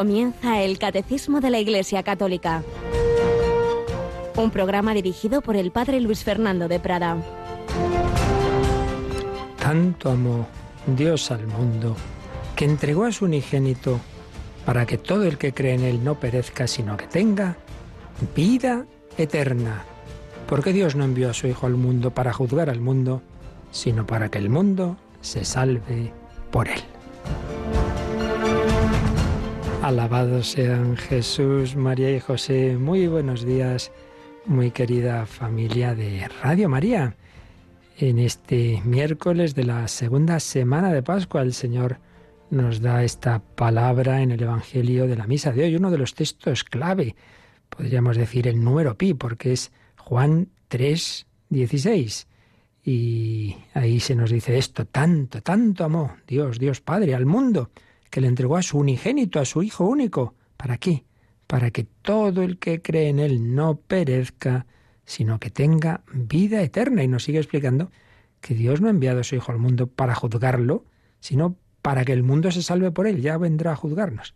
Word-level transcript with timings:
Comienza 0.00 0.62
el 0.62 0.78
Catecismo 0.78 1.42
de 1.42 1.50
la 1.50 1.58
Iglesia 1.58 2.02
Católica. 2.02 2.62
Un 4.34 4.50
programa 4.50 4.94
dirigido 4.94 5.42
por 5.42 5.56
el 5.56 5.72
Padre 5.72 6.00
Luis 6.00 6.24
Fernando 6.24 6.68
de 6.68 6.80
Prada. 6.80 7.18
Tanto 9.58 10.08
amó 10.08 10.48
Dios 10.86 11.30
al 11.30 11.46
mundo 11.46 11.96
que 12.56 12.64
entregó 12.64 13.04
a 13.04 13.12
su 13.12 13.26
unigénito 13.26 14.00
para 14.64 14.86
que 14.86 14.96
todo 14.96 15.24
el 15.24 15.36
que 15.36 15.52
cree 15.52 15.74
en 15.74 15.84
Él 15.84 16.02
no 16.02 16.18
perezca, 16.18 16.66
sino 16.66 16.96
que 16.96 17.06
tenga 17.06 17.58
vida 18.34 18.86
eterna. 19.18 19.84
Porque 20.46 20.72
Dios 20.72 20.96
no 20.96 21.04
envió 21.04 21.28
a 21.28 21.34
su 21.34 21.46
Hijo 21.46 21.66
al 21.66 21.74
mundo 21.74 22.10
para 22.10 22.32
juzgar 22.32 22.70
al 22.70 22.80
mundo, 22.80 23.20
sino 23.70 24.06
para 24.06 24.30
que 24.30 24.38
el 24.38 24.48
mundo 24.48 24.96
se 25.20 25.44
salve 25.44 26.10
por 26.50 26.68
Él. 26.68 26.89
Alabados 29.90 30.52
sean 30.52 30.96
Jesús, 30.96 31.74
María 31.74 32.14
y 32.14 32.20
José. 32.20 32.76
Muy 32.78 33.08
buenos 33.08 33.44
días, 33.44 33.90
muy 34.46 34.70
querida 34.70 35.26
familia 35.26 35.96
de 35.96 36.28
Radio 36.44 36.68
María. 36.68 37.16
En 37.98 38.20
este 38.20 38.80
miércoles 38.84 39.56
de 39.56 39.64
la 39.64 39.88
segunda 39.88 40.38
semana 40.38 40.92
de 40.92 41.02
Pascua, 41.02 41.42
el 41.42 41.54
Señor 41.54 41.98
nos 42.50 42.80
da 42.80 43.02
esta 43.02 43.40
palabra 43.40 44.22
en 44.22 44.30
el 44.30 44.40
Evangelio 44.40 45.08
de 45.08 45.16
la 45.16 45.26
Misa 45.26 45.50
de 45.50 45.64
hoy, 45.64 45.74
uno 45.74 45.90
de 45.90 45.98
los 45.98 46.14
textos 46.14 46.62
clave, 46.62 47.16
podríamos 47.68 48.16
decir 48.16 48.46
el 48.46 48.62
número 48.62 48.96
pi, 48.96 49.14
porque 49.14 49.54
es 49.54 49.72
Juan 49.96 50.50
3, 50.68 51.26
16. 51.48 52.28
Y 52.84 53.56
ahí 53.74 53.98
se 53.98 54.14
nos 54.14 54.30
dice 54.30 54.56
esto, 54.56 54.84
tanto, 54.84 55.42
tanto 55.42 55.82
amó 55.82 56.14
Dios, 56.28 56.60
Dios 56.60 56.80
Padre, 56.80 57.16
al 57.16 57.26
mundo 57.26 57.72
que 58.10 58.20
le 58.20 58.28
entregó 58.28 58.56
a 58.56 58.62
su 58.62 58.78
unigénito, 58.78 59.40
a 59.40 59.44
su 59.44 59.62
Hijo 59.62 59.86
único. 59.86 60.34
¿Para 60.56 60.76
qué? 60.76 61.04
Para 61.46 61.70
que 61.70 61.84
todo 61.84 62.42
el 62.42 62.58
que 62.58 62.82
cree 62.82 63.08
en 63.08 63.18
Él 63.18 63.54
no 63.54 63.76
perezca, 63.76 64.66
sino 65.04 65.38
que 65.40 65.50
tenga 65.50 66.02
vida 66.12 66.62
eterna. 66.62 67.02
Y 67.02 67.08
nos 67.08 67.24
sigue 67.24 67.38
explicando 67.38 67.90
que 68.40 68.54
Dios 68.54 68.80
no 68.80 68.88
ha 68.88 68.90
enviado 68.90 69.20
a 69.20 69.24
su 69.24 69.36
Hijo 69.36 69.52
al 69.52 69.58
mundo 69.58 69.86
para 69.86 70.14
juzgarlo, 70.14 70.84
sino 71.20 71.56
para 71.82 72.04
que 72.04 72.12
el 72.12 72.22
mundo 72.22 72.50
se 72.50 72.62
salve 72.62 72.90
por 72.90 73.06
Él. 73.06 73.22
Ya 73.22 73.38
vendrá 73.38 73.72
a 73.72 73.76
juzgarnos. 73.76 74.34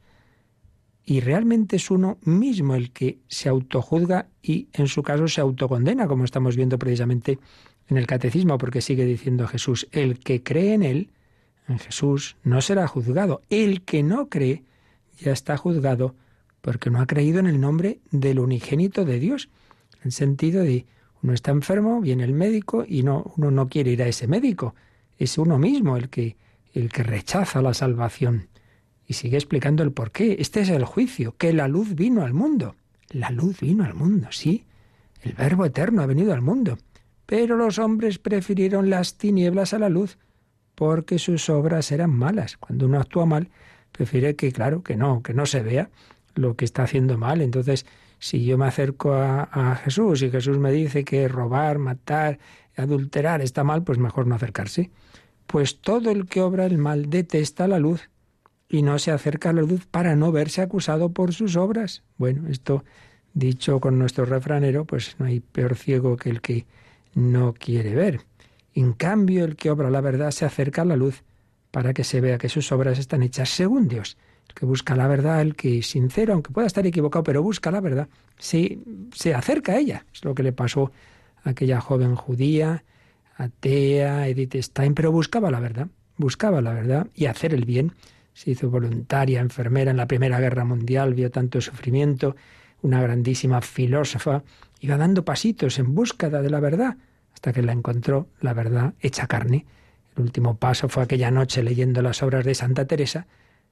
Y 1.05 1.21
realmente 1.21 1.77
es 1.77 1.91
uno 1.91 2.19
mismo 2.23 2.75
el 2.75 2.91
que 2.91 3.19
se 3.29 3.51
autojuzga 3.51 4.29
y 4.41 4.69
en 4.73 4.87
su 4.87 5.03
caso 5.03 5.29
se 5.29 5.43
autocondena, 5.43 6.09
como 6.09 6.25
estamos 6.25 6.57
viendo 6.57 6.79
precisamente 6.79 7.39
en 7.89 7.99
el 7.99 8.07
catecismo, 8.07 8.57
porque 8.57 8.81
sigue 8.81 9.05
diciendo 9.05 9.47
Jesús, 9.47 9.87
el 9.93 10.19
que 10.19 10.43
cree 10.43 10.73
en 10.73 10.83
Él, 10.83 11.11
en 11.69 11.79
Jesús 11.79 12.37
no 12.43 12.61
será 12.61 12.87
juzgado. 12.87 13.43
El 13.51 13.83
que 13.83 14.03
no 14.03 14.29
cree 14.29 14.63
ya 15.19 15.33
está 15.33 15.57
juzgado 15.57 16.15
porque 16.61 16.91
no 16.91 17.01
ha 17.01 17.07
creído 17.07 17.41
en 17.41 17.47
el 17.47 17.61
nombre 17.61 18.01
del 18.11 18.39
unigénito 18.39 19.05
de 19.05 19.19
Dios. 19.19 19.49
En 20.03 20.13
sentido 20.13 20.63
de 20.63 20.87
uno 21.23 21.33
está 21.33 21.51
enfermo, 21.51 22.01
viene 22.01 22.25
el 22.25 22.35
médico 22.35 22.85
y 22.87 23.03
no, 23.03 23.33
uno 23.37 23.51
no 23.51 23.69
quiere 23.69 23.91
ir 23.93 24.03
a 24.03 24.09
ese 24.09 24.27
médico. 24.27 24.75
Es 25.19 25.39
uno 25.39 25.59
mismo 25.59 25.97
el 25.97 26.09
que, 26.09 26.37
el 26.73 26.91
que 26.91 27.03
rechaza 27.03 27.63
la 27.63 27.75
salvación. 27.75 28.49
Y 29.07 29.15
sigue 29.15 29.37
explicando 29.37 29.83
el 29.83 29.93
por 29.93 30.11
qué. 30.11 30.37
Este 30.39 30.61
es 30.61 30.71
el 30.71 30.85
juicio, 30.85 31.35
que 31.37 31.53
la 31.53 31.69
luz 31.69 31.95
vino 31.95 32.25
al 32.25 32.35
mundo. 32.35 32.77
La 33.11 33.31
luz 33.31 33.61
vino 33.61 33.85
al 33.85 33.95
mundo, 33.95 34.29
sí. 34.31 34.65
El 35.23 35.33
Verbo 35.33 35.65
eterno 35.67 36.03
ha 36.03 36.07
venido 36.07 36.33
al 36.33 36.43
mundo. 36.43 36.79
Pero 37.27 37.57
los 37.57 37.79
hombres 37.79 38.19
prefirieron 38.19 38.91
las 38.91 39.17
tinieblas 39.17 39.73
a 39.73 39.79
la 39.79 39.89
luz 39.89 40.19
porque 40.75 41.19
sus 41.19 41.49
obras 41.49 41.93
eran 41.93 42.11
malas. 42.11 42.57
Cuando 42.57 42.87
uno 42.87 42.99
actúa 42.99 43.27
mal, 43.27 43.49
prefiere 43.93 44.37
que, 44.37 44.53
claro, 44.53 44.83
que 44.83 44.97
no, 44.97 45.23
que 45.23 45.35
no 45.35 45.47
se 45.47 45.63
vea 45.63 45.91
lo 46.35 46.57
que 46.57 46.65
está 46.65 46.83
haciendo 46.83 47.17
mal. 47.17 47.41
Entonces, 47.41 47.87
si 48.19 48.45
yo 48.45 48.59
me 48.59 48.67
acerco 48.67 49.15
a, 49.15 49.77
Jesús 49.85 50.23
y 50.23 50.31
Jesús 50.31 50.59
me 50.59 50.73
dice 50.73 51.05
que 51.05 51.29
robar, 51.29 51.79
matar, 51.79 52.39
adulterar 52.77 53.41
está 53.41 53.65
mal, 53.65 53.85
pues 53.85 53.99
mejor 53.99 54.27
no 54.27 54.35
acercarse. 54.35 54.91
Pues 55.47 55.81
todo 55.81 56.11
el 56.11 56.27
que 56.27 56.41
obra 56.41 56.67
el 56.67 56.79
mal 56.79 57.11
detesta 57.11 57.69
la 57.69 57.79
luz 57.79 58.09
y 58.69 58.83
no 58.83 58.99
se 58.99 59.11
acerca 59.11 59.51
a 59.51 59.53
la 59.53 59.63
luz 59.63 59.87
para 59.87 60.17
no 60.17 60.33
verse 60.33 60.63
acusado 60.63 61.11
por 61.11 61.35
sus 61.35 61.57
obras. 61.57 62.03
Bueno, 62.17 62.49
esto 62.49 62.85
dicho 63.35 63.81
con 63.81 63.99
nuestro 63.99 64.25
refranero, 64.25 64.85
pues 64.85 65.17
no 65.19 65.27
hay 65.27 65.41
peor 65.41 65.77
ciego 65.77 66.17
que 66.17 66.31
el 66.31 66.41
que 66.41 66.67
no 67.15 67.53
quiere 67.53 67.95
ver. 67.95 68.21
En 68.75 68.93
cambio, 68.93 69.45
el 69.45 69.57
que 69.57 69.71
obra 69.71 69.89
la 69.89 70.01
verdad 70.01 70.33
se 70.33 70.45
acerca 70.45 70.83
a 70.83 70.85
la 70.85 70.97
luz 70.97 71.23
para 71.71 71.95
que 71.95 72.05
se 72.05 72.21
vea 72.21 72.39
que 72.39 72.49
sus 72.49 72.71
obras 72.73 72.99
están 72.99 73.23
hechas 73.23 73.49
según 73.49 73.89
Dios. 73.89 74.17
El 74.49 74.55
que 74.55 74.67
busca 74.67 74.97
la 74.97 75.07
verdad, 75.07 75.41
el 75.41 75.55
que 75.55 75.79
es 75.79 75.87
sincero, 75.89 76.35
aunque 76.35 76.53
pueda 76.53 76.67
estar 76.67 76.87
equivocado, 76.87 77.23
pero 77.23 77.43
busca 77.43 77.71
la 77.71 77.81
verdad, 77.81 78.09
se, 78.39 78.79
se 79.13 79.35
acerca 79.35 79.73
a 79.73 79.79
ella. 79.79 80.07
Es 80.13 80.25
lo 80.25 80.35
que 80.35 80.43
le 80.43 80.53
pasó 80.53 80.91
a 81.45 81.51
aquella 81.51 81.81
joven 81.81 82.17
judía, 82.17 82.85
atea, 83.37 84.29
Edith 84.29 84.57
Stein, 84.57 84.95
pero 84.95 85.13
buscaba 85.13 85.51
la 85.51 85.61
verdad, 85.61 85.89
buscaba 86.17 86.61
la 86.61 86.73
verdad 86.73 87.07
y 87.15 87.27
hacer 87.27 87.55
el 87.55 87.65
bien. 87.65 87.93
Se 88.35 88.51
hizo 88.51 88.71
voluntaria, 88.71 89.41
enfermera 89.41 89.93
en 89.93 89.97
la 89.97 90.09
Primera 90.09 90.41
Guerra 90.41 90.65
Mundial, 90.65 91.15
vio 91.15 91.31
tanto 91.31 91.61
sufrimiento, 91.61 92.35
una 92.83 93.01
grandísima 93.01 93.61
filósofa, 93.61 94.43
iba 94.81 94.97
dando 94.97 95.25
pasitos 95.25 95.79
en 95.79 95.95
búsqueda 95.95 96.43
de 96.43 96.51
la 96.51 96.61
verdad 96.61 96.97
hasta 97.35 97.53
que 97.53 97.63
la 97.63 97.73
encontró 97.73 98.29
la 98.41 98.55
verdad 98.55 98.95
hecha 99.01 99.27
carne. 99.27 99.67
El 100.17 100.23
último 100.23 100.57
paso 100.57 100.89
fue 100.89 101.03
aquella 101.03 101.31
noche 101.31 101.63
leyendo 101.63 102.01
las 102.01 102.23
obras 102.23 102.45
de 102.45 102.55
Santa 102.55 102.87
Teresa. 102.87 103.27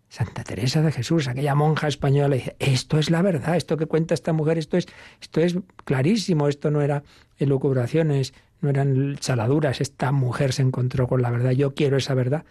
Santa 0.08 0.44
Teresa 0.44 0.82
de 0.82 0.92
Jesús, 0.92 1.26
aquella 1.26 1.54
monja 1.54 1.88
española, 1.88 2.34
dice, 2.34 2.54
esto 2.58 2.98
es 2.98 3.08
la 3.08 3.22
verdad, 3.22 3.56
esto 3.56 3.78
que 3.78 3.86
cuenta 3.86 4.12
esta 4.12 4.34
mujer, 4.34 4.58
esto 4.58 4.76
es, 4.76 4.86
esto 5.22 5.40
es 5.40 5.56
clarísimo, 5.86 6.48
esto 6.48 6.70
no 6.70 6.82
era 6.82 7.02
elucubraciones, 7.38 8.34
no 8.60 8.68
eran 8.68 9.16
chaladuras, 9.16 9.80
esta 9.80 10.12
mujer 10.12 10.52
se 10.52 10.60
encontró 10.60 11.08
con 11.08 11.22
la 11.22 11.30
verdad, 11.30 11.52
yo 11.52 11.74
quiero 11.74 11.96
esa 11.96 12.12
verdad, 12.12 12.44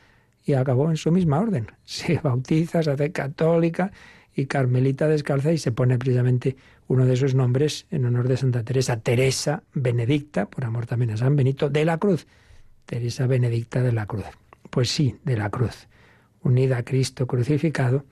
y 0.43 0.53
acabó 0.53 0.89
en 0.89 0.97
su 0.97 1.11
misma 1.11 1.39
orden. 1.39 1.67
Se 1.85 2.17
bautiza, 2.17 2.81
se 2.81 2.91
hace 2.91 3.11
católica 3.11 3.91
y 4.35 4.45
carmelita 4.45 5.07
descalza 5.07 5.51
y 5.51 5.57
se 5.57 5.71
pone 5.71 5.97
precisamente 5.97 6.55
uno 6.87 7.05
de 7.05 7.15
sus 7.15 7.35
nombres 7.35 7.85
en 7.91 8.05
honor 8.05 8.27
de 8.27 8.37
Santa 8.37 8.63
Teresa, 8.63 8.99
Teresa 8.99 9.63
Benedicta, 9.73 10.47
por 10.47 10.65
amor 10.65 10.85
también 10.85 11.11
a 11.11 11.17
San 11.17 11.35
Benito, 11.35 11.69
de 11.69 11.85
la 11.85 11.97
Cruz. 11.97 12.27
Teresa 12.85 13.27
Benedicta 13.27 13.81
de 13.81 13.91
la 13.91 14.05
Cruz. 14.05 14.25
Pues 14.69 14.89
sí, 14.89 15.15
de 15.23 15.37
la 15.37 15.49
Cruz, 15.49 15.87
unida 16.43 16.77
a 16.77 16.83
Cristo 16.83 17.27
crucificado 17.27 18.05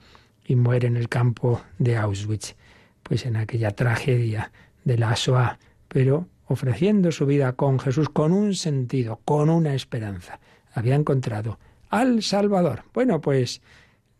y 0.46 0.56
muere 0.56 0.88
en 0.88 0.98
el 0.98 1.10
campo 1.10 1.62
de 1.78 1.98
Auschwitz, 1.98 2.56
pues 3.04 3.26
en 3.26 3.36
aquella 3.36 3.72
tragedia 3.72 4.52
de 4.84 4.98
la 4.98 5.14
Shoah, 5.16 5.60
pero 5.88 6.28
ofreciendo 6.48 7.12
su 7.12 7.26
vida 7.26 7.54
con 7.54 7.80
Jesús 7.80 8.10
con 8.10 8.32
un 8.32 8.56
sentido, 8.56 9.20
con 9.26 9.50
una 9.50 9.74
esperanza. 9.74 10.40
Había 10.74 10.96
encontrado 10.96 11.60
al 11.90 12.24
Salvador. 12.24 12.84
Bueno, 12.94 13.22
pues 13.22 13.62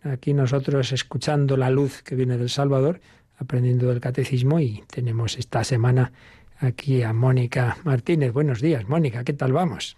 aquí 0.04 0.34
nosotros 0.34 0.92
escuchando 0.92 1.58
la 1.58 1.70
luz 1.70 2.02
que 2.04 2.16
viene 2.16 2.38
del 2.38 2.50
Salvador, 2.50 3.02
aprendiendo 3.38 3.88
del 3.88 4.02
catecismo 4.02 4.60
y 4.60 4.84
tenemos 4.92 5.38
esta 5.38 5.64
semana 5.64 6.12
aquí 6.60 7.04
a 7.04 7.14
Mónica 7.14 7.78
Martínez. 7.84 8.34
Buenos 8.34 8.62
días, 8.62 8.88
Mónica, 8.88 9.24
¿qué 9.24 9.34
tal 9.34 9.54
vamos? 9.54 9.98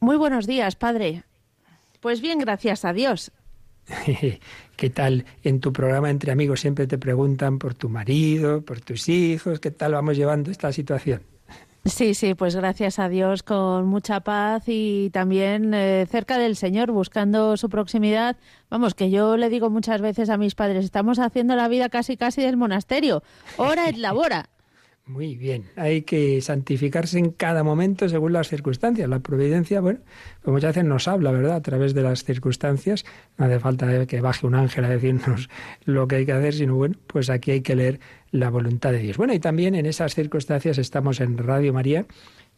Muy 0.00 0.16
buenos 0.16 0.46
días, 0.46 0.76
padre. 0.76 1.24
Pues 2.00 2.20
bien, 2.20 2.38
gracias 2.38 2.84
a 2.84 2.92
Dios. 2.92 3.32
¿Qué 4.76 4.90
tal 4.90 5.24
en 5.42 5.60
tu 5.60 5.72
programa 5.72 6.10
entre 6.10 6.30
amigos 6.30 6.60
siempre 6.60 6.86
te 6.86 6.98
preguntan 6.98 7.58
por 7.58 7.74
tu 7.74 7.88
marido, 7.88 8.62
por 8.62 8.80
tus 8.80 9.08
hijos? 9.08 9.60
¿Qué 9.60 9.70
tal 9.70 9.92
vamos 9.92 10.16
llevando 10.16 10.50
esta 10.50 10.72
situación? 10.72 11.22
Sí, 11.84 12.14
sí, 12.14 12.34
pues 12.34 12.54
gracias 12.54 12.98
a 12.98 13.08
Dios 13.08 13.42
con 13.42 13.86
mucha 13.86 14.20
paz 14.20 14.64
y 14.66 15.10
también 15.10 15.72
eh, 15.72 16.06
cerca 16.10 16.36
del 16.36 16.56
Señor, 16.56 16.90
buscando 16.90 17.56
su 17.56 17.68
proximidad. 17.68 18.36
Vamos, 18.68 18.94
que 18.94 19.10
yo 19.10 19.36
le 19.36 19.48
digo 19.48 19.70
muchas 19.70 20.00
veces 20.00 20.28
a 20.28 20.36
mis 20.36 20.54
padres, 20.54 20.84
estamos 20.84 21.18
haciendo 21.18 21.56
la 21.56 21.68
vida 21.68 21.88
casi 21.88 22.16
casi 22.16 22.42
del 22.42 22.56
monasterio. 22.56 23.22
Hora 23.56 23.88
et 23.88 23.96
labora. 23.96 24.50
Muy 25.08 25.36
bien, 25.36 25.64
hay 25.76 26.02
que 26.02 26.38
santificarse 26.42 27.18
en 27.18 27.30
cada 27.30 27.64
momento 27.64 28.10
según 28.10 28.34
las 28.34 28.48
circunstancias. 28.48 29.08
La 29.08 29.20
providencia, 29.20 29.80
bueno, 29.80 30.00
como 30.42 30.56
muchas 30.56 30.74
veces 30.74 30.86
nos 30.86 31.08
habla, 31.08 31.32
¿verdad? 31.32 31.56
A 31.56 31.62
través 31.62 31.94
de 31.94 32.02
las 32.02 32.24
circunstancias. 32.24 33.06
No 33.38 33.46
hace 33.46 33.58
falta 33.58 34.06
que 34.06 34.20
baje 34.20 34.46
un 34.46 34.54
ángel 34.54 34.84
a 34.84 34.90
decirnos 34.90 35.48
lo 35.86 36.06
que 36.08 36.16
hay 36.16 36.26
que 36.26 36.32
hacer, 36.32 36.52
sino 36.52 36.74
bueno, 36.74 36.96
pues 37.06 37.30
aquí 37.30 37.52
hay 37.52 37.62
que 37.62 37.74
leer 37.74 38.00
la 38.30 38.50
voluntad 38.50 38.92
de 38.92 38.98
Dios. 38.98 39.16
Bueno, 39.16 39.34
y 39.34 39.38
también 39.38 39.74
en 39.74 39.86
esas 39.86 40.14
circunstancias 40.14 40.78
estamos 40.78 41.20
en 41.20 41.38
Radio 41.38 41.72
María 41.72 42.06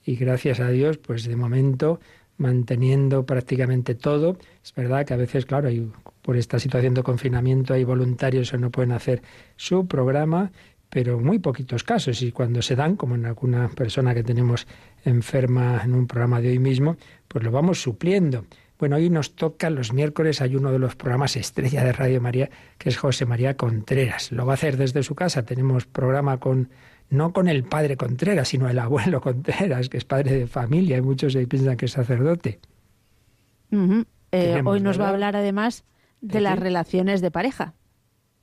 y 0.05 0.17
gracias 0.17 0.61
a 0.61 0.69
Dios, 0.71 0.99
pues 0.99 1.25
de 1.25 1.37
momento 1.37 2.01
manteniendo 2.37 3.27
prácticamente 3.27 3.95
todo. 3.95 4.39
Es 4.65 4.75
verdad 4.75 5.05
que 5.05 5.15
a 5.15 5.19
veces, 5.19 5.45
claro, 5.45 5.69
hay, 5.69 5.91
por 6.23 6.37
esta 6.37 6.59
situación 6.59 6.95
de 6.95 7.03
confinamiento 7.03 7.75
hay 7.75 7.85
voluntarios 7.85 8.51
que 8.51 8.59
no 8.59 8.71
pueden 8.71 8.93
hacer 8.93 9.23
su 9.57 9.87
programa 9.87 10.51
pero 10.91 11.21
muy 11.21 11.39
poquitos 11.39 11.85
casos 11.85 12.21
y 12.21 12.33
cuando 12.33 12.61
se 12.61 12.75
dan, 12.75 12.97
como 12.97 13.15
en 13.15 13.25
alguna 13.25 13.69
persona 13.69 14.13
que 14.13 14.25
tenemos 14.25 14.67
enferma 15.05 15.81
en 15.85 15.95
un 15.95 16.09
programa 16.09 16.41
de 16.41 16.51
hoy 16.51 16.59
mismo, 16.59 16.97
pues 17.29 17.45
lo 17.45 17.53
vamos 17.53 17.81
supliendo. 17.81 18.45
Bueno, 18.81 18.97
hoy 18.97 19.11
nos 19.11 19.37
toca 19.37 19.69
los 19.69 19.93
miércoles, 19.93 20.41
hay 20.41 20.57
uno 20.57 20.73
de 20.73 20.79
los 20.79 20.97
programas 20.97 21.37
estrella 21.37 21.85
de 21.85 21.93
Radio 21.93 22.19
María, 22.23 22.49
que 22.79 22.89
es 22.89 22.97
José 22.97 23.27
María 23.27 23.55
Contreras. 23.55 24.33
Lo 24.33 24.47
va 24.47 24.55
a 24.55 24.55
hacer 24.55 24.79
desde 24.79 25.03
su 25.03 25.15
casa. 25.15 25.45
Tenemos 25.45 25.85
programa 25.85 26.41
con, 26.41 26.71
no 27.11 27.35
con 27.35 27.49
el 27.49 27.63
padre 27.65 27.99
Contreras, 27.99 28.49
sino 28.49 28.71
el 28.71 28.79
abuelo 28.79 29.21
Contreras, 29.23 29.91
que 29.91 29.99
es 29.99 30.07
padre 30.07 30.33
de 30.33 30.47
familia, 30.47 30.97
y 30.97 31.03
muchos 31.03 31.35
se 31.35 31.47
piensan 31.47 31.77
que 31.77 31.85
es 31.85 31.93
sacerdote. 31.93 32.59
Eh, 34.33 34.63
hoy 34.65 34.81
nos 34.81 34.99
va 34.99 35.09
a 35.09 35.11
hablar 35.11 35.37
además 35.37 35.85
de 36.23 36.41
las 36.41 36.59
relaciones 36.59 37.21
de 37.21 37.31
pareja. 37.31 37.75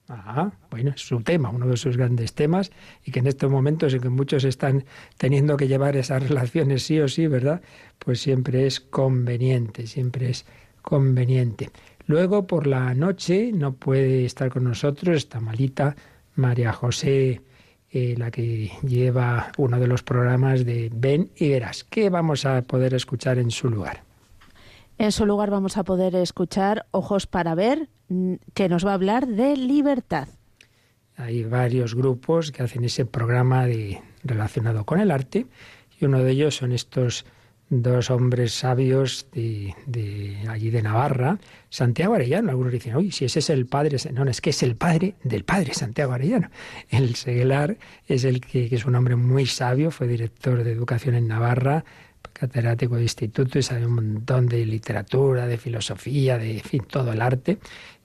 Ah, 0.10 0.52
bueno, 0.72 0.92
es 0.96 1.02
su 1.02 1.22
tema, 1.22 1.50
uno 1.50 1.68
de 1.68 1.76
sus 1.76 1.98
grandes 1.98 2.34
temas, 2.34 2.72
y 3.04 3.12
que 3.12 3.20
en 3.20 3.28
estos 3.28 3.52
momentos 3.52 3.94
en 3.94 4.02
que 4.02 4.10
muchos 4.10 4.46
están 4.46 4.86
teniendo 5.18 5.58
que 5.58 5.68
llevar 5.68 5.98
esas 5.98 6.24
relaciones 6.28 6.84
sí 6.84 7.00
o 7.00 7.08
sí, 7.08 7.28
¿verdad? 7.28 7.62
Pues 8.00 8.22
siempre 8.22 8.66
es 8.66 8.80
conveniente, 8.80 9.86
siempre 9.86 10.30
es 10.30 10.46
conveniente. 10.82 11.72
Luego, 12.06 12.48
por 12.48 12.68
la 12.68 12.94
noche, 12.94 13.52
no 13.54 13.74
puede 13.74 14.24
estar 14.24 14.50
con 14.50 14.64
nosotros, 14.64 15.18
está 15.18 15.42
malita 15.42 15.98
María 16.36 16.72
José, 16.72 17.42
eh, 17.92 18.16
la 18.18 18.32
que 18.32 18.72
lleva 18.84 19.52
uno 19.58 19.80
de 19.80 19.88
los 19.88 20.04
programas 20.04 20.66
de 20.66 20.90
Ven 20.94 21.32
y 21.36 21.50
Verás. 21.50 21.84
¿Qué 21.84 22.10
vamos 22.10 22.46
a 22.46 22.62
poder 22.62 22.94
escuchar 22.94 23.40
en 23.40 23.52
su 23.52 23.70
lugar? 23.70 24.04
En 24.98 25.12
su 25.12 25.26
lugar 25.26 25.52
vamos 25.52 25.78
a 25.78 25.84
poder 25.84 26.16
escuchar 26.16 26.86
Ojos 26.92 27.28
para 27.28 27.56
Ver, 27.56 27.90
que 28.54 28.70
nos 28.70 28.86
va 28.86 28.92
a 28.92 28.96
hablar 28.96 29.28
de 29.28 29.58
libertad. 29.58 30.28
Hay 31.16 31.44
varios 31.44 31.96
grupos 31.96 32.52
que 32.52 32.64
hacen 32.64 32.84
ese 32.84 33.06
programa 33.06 33.66
relacionado 34.24 34.86
con 34.86 35.00
el 35.00 35.12
arte 35.12 35.48
y 36.00 36.06
uno 36.06 36.20
de 36.24 36.32
ellos 36.32 36.56
son 36.56 36.72
estos 36.72 37.26
dos 37.70 38.10
hombres 38.10 38.54
sabios 38.54 39.28
de, 39.34 40.38
allí 40.48 40.70
de 40.70 40.82
Navarra, 40.82 41.38
Santiago 41.70 42.14
Arellano. 42.14 42.52
Algunos 42.52 42.72
dicen, 42.72 42.96
uy, 42.96 43.12
si 43.12 43.26
ese 43.26 43.40
es 43.40 43.50
el 43.50 43.66
padre, 43.66 43.98
no, 44.14 44.24
es 44.26 44.42
que 44.42 44.52
es 44.52 44.64
el 44.64 44.76
padre 44.76 45.16
del 45.24 45.44
padre 45.44 45.74
Santiago 45.74 46.14
Arellano. 46.14 46.50
El 46.90 47.16
Seguelar 47.16 47.78
es 48.08 48.24
el 48.24 48.40
que, 48.40 48.70
es 48.72 48.86
un 48.86 48.96
hombre 48.96 49.16
muy 49.16 49.46
sabio, 49.46 49.92
fue 49.92 50.08
director 50.08 50.64
de 50.64 50.72
educación 50.72 51.16
en 51.16 51.28
Navarra, 51.28 51.84
catedrático 52.32 52.96
de 52.96 53.04
instituto 53.04 53.58
y 53.58 53.64
sabe 53.64 53.86
un 53.86 53.96
montón 53.96 54.48
de 54.48 54.64
literatura, 54.66 55.48
de 55.48 55.58
filosofía, 55.58 56.38
de 56.38 56.62
todo 56.88 57.12
el 57.12 57.22
arte 57.22 57.58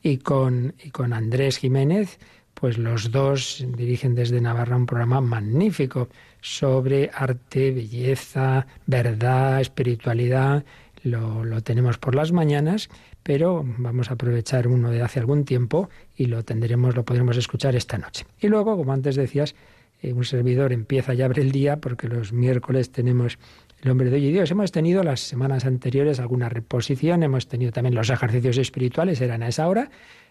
y 0.03 0.19
con, 0.19 0.75
y 0.83 0.91
con 0.91 1.13
Andrés 1.13 1.59
Jiménez, 1.59 2.19
pues 2.55 2.79
los 2.79 3.11
dos 3.11 3.65
dirigen 3.77 4.15
desde 4.15 4.41
Navarra 4.41 4.77
un 4.77 4.87
programa 4.87 5.21
magnífico 5.21 6.09
sobre 6.41 7.11
arte, 7.15 7.71
belleza, 7.71 8.67
verdad, 8.87 9.61
espiritualidad. 9.61 10.65
Lo, 11.03 11.45
lo, 11.45 11.63
tenemos 11.63 11.99
por 11.99 12.15
las 12.15 12.31
mañanas, 12.31 12.89
pero 13.23 13.65
vamos 13.79 14.11
a 14.11 14.15
aprovechar 14.15 14.69
uno 14.69 14.91
de 14.91 15.03
hace 15.03 15.19
algún 15.19 15.45
tiempo 15.45 15.89
y 16.17 16.27
lo 16.27 16.45
tendremos, 16.45 16.95
lo 16.95 17.05
podremos 17.05 17.37
escuchar 17.37 17.75
esta 17.75 17.99
noche. 17.99 18.25
Y 18.41 18.49
luego, 18.49 18.77
como 18.77 18.93
antes 18.93 19.17
decías, 19.17 19.57
eh, 20.03 20.13
un 20.13 20.25
servidor 20.25 20.73
empieza 20.73 21.15
ya 21.15 21.27
abre 21.27 21.43
el 21.43 21.53
día 21.53 21.77
porque 21.77 22.09
los 22.09 22.33
miércoles 22.33 22.91
tenemos 22.91 23.39
el 23.83 23.91
hombre 23.91 24.11
de 24.11 24.17
hoy 24.17 24.27
y 24.27 24.33
Dios. 24.33 24.51
Hemos 24.51 24.71
tenido 24.71 25.03
las 25.03 25.21
semanas 25.21 25.65
anteriores 25.65 26.21
alguna 26.21 26.49
reposición, 26.49 27.23
hemos 27.23 27.49
tenido 27.49 27.73
también 27.73 27.95
los 27.95 28.11
ejercicios 28.11 28.57
espirituales, 28.57 29.21
eran 29.21 29.43
a 29.43 29.49
esa 29.49 29.69
hora. 29.69 29.91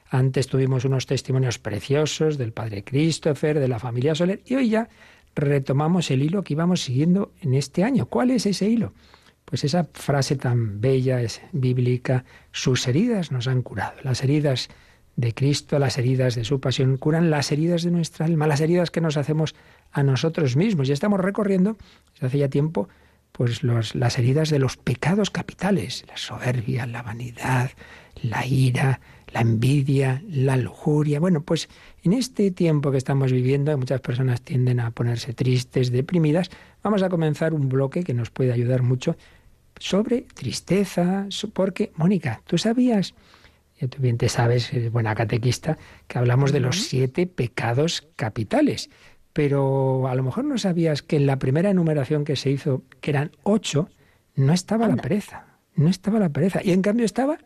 Antes 0.09 0.47
tuvimos 0.47 0.85
unos 0.85 1.05
testimonios 1.05 1.59
preciosos 1.59 2.37
del 2.37 2.53
padre 2.53 2.83
Christopher, 2.83 3.59
de 3.59 3.67
la 3.67 3.79
familia 3.79 4.15
Soler, 4.15 4.41
y 4.45 4.55
hoy 4.55 4.69
ya 4.69 4.89
retomamos 5.35 6.11
el 6.11 6.21
hilo 6.21 6.43
que 6.43 6.53
íbamos 6.53 6.81
siguiendo 6.81 7.33
en 7.41 7.53
este 7.53 7.83
año. 7.83 8.05
¿Cuál 8.05 8.31
es 8.31 8.45
ese 8.45 8.69
hilo? 8.69 8.93
Pues 9.43 9.65
esa 9.65 9.89
frase 9.93 10.37
tan 10.37 10.79
bella, 10.79 11.21
es 11.21 11.41
bíblica, 11.51 12.23
sus 12.53 12.87
heridas 12.87 13.31
nos 13.33 13.47
han 13.47 13.61
curado. 13.63 13.97
Las 14.03 14.23
heridas 14.23 14.69
de 15.17 15.33
Cristo, 15.33 15.77
las 15.77 15.97
heridas 15.97 16.35
de 16.35 16.45
su 16.45 16.61
pasión, 16.61 16.95
curan 16.95 17.29
las 17.29 17.51
heridas 17.51 17.83
de 17.83 17.91
nuestra 17.91 18.25
alma, 18.25 18.47
las 18.47 18.61
heridas 18.61 18.91
que 18.91 19.01
nos 19.01 19.17
hacemos 19.17 19.55
a 19.91 20.03
nosotros 20.03 20.55
mismos. 20.55 20.87
Y 20.87 20.93
estamos 20.93 21.19
recorriendo, 21.19 21.77
desde 22.13 22.27
hace 22.27 22.37
ya 22.37 22.49
tiempo, 22.49 22.87
pues 23.41 23.63
las 23.63 24.19
heridas 24.19 24.51
de 24.51 24.59
los 24.59 24.77
pecados 24.77 25.31
capitales, 25.31 26.05
la 26.07 26.15
soberbia, 26.15 26.85
la 26.85 27.01
vanidad, 27.01 27.71
la 28.21 28.45
ira, 28.45 28.99
la 29.33 29.41
envidia, 29.41 30.21
la 30.29 30.57
lujuria. 30.57 31.19
Bueno, 31.19 31.41
pues 31.41 31.67
en 32.03 32.13
este 32.13 32.51
tiempo 32.51 32.91
que 32.91 32.99
estamos 32.99 33.31
viviendo, 33.31 33.75
muchas 33.79 33.99
personas 33.99 34.43
tienden 34.43 34.79
a 34.79 34.91
ponerse 34.91 35.33
tristes, 35.33 35.91
deprimidas, 35.91 36.51
vamos 36.83 37.01
a 37.01 37.09
comenzar 37.09 37.55
un 37.55 37.67
bloque 37.67 38.03
que 38.03 38.13
nos 38.13 38.29
puede 38.29 38.53
ayudar 38.53 38.83
mucho 38.83 39.17
sobre 39.79 40.21
tristeza, 40.21 41.25
porque, 41.51 41.91
Mónica, 41.95 42.43
¿tú 42.45 42.59
sabías? 42.59 43.15
Tú 43.79 43.97
bien 43.97 44.19
te 44.19 44.29
sabes, 44.29 44.69
buena 44.91 45.15
catequista, 45.15 45.79
que 46.07 46.19
hablamos 46.19 46.51
de 46.51 46.59
los 46.59 46.79
siete 46.79 47.25
pecados 47.25 48.07
capitales 48.15 48.91
pero 49.33 50.07
a 50.07 50.15
lo 50.15 50.23
mejor 50.23 50.45
no 50.45 50.57
sabías 50.57 51.01
que 51.01 51.15
en 51.15 51.25
la 51.25 51.37
primera 51.37 51.69
enumeración 51.69 52.25
que 52.25 52.35
se 52.35 52.51
hizo, 52.51 52.83
que 52.99 53.11
eran 53.11 53.31
ocho, 53.43 53.89
no 54.35 54.53
estaba 54.53 54.87
la 54.87 54.95
pereza, 54.95 55.45
no 55.75 55.89
estaba 55.89 56.19
la 56.19 56.29
pereza, 56.29 56.61
y 56.63 56.71
en 56.71 56.81
cambio 56.81 57.05
estaba 57.05 57.37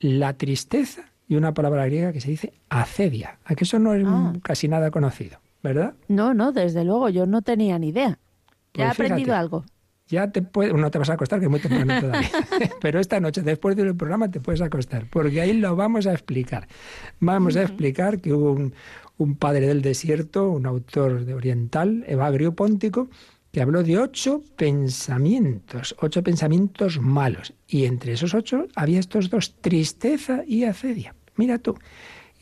la 0.00 0.32
tristeza 0.34 1.12
y 1.28 1.36
una 1.36 1.54
palabra 1.54 1.86
griega 1.86 2.12
que 2.12 2.20
se 2.20 2.30
dice 2.30 2.52
acedia, 2.68 3.38
a 3.44 3.54
que 3.54 3.64
eso 3.64 3.78
no 3.78 3.94
es 3.94 4.04
ah. 4.06 4.32
casi 4.42 4.68
nada 4.68 4.90
conocido, 4.90 5.38
¿verdad? 5.62 5.94
No, 6.08 6.34
no, 6.34 6.52
desde 6.52 6.84
luego, 6.84 7.08
yo 7.08 7.26
no 7.26 7.42
tenía 7.42 7.78
ni 7.78 7.88
idea. 7.88 8.18
Ya 8.74 8.84
he 8.84 8.94
pues 8.94 9.10
aprendido 9.10 9.34
algo. 9.34 9.64
Ya 10.08 10.30
te 10.30 10.42
puedes, 10.42 10.74
no 10.74 10.90
te 10.90 10.98
vas 10.98 11.08
a 11.08 11.14
acostar, 11.14 11.38
que 11.38 11.46
es 11.46 11.50
muy 11.50 11.60
temprano 11.60 12.00
todavía. 12.00 12.28
Pero 12.82 13.00
esta 13.00 13.18
noche, 13.20 13.40
después 13.42 13.76
del 13.76 13.96
programa, 13.96 14.30
te 14.30 14.40
puedes 14.40 14.60
acostar, 14.60 15.06
porque 15.10 15.40
ahí 15.40 15.54
lo 15.54 15.74
vamos 15.74 16.06
a 16.06 16.12
explicar. 16.12 16.68
Vamos 17.20 17.56
a 17.56 17.62
explicar 17.62 18.20
que 18.20 18.32
hubo 18.32 18.52
un, 18.52 18.74
un 19.18 19.36
padre 19.36 19.66
del 19.66 19.82
desierto, 19.82 20.50
un 20.50 20.66
autor 20.66 21.24
de 21.24 21.34
oriental, 21.34 22.04
Evagrio 22.06 22.54
Póntico, 22.54 23.08
que 23.52 23.60
habló 23.60 23.82
de 23.82 23.98
ocho 23.98 24.42
pensamientos, 24.56 25.94
ocho 26.00 26.22
pensamientos 26.22 27.00
malos. 27.00 27.52
Y 27.68 27.84
entre 27.84 28.12
esos 28.12 28.34
ocho 28.34 28.66
había 28.74 28.98
estos 28.98 29.28
dos, 29.28 29.54
tristeza 29.60 30.42
y 30.46 30.64
acedia. 30.64 31.14
Mira 31.36 31.58
tú. 31.58 31.76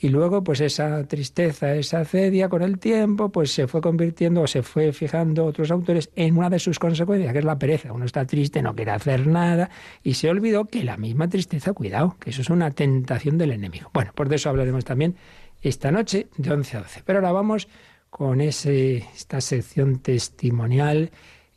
Y 0.03 0.09
luego, 0.09 0.43
pues 0.43 0.63
esa 0.63 1.05
tristeza, 1.05 1.75
esa 1.75 2.01
acedia 2.01 2.49
con 2.49 2.63
el 2.63 2.79
tiempo, 2.79 3.29
pues 3.29 3.53
se 3.53 3.67
fue 3.67 3.83
convirtiendo 3.83 4.41
o 4.41 4.47
se 4.47 4.62
fue 4.62 4.95
fijando 4.95 5.45
otros 5.45 5.71
autores 5.71 6.11
en 6.17 6.39
una 6.39 6.49
de 6.49 6.59
sus 6.59 6.79
consecuencias, 6.79 7.33
que 7.35 7.41
es 7.41 7.45
la 7.45 7.59
pereza. 7.59 7.93
Uno 7.93 8.07
está 8.07 8.25
triste, 8.25 8.62
no 8.62 8.75
quiere 8.75 8.93
hacer 8.93 9.27
nada, 9.27 9.69
y 10.03 10.15
se 10.15 10.31
olvidó 10.31 10.65
que 10.65 10.85
la 10.85 10.97
misma 10.97 11.29
tristeza, 11.29 11.75
cuidado, 11.75 12.17
que 12.19 12.31
eso 12.31 12.41
es 12.41 12.49
una 12.49 12.71
tentación 12.71 13.37
del 13.37 13.53
enemigo. 13.53 13.91
Bueno, 13.93 14.12
por 14.15 14.33
eso 14.33 14.49
hablaremos 14.49 14.87
también 14.87 15.17
esta 15.62 15.90
noche 15.90 16.29
de 16.37 16.52
11 16.52 16.76
a 16.76 16.81
12. 16.81 17.02
Pero 17.05 17.19
ahora 17.19 17.33
vamos 17.33 17.69
con 18.11 18.40
ese, 18.40 18.99
esta 19.14 19.40
sección 19.40 20.00
testimonial 20.00 21.11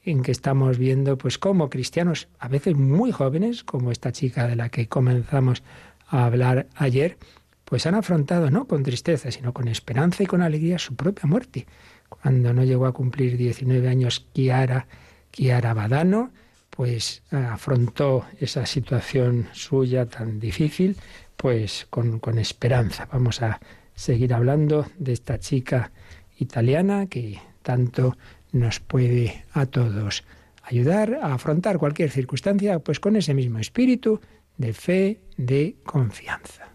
en 0.03 0.21
que 0.21 0.31
estamos 0.31 0.77
viendo 0.77 1.17
pues 1.17 1.37
cómo 1.37 1.69
cristianos, 1.69 2.27
a 2.39 2.47
veces 2.47 2.75
muy 2.75 3.11
jóvenes, 3.11 3.63
como 3.63 3.91
esta 3.91 4.11
chica 4.11 4.47
de 4.47 4.55
la 4.55 4.69
que 4.69 4.87
comenzamos 4.87 5.63
a 6.07 6.25
hablar 6.25 6.67
ayer, 6.75 7.17
pues 7.65 7.85
han 7.87 7.95
afrontado 7.95 8.51
no 8.51 8.67
con 8.67 8.83
tristeza, 8.83 9.31
sino 9.31 9.53
con 9.53 9.67
esperanza 9.67 10.23
y 10.23 10.25
con 10.25 10.41
alegría 10.41 10.77
su 10.77 10.95
propia 10.95 11.27
muerte. 11.27 11.65
Cuando 12.09 12.53
no 12.53 12.63
llegó 12.63 12.85
a 12.85 12.91
cumplir 12.91 13.37
19 13.37 13.87
años 13.87 14.27
Kiara, 14.33 14.87
Kiara 15.31 15.73
Badano, 15.73 16.31
pues 16.69 17.23
afrontó 17.31 18.25
esa 18.39 18.65
situación 18.65 19.47
suya 19.53 20.05
tan 20.07 20.39
difícil, 20.39 20.97
pues 21.37 21.87
con, 21.89 22.19
con 22.19 22.37
esperanza. 22.37 23.07
Vamos 23.11 23.41
a 23.41 23.59
seguir 23.95 24.33
hablando 24.33 24.85
de 24.97 25.13
esta 25.13 25.39
chica 25.39 25.91
italiana 26.37 27.07
que 27.07 27.39
tanto 27.61 28.17
nos 28.51 28.79
puede 28.79 29.45
a 29.53 29.65
todos 29.65 30.23
ayudar 30.63 31.19
a 31.21 31.33
afrontar 31.33 31.77
cualquier 31.77 32.09
circunstancia 32.09 32.79
pues 32.79 32.99
con 32.99 33.15
ese 33.15 33.33
mismo 33.33 33.59
espíritu 33.59 34.21
de 34.57 34.73
fe, 34.73 35.19
de 35.37 35.75
confianza. 35.83 36.72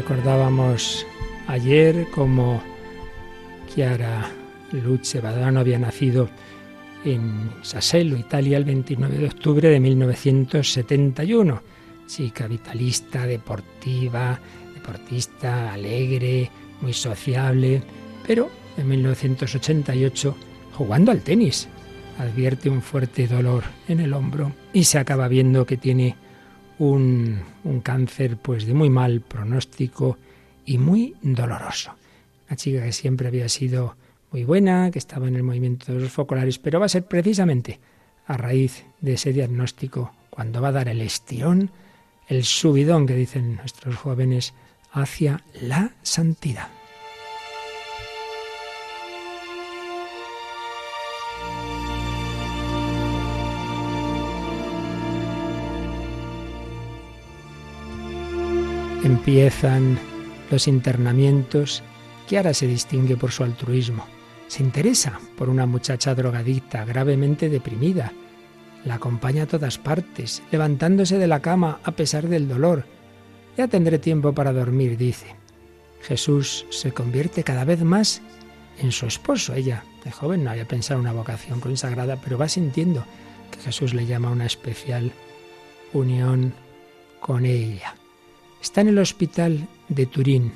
Recordábamos 0.00 1.06
ayer 1.46 2.06
como 2.10 2.62
Chiara 3.68 4.30
Luce 4.72 5.20
Badano 5.20 5.60
había 5.60 5.78
nacido 5.78 6.30
en 7.04 7.50
Sassello, 7.60 8.16
Italia, 8.16 8.56
el 8.56 8.64
29 8.64 9.18
de 9.18 9.26
octubre 9.26 9.68
de 9.68 9.78
1971. 9.78 11.62
Chica 12.06 12.48
vitalista, 12.48 13.26
deportiva, 13.26 14.40
deportista, 14.72 15.74
alegre, 15.74 16.50
muy 16.80 16.94
sociable, 16.94 17.82
pero 18.26 18.48
en 18.78 18.88
1988, 18.88 20.34
jugando 20.78 21.12
al 21.12 21.20
tenis, 21.20 21.68
advierte 22.18 22.70
un 22.70 22.80
fuerte 22.80 23.26
dolor 23.26 23.64
en 23.86 24.00
el 24.00 24.14
hombro 24.14 24.50
y 24.72 24.84
se 24.84 24.98
acaba 24.98 25.28
viendo 25.28 25.66
que 25.66 25.76
tiene 25.76 26.16
un, 26.80 27.40
un 27.62 27.80
cáncer 27.80 28.38
pues 28.38 28.66
de 28.66 28.74
muy 28.74 28.88
mal 28.88 29.20
pronóstico 29.20 30.18
y 30.64 30.78
muy 30.78 31.14
doloroso. 31.20 31.92
Una 32.48 32.56
chica 32.56 32.82
que 32.82 32.92
siempre 32.92 33.28
había 33.28 33.48
sido 33.48 33.96
muy 34.32 34.44
buena, 34.44 34.90
que 34.90 34.98
estaba 34.98 35.28
en 35.28 35.36
el 35.36 35.42
movimiento 35.42 35.92
de 35.92 36.00
los 36.00 36.10
focolares, 36.10 36.58
pero 36.58 36.80
va 36.80 36.86
a 36.86 36.90
ser 36.90 37.04
precisamente 37.04 37.78
a 38.26 38.36
raíz 38.36 38.84
de 39.00 39.14
ese 39.14 39.32
diagnóstico 39.32 40.12
cuando 40.30 40.62
va 40.62 40.68
a 40.68 40.72
dar 40.72 40.88
el 40.88 41.02
estirón, 41.02 41.70
el 42.28 42.44
subidón 42.44 43.06
que 43.06 43.14
dicen 43.14 43.56
nuestros 43.56 43.96
jóvenes 43.96 44.54
hacia 44.92 45.44
la 45.60 45.92
santidad. 46.02 46.68
Empiezan 59.10 59.98
los 60.50 60.68
internamientos, 60.68 61.82
ahora 62.36 62.54
se 62.54 62.68
distingue 62.68 63.16
por 63.16 63.32
su 63.32 63.42
altruismo 63.42 64.06
se 64.50 64.64
interesa 64.64 65.20
por 65.38 65.48
una 65.48 65.64
muchacha 65.64 66.12
drogadicta, 66.12 66.84
gravemente 66.84 67.48
deprimida. 67.48 68.12
La 68.84 68.94
acompaña 68.94 69.44
a 69.44 69.46
todas 69.46 69.78
partes, 69.78 70.42
levantándose 70.50 71.18
de 71.18 71.28
la 71.28 71.38
cama 71.38 71.78
a 71.84 71.92
pesar 71.92 72.26
del 72.26 72.48
dolor. 72.48 72.84
Ya 73.56 73.68
tendré 73.68 74.00
tiempo 74.00 74.34
para 74.34 74.52
dormir, 74.52 74.96
dice. 74.96 75.36
Jesús 76.02 76.66
se 76.70 76.90
convierte 76.90 77.44
cada 77.44 77.64
vez 77.64 77.84
más 77.84 78.22
en 78.80 78.90
su 78.90 79.06
esposo. 79.06 79.54
Ella, 79.54 79.84
de 80.04 80.10
joven, 80.10 80.42
no 80.42 80.50
había 80.50 80.66
pensado 80.66 80.98
en 80.98 81.06
una 81.06 81.12
vocación 81.12 81.60
consagrada, 81.60 82.16
pero 82.16 82.36
va 82.36 82.48
sintiendo 82.48 83.04
que 83.52 83.60
Jesús 83.60 83.94
le 83.94 84.06
llama 84.06 84.30
a 84.30 84.32
una 84.32 84.46
especial 84.46 85.12
unión 85.92 86.54
con 87.20 87.46
ella. 87.46 87.99
Está 88.60 88.82
en 88.82 88.88
el 88.88 88.98
hospital 88.98 89.68
de 89.88 90.06
Turín. 90.06 90.52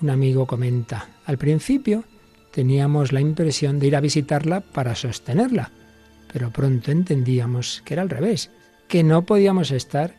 Un 0.00 0.10
amigo 0.10 0.46
comenta, 0.46 1.08
al 1.26 1.38
principio 1.38 2.04
teníamos 2.52 3.12
la 3.12 3.20
impresión 3.20 3.78
de 3.78 3.86
ir 3.88 3.96
a 3.96 4.00
visitarla 4.00 4.60
para 4.60 4.94
sostenerla, 4.94 5.72
pero 6.32 6.50
pronto 6.50 6.90
entendíamos 6.90 7.82
que 7.84 7.94
era 7.94 8.02
al 8.02 8.10
revés, 8.10 8.50
que 8.88 9.02
no 9.02 9.24
podíamos 9.24 9.70
estar 9.70 10.14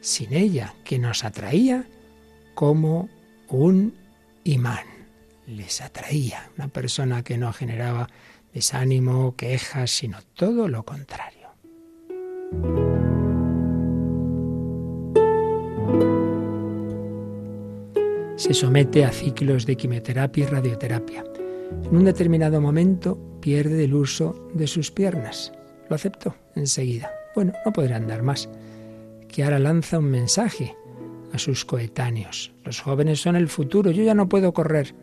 sin 0.00 0.32
ella, 0.34 0.74
que 0.84 0.98
nos 0.98 1.24
atraía 1.24 1.86
como 2.54 3.08
un 3.48 3.94
imán. 4.44 4.84
Les 5.46 5.80
atraía, 5.80 6.50
una 6.56 6.68
persona 6.68 7.22
que 7.22 7.38
no 7.38 7.52
generaba 7.52 8.08
desánimo, 8.52 9.34
quejas, 9.36 9.90
sino 9.90 10.18
todo 10.34 10.68
lo 10.68 10.84
contrario. 10.84 11.48
Se 18.44 18.52
somete 18.52 19.06
a 19.06 19.10
ciclos 19.10 19.64
de 19.64 19.74
quimioterapia 19.74 20.44
y 20.44 20.46
radioterapia. 20.46 21.24
En 21.82 21.96
un 21.96 22.04
determinado 22.04 22.60
momento 22.60 23.18
pierde 23.40 23.84
el 23.84 23.94
uso 23.94 24.50
de 24.52 24.66
sus 24.66 24.90
piernas. 24.90 25.50
Lo 25.88 25.96
aceptó 25.96 26.36
enseguida. 26.54 27.10
Bueno, 27.34 27.54
no 27.64 27.72
podrá 27.72 27.96
andar 27.96 28.22
más. 28.22 28.50
ahora 29.42 29.58
lanza 29.58 29.98
un 29.98 30.10
mensaje 30.10 30.76
a 31.32 31.38
sus 31.38 31.64
coetáneos. 31.64 32.52
Los 32.64 32.82
jóvenes 32.82 33.18
son 33.18 33.34
el 33.34 33.48
futuro, 33.48 33.90
yo 33.90 34.02
ya 34.02 34.12
no 34.12 34.28
puedo 34.28 34.52
correr, 34.52 34.94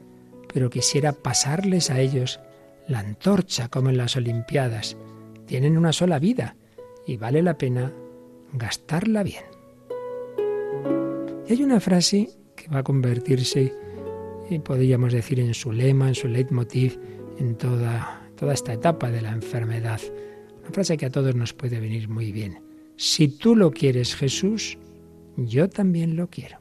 pero 0.54 0.70
quisiera 0.70 1.12
pasarles 1.12 1.90
a 1.90 2.00
ellos 2.00 2.40
la 2.88 3.00
antorcha 3.00 3.70
como 3.70 3.90
en 3.90 3.98
las 3.98 4.16
Olimpiadas. 4.18 4.98
Tienen 5.48 5.80
una 5.80 5.94
sola 5.94 6.20
vida 6.20 6.58
y 7.08 7.18
vale 7.18 7.42
la 7.42 7.58
pena 7.58 7.92
gastarla 8.54 9.24
bien. 9.24 9.46
Y 11.48 11.54
hay 11.54 11.64
una 11.64 11.80
frase 11.80 12.30
va 12.74 12.80
a 12.80 12.84
convertirse 12.84 13.74
podríamos 14.60 15.14
decir 15.14 15.40
en 15.40 15.54
su 15.54 15.72
lema, 15.72 16.10
en 16.10 16.16
su 16.16 16.28
leitmotiv, 16.28 17.00
en 17.40 17.56
toda, 17.56 18.22
toda 18.36 18.54
esta 18.54 18.74
etapa 18.74 19.10
de 19.10 19.22
la 19.22 19.32
enfermedad. 19.32 20.02
Una 20.62 20.72
frase 20.72 20.98
que 20.98 21.06
a 21.06 21.12
todos 21.12 21.36
nos 21.36 21.54
puede 21.54 21.80
venir 21.80 22.10
muy 22.10 22.32
bien. 22.32 22.62
Si 22.98 23.28
tú 23.28 23.56
lo 23.56 23.72
quieres, 23.72 24.16
Jesús, 24.16 24.78
yo 25.38 25.70
también 25.70 26.16
lo 26.16 26.30
quiero. 26.30 26.58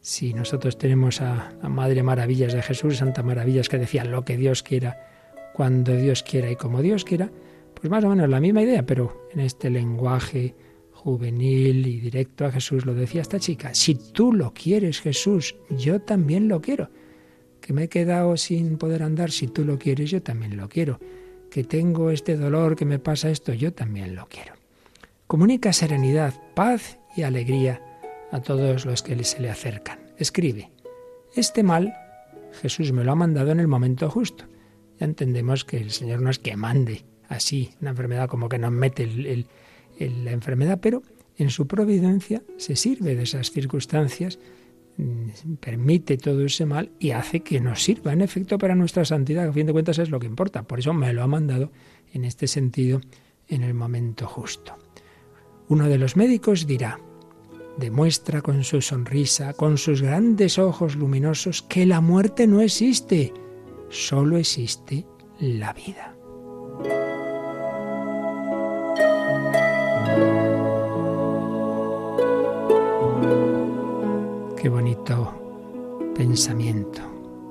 Si 0.00 0.32
nosotros 0.32 0.78
tenemos 0.78 1.20
a 1.20 1.52
la 1.62 1.68
Madre 1.68 2.02
Maravillas 2.02 2.54
de 2.54 2.62
Jesús, 2.62 2.96
Santa 2.96 3.22
Maravillas, 3.22 3.68
que 3.68 3.78
decía 3.78 4.04
lo 4.04 4.24
que 4.24 4.36
Dios 4.36 4.62
quiera, 4.62 5.06
cuando 5.52 5.94
Dios 5.94 6.22
quiera 6.22 6.50
y 6.50 6.56
como 6.56 6.80
Dios 6.80 7.04
quiera, 7.04 7.30
pues 7.74 7.90
más 7.90 8.02
o 8.04 8.08
menos 8.08 8.28
la 8.28 8.40
misma 8.40 8.62
idea, 8.62 8.84
pero 8.84 9.28
en 9.32 9.40
este 9.40 9.68
lenguaje 9.68 10.54
juvenil 11.00 11.86
y 11.86 12.00
directo 12.00 12.44
a 12.44 12.52
Jesús 12.52 12.84
lo 12.84 12.94
decía 12.94 13.22
esta 13.22 13.40
chica. 13.40 13.74
Si 13.74 13.94
tú 13.94 14.32
lo 14.32 14.52
quieres, 14.52 15.00
Jesús, 15.00 15.56
yo 15.70 16.00
también 16.00 16.48
lo 16.48 16.60
quiero 16.60 16.90
que 17.60 17.72
me 17.72 17.84
he 17.84 17.88
quedado 17.88 18.36
sin 18.36 18.78
poder 18.78 19.02
andar, 19.02 19.30
si 19.30 19.46
tú 19.46 19.64
lo 19.64 19.78
quieres, 19.78 20.10
yo 20.10 20.22
también 20.22 20.56
lo 20.56 20.68
quiero. 20.68 20.98
Que 21.50 21.64
tengo 21.64 22.10
este 22.10 22.36
dolor, 22.36 22.76
que 22.76 22.84
me 22.84 22.98
pasa 22.98 23.30
esto, 23.30 23.52
yo 23.52 23.72
también 23.72 24.14
lo 24.14 24.26
quiero. 24.28 24.54
Comunica 25.26 25.72
serenidad, 25.72 26.34
paz 26.54 26.98
y 27.16 27.22
alegría 27.22 27.82
a 28.32 28.40
todos 28.40 28.86
los 28.86 29.02
que 29.02 29.22
se 29.24 29.40
le 29.40 29.50
acercan. 29.50 29.98
Escribe, 30.16 30.70
este 31.34 31.62
mal 31.62 31.94
Jesús 32.60 32.92
me 32.92 33.04
lo 33.04 33.12
ha 33.12 33.16
mandado 33.16 33.52
en 33.52 33.60
el 33.60 33.68
momento 33.68 34.10
justo. 34.10 34.44
Ya 34.98 35.06
entendemos 35.06 35.64
que 35.64 35.76
el 35.78 35.90
Señor 35.90 36.20
no 36.20 36.30
es 36.30 36.38
que 36.38 36.56
mande 36.56 37.04
así 37.28 37.70
una 37.80 37.90
enfermedad 37.90 38.28
como 38.28 38.48
que 38.48 38.58
nos 38.58 38.72
mete 38.72 39.04
la 40.08 40.32
enfermedad, 40.32 40.78
pero 40.80 41.02
en 41.36 41.50
su 41.50 41.66
providencia 41.66 42.42
se 42.56 42.76
sirve 42.76 43.14
de 43.14 43.24
esas 43.24 43.50
circunstancias 43.50 44.38
Mm, 45.00 45.54
permite 45.60 46.18
todo 46.18 46.44
ese 46.44 46.66
mal 46.66 46.90
y 46.98 47.12
hace 47.12 47.40
que 47.40 47.60
nos 47.60 47.82
sirva 47.82 48.12
en 48.12 48.20
efecto 48.20 48.58
para 48.58 48.74
nuestra 48.74 49.04
santidad, 49.04 49.48
a 49.48 49.52
fin 49.52 49.66
de 49.66 49.72
cuentas 49.72 49.98
es 49.98 50.10
lo 50.10 50.20
que 50.20 50.26
importa. 50.26 50.62
Por 50.64 50.78
eso 50.78 50.92
me 50.92 51.12
lo 51.12 51.22
ha 51.22 51.26
mandado 51.26 51.70
en 52.12 52.24
este 52.24 52.46
sentido 52.46 53.00
en 53.48 53.62
el 53.62 53.72
momento 53.72 54.26
justo. 54.26 54.76
Uno 55.68 55.88
de 55.88 55.96
los 55.96 56.16
médicos 56.16 56.66
dirá, 56.66 57.00
demuestra 57.78 58.42
con 58.42 58.62
su 58.64 58.82
sonrisa, 58.82 59.54
con 59.54 59.78
sus 59.78 60.02
grandes 60.02 60.58
ojos 60.58 60.96
luminosos, 60.96 61.62
que 61.62 61.86
la 61.86 62.00
muerte 62.00 62.46
no 62.46 62.60
existe, 62.60 63.32
solo 63.88 64.36
existe 64.36 65.06
la 65.38 65.72
vida. 65.72 66.14
Qué 74.60 74.68
bonito 74.68 75.32
pensamiento, 76.14 77.00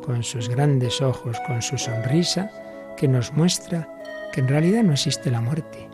con 0.06 0.22
sus 0.22 0.48
grandes 0.48 1.02
ojos, 1.02 1.40
con 1.48 1.60
su 1.60 1.76
sonrisa, 1.76 2.52
que 2.96 3.08
nos 3.08 3.34
muestra 3.34 3.90
que 4.32 4.42
en 4.42 4.48
realidad 4.48 4.84
no 4.84 4.92
existe 4.92 5.32
la 5.32 5.42
muerte, 5.42 5.90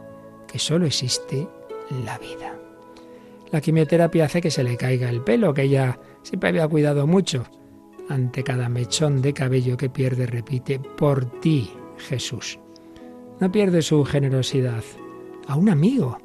que 0.46 0.60
solo 0.60 0.86
existe 0.86 1.48
la 2.04 2.18
vida. 2.18 2.60
La 3.50 3.62
quimioterapia 3.62 4.26
hace 4.26 4.42
que 4.42 4.52
se 4.52 4.66
le 4.66 4.76
caiga 4.76 5.10
el 5.10 5.22
pelo, 5.22 5.54
que 5.54 5.62
ella 5.62 5.98
siempre 6.22 6.50
había 6.50 6.68
cuidado 6.68 7.08
mucho. 7.08 7.46
Ante 8.10 8.44
cada 8.44 8.68
mechón 8.68 9.22
de 9.22 9.32
cabello 9.32 9.78
que 9.78 9.90
pierde, 9.90 10.26
repite, 10.26 10.80
por 10.80 11.40
ti, 11.40 11.72
Jesús. 11.98 12.60
No 13.40 13.50
pierde 13.54 13.82
su 13.84 14.04
generosidad 14.04 14.84
a 15.48 15.56
un 15.56 15.70
amigo 15.70 16.18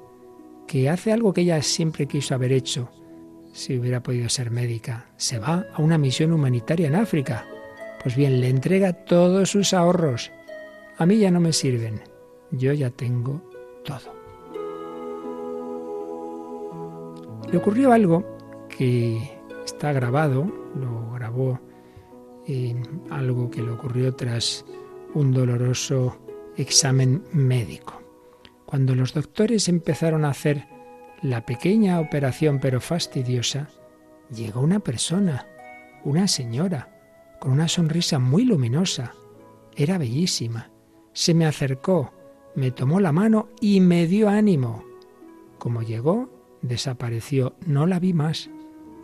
que 0.67 0.91
hace 0.91 1.13
algo 1.13 1.33
que 1.33 1.43
ella 1.43 1.63
siempre 1.63 2.09
quiso 2.09 2.35
haber 2.35 2.51
hecho, 2.51 2.91
si 3.61 3.79
hubiera 3.79 4.03
podido 4.03 4.31
ser 4.31 4.51
médica, 4.51 5.11
se 5.19 5.39
va 5.39 5.67
a 5.75 5.83
una 5.83 5.99
misión 5.99 6.33
humanitaria 6.33 6.87
en 6.89 6.95
África. 6.95 7.45
Pues 8.03 8.17
bien, 8.17 8.41
le 8.41 8.49
entrega 8.49 8.95
todos 8.95 9.51
sus 9.51 9.75
ahorros. 9.75 10.33
A 10.97 11.05
mí 11.05 11.19
ya 11.19 11.31
no 11.31 11.41
me 11.41 11.53
sirven. 11.53 12.01
Yo 12.51 12.73
ya 12.73 12.89
tengo 12.89 13.43
todo. 13.85 14.15
Le 17.53 17.59
ocurrió 17.59 17.93
algo 17.93 18.25
que 18.71 19.39
está 19.67 19.93
grabado, 19.93 20.51
lo 20.75 21.13
grabó 21.13 21.61
en 22.47 23.03
algo 23.11 23.51
que 23.51 23.63
le 23.63 23.73
ocurrió 23.73 24.15
tras 24.15 24.65
un 25.13 25.33
doloroso 25.33 26.17
examen 26.57 27.25
médico. 27.33 28.01
Cuando 28.65 28.95
los 28.95 29.13
doctores 29.13 29.69
empezaron 29.69 30.25
a 30.25 30.31
hacer 30.31 30.80
la 31.23 31.45
pequeña 31.45 32.01
operación 32.01 32.59
pero 32.61 32.81
fastidiosa, 32.81 33.69
llegó 34.35 34.61
una 34.61 34.81
persona, 34.81 35.47
una 36.05 36.29
señora, 36.29 36.89
con 37.39 37.53
una 37.53 37.69
sonrisa 37.69 38.19
muy 38.19 38.45
luminosa. 38.45 39.15
Era 39.77 39.99
bellísima. 39.99 40.71
Se 41.13 41.35
me 41.35 41.47
acercó, 41.47 42.13
me 42.55 42.71
tomó 42.71 43.01
la 43.01 43.13
mano 43.13 43.49
y 43.61 43.81
me 43.81 44.07
dio 44.07 44.29
ánimo. 44.29 44.85
Como 45.59 45.83
llegó, 45.83 46.31
desapareció. 46.63 47.55
No 47.67 47.87
la 47.87 47.99
vi 47.99 48.13
más, 48.13 48.51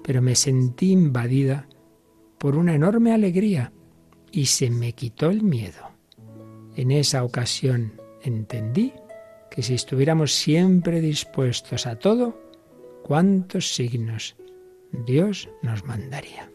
pero 0.03 0.23
me 0.23 0.35
sentí 0.35 0.93
invadida 0.93 1.69
por 2.39 2.57
una 2.57 2.75
enorme 2.75 3.13
alegría 3.13 3.73
y 4.31 4.47
se 4.47 4.71
me 4.71 4.93
quitó 4.93 5.31
el 5.31 5.43
miedo. 5.43 5.91
En 6.77 6.91
esa 6.91 7.25
ocasión 7.25 7.93
entendí 8.23 8.93
que 9.51 9.63
si 9.63 9.75
estuviéramos 9.75 10.33
siempre 10.33 11.01
dispuestos 11.01 11.87
a 11.87 11.97
todo, 11.97 12.39
cuántos 13.03 13.75
signos 13.75 14.37
Dios 15.07 15.49
nos 15.63 15.85
mandaría. 15.85 16.51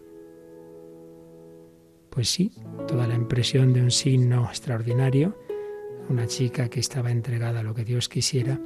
Pues 2.10 2.30
sí, 2.30 2.52
toda 2.88 3.08
la 3.08 3.16
impresión 3.16 3.72
de 3.74 3.82
un 3.82 3.92
signo 3.92 4.46
extraordinario, 4.46 5.38
una 6.10 6.28
chica 6.28 6.68
que 6.68 6.82
estaba 6.82 7.10
entregada 7.10 7.62
a 7.62 7.64
lo 7.64 7.74
que 7.74 7.86
Dios 7.86 8.10
quisiera, 8.10 8.60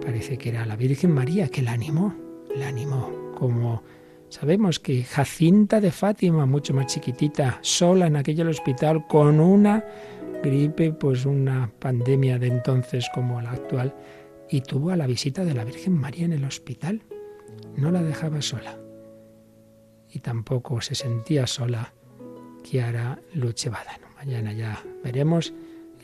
parece 0.00 0.38
que 0.38 0.48
era 0.48 0.64
la 0.64 0.76
Virgen 0.76 1.12
María 1.12 1.48
que 1.48 1.60
la 1.60 1.72
animó, 1.72 2.14
la 2.56 2.68
animó, 2.68 3.32
como 3.36 3.82
sabemos 4.30 4.80
que 4.80 5.04
Jacinta 5.04 5.80
de 5.80 5.90
Fátima, 5.90 6.46
mucho 6.46 6.72
más 6.72 6.86
chiquitita, 6.86 7.58
sola 7.60 8.06
en 8.06 8.16
aquel 8.16 8.48
hospital, 8.48 9.06
con 9.06 9.40
una 9.40 9.84
gripe, 10.44 10.92
pues 10.92 11.24
una 11.24 11.72
pandemia 11.78 12.38
de 12.38 12.48
entonces 12.48 13.08
como 13.14 13.40
la 13.40 13.52
actual, 13.52 13.94
y 14.50 14.60
tuvo 14.60 14.90
a 14.90 14.96
la 14.96 15.06
visita 15.06 15.44
de 15.44 15.54
la 15.54 15.64
Virgen 15.64 15.94
María 15.94 16.26
en 16.26 16.32
el 16.34 16.44
hospital. 16.44 17.02
No 17.76 17.90
la 17.90 18.02
dejaba 18.02 18.42
sola. 18.42 18.78
Y 20.12 20.20
tampoco 20.20 20.80
se 20.80 20.94
sentía 20.94 21.46
sola 21.46 21.94
Chiara 22.62 23.18
Luchevadano. 23.32 24.06
Mañana 24.16 24.52
ya 24.52 24.82
veremos 25.02 25.54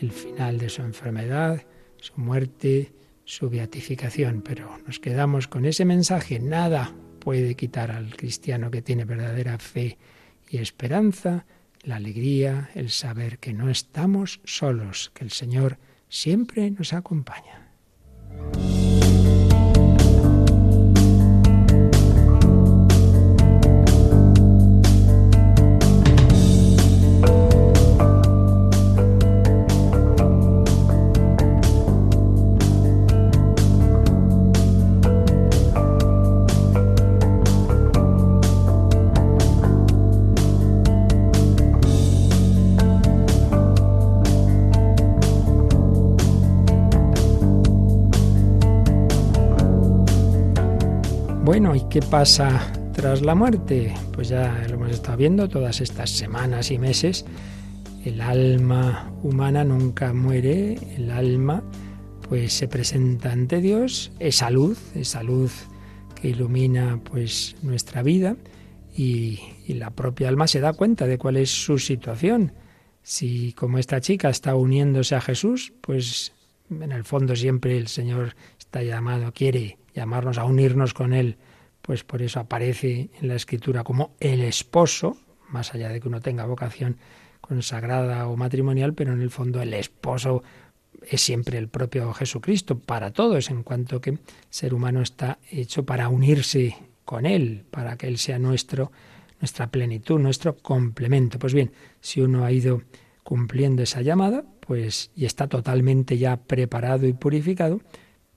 el 0.00 0.10
final 0.10 0.58
de 0.58 0.70
su 0.70 0.82
enfermedad, 0.82 1.62
su 1.98 2.14
muerte, 2.16 2.92
su 3.24 3.50
beatificación, 3.50 4.42
pero 4.42 4.78
nos 4.86 4.98
quedamos 4.98 5.46
con 5.48 5.66
ese 5.66 5.84
mensaje. 5.84 6.40
Nada 6.40 6.94
puede 7.20 7.54
quitar 7.54 7.90
al 7.90 8.16
cristiano 8.16 8.70
que 8.70 8.82
tiene 8.82 9.04
verdadera 9.04 9.58
fe 9.58 9.98
y 10.48 10.58
esperanza 10.58 11.44
la 11.82 11.96
alegría, 11.96 12.70
el 12.74 12.90
saber 12.90 13.38
que 13.38 13.52
no 13.52 13.70
estamos 13.70 14.40
solos, 14.44 15.10
que 15.14 15.24
el 15.24 15.30
Señor 15.30 15.78
siempre 16.08 16.70
nos 16.70 16.92
acompaña. 16.92 17.68
Qué 51.90 52.00
pasa 52.00 52.72
tras 52.94 53.20
la 53.20 53.34
muerte? 53.34 53.92
Pues 54.12 54.28
ya 54.28 54.64
lo 54.68 54.74
hemos 54.74 54.92
estado 54.92 55.16
viendo 55.16 55.48
todas 55.48 55.80
estas 55.80 56.10
semanas 56.10 56.70
y 56.70 56.78
meses. 56.78 57.24
El 58.04 58.20
alma 58.20 59.12
humana 59.24 59.64
nunca 59.64 60.12
muere, 60.12 60.78
el 60.96 61.10
alma 61.10 61.64
pues 62.28 62.52
se 62.52 62.68
presenta 62.68 63.32
ante 63.32 63.60
Dios, 63.60 64.12
esa 64.20 64.50
luz, 64.50 64.78
esa 64.94 65.24
luz 65.24 65.66
que 66.14 66.28
ilumina 66.28 67.00
pues 67.02 67.56
nuestra 67.62 68.04
vida 68.04 68.36
y, 68.96 69.40
y 69.66 69.74
la 69.74 69.90
propia 69.90 70.28
alma 70.28 70.46
se 70.46 70.60
da 70.60 70.72
cuenta 70.72 71.08
de 71.08 71.18
cuál 71.18 71.38
es 71.38 71.50
su 71.50 71.80
situación. 71.80 72.52
Si 73.02 73.52
como 73.54 73.78
esta 73.78 74.00
chica 74.00 74.30
está 74.30 74.54
uniéndose 74.54 75.16
a 75.16 75.20
Jesús, 75.20 75.72
pues 75.80 76.34
en 76.70 76.92
el 76.92 77.02
fondo 77.02 77.34
siempre 77.34 77.76
el 77.76 77.88
Señor 77.88 78.36
está 78.60 78.84
llamado, 78.84 79.32
quiere 79.32 79.78
llamarnos 79.92 80.38
a 80.38 80.44
unirnos 80.44 80.94
con 80.94 81.14
Él, 81.14 81.36
pues 81.90 82.04
por 82.04 82.22
eso 82.22 82.38
aparece 82.38 83.10
en 83.20 83.26
la 83.26 83.34
escritura 83.34 83.82
como 83.82 84.14
el 84.20 84.42
esposo, 84.42 85.16
más 85.48 85.74
allá 85.74 85.88
de 85.88 85.98
que 85.98 86.06
uno 86.06 86.20
tenga 86.20 86.46
vocación 86.46 86.98
consagrada 87.40 88.28
o 88.28 88.36
matrimonial, 88.36 88.94
pero 88.94 89.12
en 89.12 89.20
el 89.20 89.30
fondo 89.30 89.60
el 89.60 89.74
esposo 89.74 90.44
es 91.02 91.20
siempre 91.20 91.58
el 91.58 91.66
propio 91.66 92.12
Jesucristo 92.12 92.78
para 92.78 93.10
todos, 93.12 93.50
en 93.50 93.64
cuanto 93.64 94.00
que 94.00 94.10
el 94.10 94.20
ser 94.50 94.72
humano 94.72 95.02
está 95.02 95.40
hecho 95.50 95.84
para 95.84 96.08
unirse 96.08 96.76
con 97.04 97.26
Él, 97.26 97.64
para 97.72 97.96
que 97.96 98.06
Él 98.06 98.18
sea 98.18 98.38
nuestro, 98.38 98.92
nuestra 99.40 99.72
plenitud, 99.72 100.20
nuestro 100.20 100.58
complemento. 100.58 101.40
Pues 101.40 101.54
bien, 101.54 101.72
si 102.00 102.20
uno 102.20 102.44
ha 102.44 102.52
ido 102.52 102.82
cumpliendo 103.24 103.82
esa 103.82 104.00
llamada, 104.00 104.44
pues 104.60 105.10
y 105.16 105.24
está 105.24 105.48
totalmente 105.48 106.18
ya 106.18 106.36
preparado 106.36 107.08
y 107.08 107.14
purificado, 107.14 107.80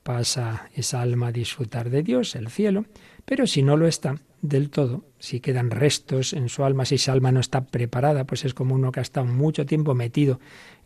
pasa 0.04 0.70
esa 0.76 1.02
alma 1.02 1.28
a 1.28 1.32
disfrutar 1.32 1.90
de 1.90 2.04
Dios, 2.04 2.36
el 2.36 2.50
cielo, 2.50 2.86
pero 3.26 3.48
si 3.48 3.64
no 3.64 3.78
lo 3.78 3.88
está 3.88 4.20
del 4.42 4.70
todo, 4.70 5.06
si 5.20 5.40
quedan 5.40 5.72
restos 5.72 6.34
en 6.34 6.50
su 6.50 6.66
alma, 6.66 6.86
si 6.86 6.96
esa 6.96 7.14
alma 7.14 7.32
no 7.32 7.40
está 7.40 7.66
preparada, 7.66 8.26
pues 8.26 8.44
es 8.44 8.54
como 8.54 8.76
uno 8.76 8.92
que 8.92 9.00
ha 9.00 9.04
estado 9.04 9.26
mucho 9.26 9.66
tiempo 9.66 9.96
metido 9.96 10.40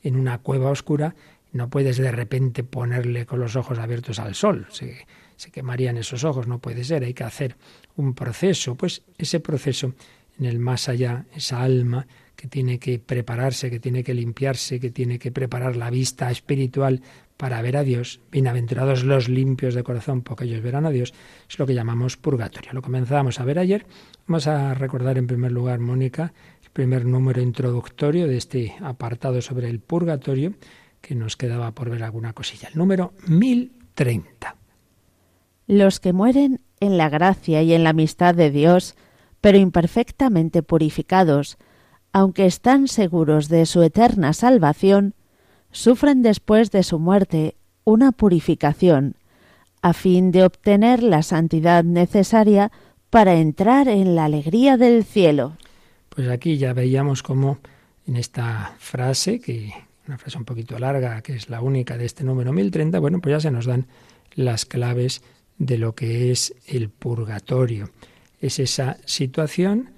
en 0.04 0.16
una 0.16 0.38
cueva 0.38 0.70
oscura, 0.70 1.16
no 1.52 1.70
puedes 1.70 1.98
de 1.98 2.12
repente 2.12 2.64
ponerle 2.64 3.26
con 3.26 3.40
los 3.40 3.56
ojos 3.56 3.80
abiertos 3.80 4.20
al 4.20 4.36
sol, 4.36 4.68
se, 4.70 5.08
se 5.36 5.50
quemarían 5.52 5.98
esos 5.98 6.24
ojos, 6.24 6.48
no 6.48 6.60
puede 6.60 6.84
ser, 6.84 7.04
hay 7.04 7.16
que 7.16 7.24
hacer 7.24 7.56
un 7.96 8.14
proceso, 8.14 8.76
pues 8.76 9.02
ese 9.18 9.40
proceso 9.40 9.94
en 10.40 10.46
el 10.46 10.60
más 10.60 10.88
allá, 10.88 11.26
esa 11.34 11.64
alma 11.64 12.06
que 12.36 12.48
tiene 12.48 12.78
que 12.78 13.00
prepararse, 13.00 13.72
que 13.72 13.80
tiene 13.80 14.04
que 14.04 14.14
limpiarse, 14.14 14.80
que 14.80 14.92
tiene 14.92 15.18
que 15.18 15.32
preparar 15.32 15.76
la 15.76 15.90
vista 15.90 16.30
espiritual 16.30 17.02
para 17.38 17.62
ver 17.62 17.78
a 17.78 17.84
Dios, 17.84 18.20
bienaventurados 18.32 19.04
los 19.04 19.30
limpios 19.30 19.76
de 19.76 19.84
corazón, 19.84 20.24
porque 20.24 20.46
ellos 20.46 20.62
verán 20.64 20.88
a 20.88 20.90
Dios, 20.90 21.14
es 21.48 21.60
lo 21.60 21.68
que 21.68 21.76
llamamos 21.76 22.18
purgatorio. 22.18 22.74
Lo 22.74 22.82
comenzamos 22.82 23.40
a 23.40 23.46
ver 23.46 23.60
ayer. 23.60 23.86
Vamos 24.26 24.48
a 24.48 24.74
recordar 24.74 25.20
en 25.20 25.28
primer 25.28 25.52
lugar, 25.52 25.80
Mónica, 25.80 26.34
el 26.64 26.72
primer 26.72 27.06
número 27.06 27.42
introductorio 27.42 28.28
de 28.28 28.38
este 28.38 28.76
apartado 28.82 29.42
sobre 29.42 29.70
el 29.70 29.80
purgatorio, 29.80 30.56
que 31.00 31.14
nos 31.14 31.38
quedaba 31.38 31.72
por 31.72 31.92
ver 31.92 32.04
alguna 32.04 32.34
cosilla. 32.34 32.70
El 32.70 32.78
número 32.78 33.14
1030. 33.28 34.56
Los 35.68 36.00
que 36.00 36.14
mueren 36.14 36.60
en 36.80 36.98
la 36.98 37.10
gracia 37.10 37.62
y 37.62 37.74
en 37.74 37.84
la 37.84 37.92
amistad 37.92 38.34
de 38.34 38.50
Dios, 38.50 38.96
pero 39.42 39.60
imperfectamente 39.60 40.64
purificados, 40.64 41.58
aunque 42.14 42.48
están 42.48 42.88
seguros 42.88 43.48
de 43.48 43.68
su 43.68 43.84
eterna 43.84 44.34
salvación, 44.34 45.14
sufren 45.78 46.24
después 46.24 46.72
de 46.72 46.82
su 46.82 46.98
muerte 46.98 47.56
una 47.84 48.12
purificación, 48.12 49.16
a 49.84 49.94
fin 49.94 50.32
de 50.32 50.44
obtener 50.44 51.04
la 51.04 51.22
santidad 51.22 51.84
necesaria 51.84 52.72
para 53.12 53.36
entrar 53.36 53.88
en 53.88 54.16
la 54.16 54.26
alegría 54.26 54.76
del 54.76 55.06
cielo. 55.06 55.56
Pues 56.10 56.30
aquí 56.30 56.58
ya 56.58 56.74
veíamos 56.74 57.22
cómo 57.22 57.60
en 58.08 58.18
esta 58.18 58.76
frase, 58.80 59.40
que 59.40 59.72
una 60.08 60.18
frase 60.18 60.40
un 60.40 60.46
poquito 60.46 60.80
larga, 60.80 61.22
que 61.22 61.36
es 61.36 61.48
la 61.48 61.62
única 61.62 61.96
de 61.96 62.06
este 62.06 62.24
número 62.24 62.52
1030, 62.52 62.98
bueno, 63.00 63.22
pues 63.22 63.34
ya 63.34 63.40
se 63.40 63.52
nos 63.52 63.68
dan 63.68 63.86
las 64.34 64.66
claves 64.66 65.22
de 65.60 65.78
lo 65.78 65.94
que 65.94 66.32
es 66.32 66.56
el 66.66 66.90
purgatorio. 66.90 67.92
Es 68.42 68.58
esa 68.58 68.98
situación 69.06 69.92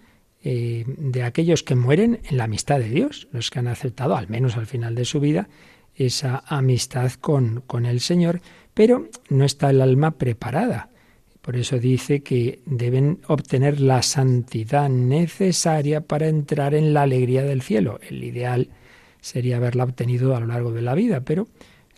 eh, 0.44 0.86
de 0.88 1.24
aquellos 1.24 1.64
que 1.64 1.76
mueren 1.76 2.20
en 2.30 2.38
la 2.38 2.46
amistad 2.46 2.80
de 2.80 2.90
Dios, 2.90 3.28
los 3.32 3.50
que 3.50 3.60
han 3.60 3.68
aceptado, 3.68 4.16
al 4.16 4.30
menos 4.30 4.58
al 4.58 4.68
final 4.68 4.96
de 4.96 5.06
su 5.06 5.20
vida, 5.20 5.50
esa 5.96 6.44
amistad 6.48 7.12
con, 7.14 7.62
con 7.68 7.86
el 7.86 8.00
Señor, 8.00 8.42
pero 8.74 9.10
no 9.30 9.44
está 9.44 9.70
el 9.70 9.82
alma 9.82 10.12
preparada. 10.12 10.90
Por 11.42 11.56
eso 11.56 11.80
dice 11.80 12.22
que 12.22 12.62
deben 12.66 13.20
obtener 13.28 13.82
la 13.82 14.02
santidad 14.02 14.90
necesaria 14.90 16.02
para 16.02 16.28
entrar 16.28 16.74
en 16.74 16.94
la 16.94 17.02
alegría 17.02 17.44
del 17.44 17.62
cielo. 17.62 18.00
El 18.08 18.24
ideal 18.24 18.70
sería 19.22 19.58
haberla 19.58 19.84
obtenido 19.84 20.36
a 20.36 20.40
lo 20.40 20.48
largo 20.48 20.72
de 20.72 20.82
la 20.82 20.96
vida, 20.96 21.22
pero 21.22 21.48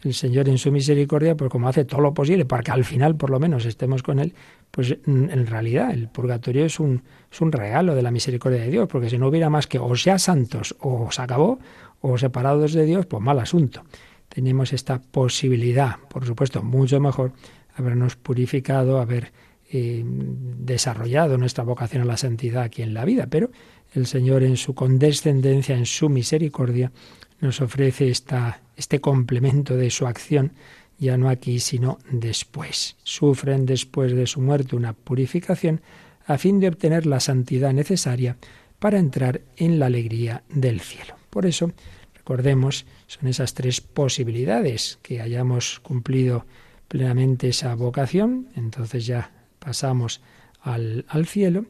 el 0.03 0.13
Señor 0.13 0.49
en 0.49 0.57
su 0.57 0.71
misericordia, 0.71 1.35
pues 1.35 1.51
como 1.51 1.67
hace 1.67 1.85
todo 1.85 2.01
lo 2.01 2.13
posible 2.13 2.45
para 2.45 2.63
que 2.63 2.71
al 2.71 2.85
final 2.85 3.15
por 3.15 3.29
lo 3.29 3.39
menos 3.39 3.65
estemos 3.65 4.03
con 4.03 4.19
Él, 4.19 4.33
pues 4.71 4.97
en 5.05 5.47
realidad 5.47 5.91
el 5.91 6.07
purgatorio 6.07 6.65
es 6.65 6.79
un, 6.79 7.03
es 7.29 7.41
un 7.41 7.51
regalo 7.51 7.93
de 7.93 8.01
la 8.01 8.09
misericordia 8.09 8.61
de 8.61 8.71
Dios, 8.71 8.87
porque 8.87 9.09
si 9.09 9.17
no 9.17 9.27
hubiera 9.27 9.49
más 9.49 9.67
que 9.67 9.77
o 9.77 9.95
sea 9.95 10.17
santos 10.17 10.75
o 10.79 11.11
se 11.11 11.21
acabó, 11.21 11.59
o 11.99 12.17
separados 12.17 12.73
de 12.73 12.85
Dios, 12.85 13.05
pues 13.05 13.21
mal 13.21 13.39
asunto. 13.39 13.83
Tenemos 14.27 14.73
esta 14.73 14.99
posibilidad, 14.99 15.97
por 16.09 16.25
supuesto, 16.25 16.63
mucho 16.63 16.99
mejor 16.99 17.33
habernos 17.75 18.15
purificado, 18.15 18.99
haber 18.99 19.31
eh, 19.71 20.03
desarrollado 20.05 21.37
nuestra 21.37 21.63
vocación 21.63 22.03
a 22.03 22.05
la 22.05 22.17
santidad 22.17 22.63
aquí 22.63 22.81
en 22.81 22.93
la 22.93 23.05
vida, 23.05 23.27
pero 23.29 23.51
el 23.93 24.07
Señor 24.07 24.43
en 24.43 24.57
su 24.57 24.73
condescendencia, 24.73 25.77
en 25.77 25.85
su 25.85 26.09
misericordia, 26.09 26.91
nos 27.39 27.61
ofrece 27.61 28.09
esta, 28.09 28.61
este 28.75 28.99
complemento 28.99 29.75
de 29.75 29.89
su 29.89 30.07
acción, 30.07 30.53
ya 31.01 31.17
no 31.17 31.29
aquí, 31.29 31.59
sino 31.59 31.97
después. 32.11 32.95
Sufren 33.03 33.65
después 33.65 34.13
de 34.13 34.27
su 34.27 34.39
muerte 34.39 34.75
una 34.75 34.93
purificación 34.93 35.81
a 36.27 36.37
fin 36.37 36.59
de 36.59 36.67
obtener 36.67 37.07
la 37.07 37.19
santidad 37.19 37.73
necesaria 37.73 38.37
para 38.77 38.99
entrar 38.99 39.41
en 39.57 39.79
la 39.79 39.87
alegría 39.87 40.43
del 40.47 40.79
cielo. 40.79 41.15
Por 41.31 41.47
eso, 41.47 41.71
recordemos, 42.13 42.85
son 43.07 43.27
esas 43.27 43.55
tres 43.55 43.81
posibilidades, 43.81 44.99
que 45.01 45.21
hayamos 45.21 45.79
cumplido 45.79 46.45
plenamente 46.87 47.49
esa 47.49 47.73
vocación, 47.73 48.49
entonces 48.55 49.07
ya 49.07 49.31
pasamos 49.57 50.21
al, 50.61 51.05
al 51.07 51.25
cielo, 51.25 51.65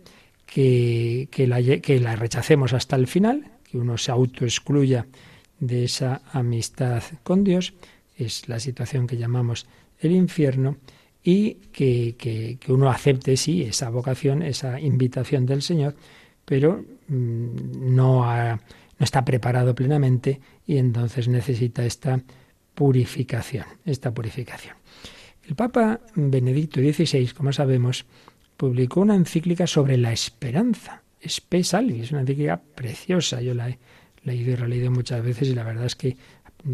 que, 0.45 1.29
que, 1.31 1.47
la, 1.47 1.61
que 1.61 2.01
la 2.01 2.17
rechacemos 2.17 2.73
hasta 2.73 2.97
el 2.97 3.07
final, 3.07 3.49
que 3.63 3.77
uno 3.77 3.97
se 3.97 4.11
autoexcluya 4.11 5.07
de 5.61 5.85
esa 5.85 6.21
amistad 6.33 7.01
con 7.23 7.45
Dios, 7.45 7.73
es 8.25 8.47
la 8.47 8.59
situación 8.59 9.07
que 9.07 9.17
llamamos 9.17 9.67
el 9.99 10.11
infierno, 10.11 10.77
y 11.23 11.53
que, 11.71 12.15
que, 12.17 12.71
uno 12.71 12.89
acepte, 12.89 13.37
sí, 13.37 13.63
esa 13.63 13.89
vocación, 13.89 14.41
esa 14.41 14.79
invitación 14.79 15.45
del 15.45 15.61
Señor, 15.61 15.95
pero 16.45 16.83
mm, 17.07 17.95
no, 17.95 18.25
no 18.25 19.05
está 19.05 19.23
preparado 19.23 19.75
plenamente 19.75 20.41
y 20.65 20.77
entonces 20.77 21.27
necesita 21.27 21.85
esta 21.85 22.21
purificación, 22.73 23.65
esta 23.85 24.11
purificación. 24.11 24.75
El 25.47 25.55
Papa 25.55 25.99
Benedicto 26.15 26.79
XVI, 26.79 27.29
como 27.29 27.53
sabemos, 27.53 28.05
publicó 28.57 29.01
una 29.01 29.15
encíclica 29.15 29.67
sobre 29.67 29.97
la 29.97 30.13
esperanza, 30.13 31.03
Spe 31.23 31.63
Salvi, 31.63 32.01
es 32.01 32.11
una 32.11 32.21
encíclica 32.21 32.61
preciosa, 32.75 33.41
yo 33.41 33.53
la 33.53 33.69
he 33.69 33.79
leído 34.23 34.51
y 34.51 34.55
releído 34.55 34.91
muchas 34.91 35.23
veces 35.23 35.49
y 35.49 35.55
la 35.55 35.63
verdad 35.63 35.85
es 35.85 35.95
que 35.95 36.17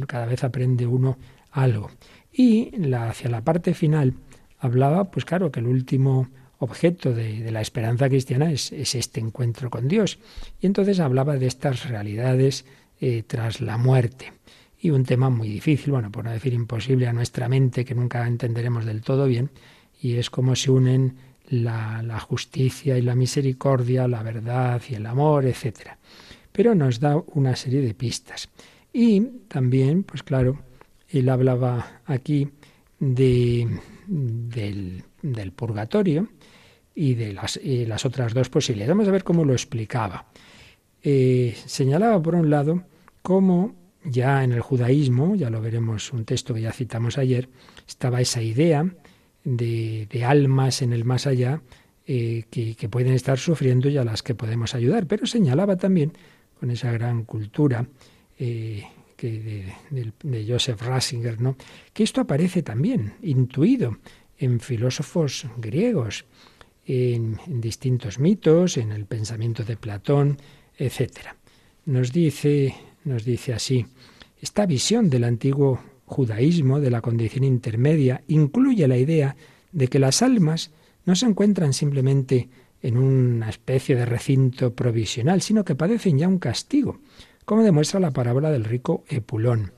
cada 0.05 0.25
vez 0.25 0.43
aprende 0.43 0.85
uno 0.85 1.17
algo. 1.51 1.91
Y 2.31 2.71
la, 2.77 3.09
hacia 3.09 3.29
la 3.29 3.43
parte 3.43 3.73
final 3.73 4.13
hablaba, 4.59 5.05
pues 5.11 5.25
claro, 5.25 5.51
que 5.51 5.59
el 5.59 5.67
último 5.67 6.29
objeto 6.59 7.13
de, 7.13 7.51
la 7.51 7.61
esperanza 7.61 8.09
cristiana 8.09 8.51
es, 8.51 8.71
este 8.71 9.19
encuentro 9.19 9.69
con 9.69 9.87
Dios. 9.87 10.19
Y 10.59 10.65
entonces 10.65 10.99
hablaba 10.99 11.37
de 11.37 11.47
estas 11.47 11.87
realidades 11.89 12.65
eh, 12.99 13.23
tras 13.25 13.61
la 13.61 13.77
muerte. 13.77 14.33
Y 14.79 14.91
un 14.91 15.05
tema 15.05 15.29
muy 15.29 15.49
difícil, 15.49 15.91
bueno, 15.91 16.11
por 16.11 16.25
no 16.25 16.31
decir 16.31 16.53
imposible 16.53 17.07
a 17.07 17.13
nuestra 17.13 17.49
mente, 17.49 17.85
que 17.85 17.95
nunca 17.95 18.27
entenderemos 18.27 18.85
del 18.85 19.01
todo 19.01 19.25
bien, 19.25 19.49
y 20.01 20.15
es 20.15 20.29
cómo 20.29 20.55
se 20.55 20.69
unen 20.69 21.17
la, 21.49 22.03
la 22.03 22.19
justicia 22.19 22.97
y 22.97 23.01
la 23.01 23.15
misericordia, 23.15 24.07
la 24.07 24.21
verdad 24.21 24.81
y 24.87 24.95
el 24.95 25.05
amor, 25.05 25.45
etc. 25.45 25.97
Pero 26.51 26.75
nos 26.75 26.99
da 26.99 27.17
una 27.33 27.55
serie 27.55 27.81
de 27.81 27.93
pistas. 27.93 28.49
Y 28.93 29.21
también, 29.47 30.03
pues 30.03 30.21
claro, 30.21 30.59
él 31.09 31.29
hablaba 31.29 32.01
aquí 32.05 32.49
de, 32.99 33.79
del, 34.07 35.03
del 35.21 35.51
purgatorio 35.51 36.27
y 36.95 37.13
de 37.13 37.33
las, 37.33 37.59
las, 37.63 38.05
otras 38.05 38.33
dos 38.33 38.49
posibilidades. 38.49 38.89
Vamos 38.89 39.07
a 39.07 39.11
ver 39.11 39.23
cómo 39.23 39.45
lo 39.45 39.53
explicaba. 39.53 40.27
Eh, 41.03 41.55
señalaba, 41.65 42.21
por 42.21 42.35
un 42.35 42.49
lado, 42.49 42.83
cómo 43.21 43.75
ya 44.03 44.43
en 44.43 44.51
el 44.51 44.61
judaísmo, 44.61 45.35
ya 45.35 45.49
lo 45.49 45.61
veremos, 45.61 46.11
un 46.11 46.25
texto 46.25 46.53
que 46.53 46.61
ya 46.61 46.71
citamos 46.71 47.17
ayer, 47.17 47.49
estaba 47.87 48.21
esa 48.21 48.41
idea 48.41 48.89
de, 49.43 50.07
de 50.09 50.25
almas 50.25 50.81
en 50.81 50.93
el 50.93 51.05
más 51.05 51.27
allá 51.27 51.61
eh, 52.05 52.45
que, 52.49 52.75
que, 52.75 52.89
pueden 52.89 53.13
estar 53.13 53.37
sufriendo 53.37 53.89
y 53.89 53.97
a 53.97 54.03
las 54.03 54.23
que 54.23 54.33
podemos 54.33 54.75
ayudar. 54.75 55.07
Pero 55.07 55.27
señalaba 55.27 55.75
también, 55.75 56.13
con 56.59 56.71
esa 56.71 56.91
gran 56.91 57.23
cultura 57.23 57.85
eh, 58.39 58.85
que 59.17 59.73
de, 59.89 60.45
Joseph 60.47 60.81
Ratzinger, 60.81 61.41
¿no? 61.41 61.57
que 61.91 62.03
esto 62.03 62.21
aparece 62.21 62.63
también 62.63 63.15
intuido 63.21 63.97
en 64.37 64.59
filósofos 64.59 65.47
griegos, 65.57 66.25
en, 66.85 67.37
distintos 67.47 68.19
mitos, 68.19 68.77
en 68.77 68.91
el 68.91 69.05
pensamiento 69.05 69.63
de 69.63 69.75
Platón, 69.75 70.37
etc. 70.77 71.35
Nos 71.85 72.13
dice, 72.13 72.75
nos 73.03 73.25
dice 73.25 73.53
así, 73.53 73.85
esta 74.39 74.65
visión 74.65 75.09
del 75.09 75.23
antiguo 75.23 75.81
judaísmo 76.05 76.79
de 76.79 76.91
la 76.91 77.01
condición 77.01 77.43
intermedia 77.43 78.23
incluye 78.27 78.87
la 78.87 78.97
idea 78.97 79.35
de 79.71 79.87
que 79.87 79.99
las 79.99 80.21
almas 80.21 80.71
no 81.05 81.15
se 81.15 81.25
encuentran 81.25 81.73
simplemente 81.73 82.49
en 82.81 82.97
una 82.97 83.49
especie 83.49 83.95
de 83.95 84.05
recinto 84.05 84.73
provisional, 84.73 85.41
sino 85.41 85.65
que 85.65 85.75
padecen 85.75 86.19
ya 86.19 86.27
un 86.27 86.37
castigo, 86.37 86.99
como 87.47 87.63
demuestra 87.63 88.01
la 88.01 88.11
parábola 88.11 88.51
del 88.51 88.65
rico 88.65 89.05
Epulón, 89.07 89.71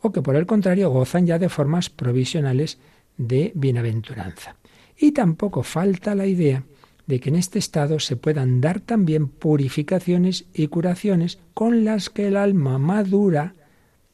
o 0.00 0.10
que 0.10 0.20
por 0.20 0.34
el 0.34 0.46
contrario 0.46 0.90
gozan 0.90 1.28
ya 1.28 1.38
de 1.38 1.48
formas 1.48 1.88
provisionales 1.88 2.78
de 3.16 3.52
bienaventuranza. 3.54 4.56
Y 4.98 5.12
tampoco 5.12 5.62
falta 5.62 6.16
la 6.16 6.26
idea 6.26 6.64
de 7.06 7.20
que 7.20 7.28
en 7.28 7.36
este 7.36 7.60
estado 7.60 8.00
se 8.00 8.16
puedan 8.16 8.60
dar 8.60 8.80
también 8.80 9.28
purificaciones 9.28 10.46
y 10.52 10.66
curaciones 10.66 11.38
con 11.54 11.84
las 11.84 12.10
que 12.10 12.26
el 12.26 12.36
alma 12.36 12.78
madura 12.78 13.54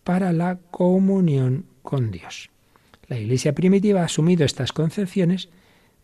para 0.05 0.35
la 0.35 0.59
comunión 0.71 1.65
con 1.81 2.11
Dios. 2.11 2.51
La 3.09 3.19
Iglesia 3.19 3.55
primitiva 3.55 4.03
ha 4.03 4.05
asumido 4.05 4.45
estas 4.45 4.73
concepciones 4.75 5.49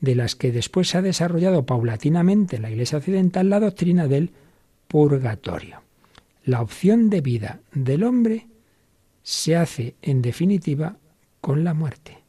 de 0.01 0.15
las 0.15 0.35
que 0.35 0.51
después 0.51 0.89
se 0.89 0.97
ha 0.97 1.03
desarrollado 1.03 1.67
paulatinamente 1.67 2.57
en 2.57 2.63
la 2.63 2.71
Iglesia 2.71 2.97
occidental 2.97 3.51
la 3.51 3.61
doctrina 3.61 4.09
del 4.09 4.31
purgatorio 4.89 5.86
la 6.47 6.63
opción 6.63 7.11
de 7.11 7.21
vida 7.21 7.61
del 7.73 8.05
hombre 8.05 8.47
se 9.23 9.57
hace 9.57 9.97
en 10.01 10.23
definitiva 10.23 10.97
con 11.41 11.65
la 11.65 11.75
muerte. 11.75 12.23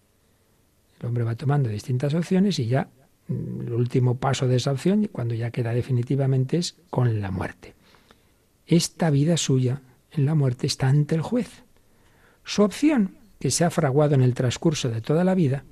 El 1.00 1.06
hombre 1.06 1.24
va 1.24 1.36
tomando 1.36 1.70
distintas 1.70 2.16
opciones 2.16 2.58
y 2.58 2.66
ya 2.66 2.90
mm, 3.28 3.62
el 3.62 3.74
último 3.74 4.18
paso 4.18 4.48
de 4.48 4.56
esa 4.56 4.72
opción, 4.72 5.08
cuando 5.12 5.36
ya 5.36 5.52
queda 5.52 5.72
definitivamente, 5.72 6.58
es 6.58 6.76
con 6.90 7.22
la 7.22 7.30
muerte. 7.30 7.76
Esta 8.66 9.12
vida 9.12 9.38
suya 9.38 9.82
en 10.12 10.26
la 10.26 10.34
muerte 10.34 10.66
está 10.66 10.90
ante 10.90 11.14
el 11.14 11.22
juez. 11.22 11.64
Su 12.44 12.64
opción, 12.64 13.18
que 13.40 13.52
se 13.52 13.66
ha 13.66 13.70
fraguado 13.70 14.16
en 14.16 14.24
el 14.24 14.34
transcurso 14.34 14.90
de 14.90 15.02
toda 15.02 15.24
la 15.24 15.36
vida, 15.36 15.64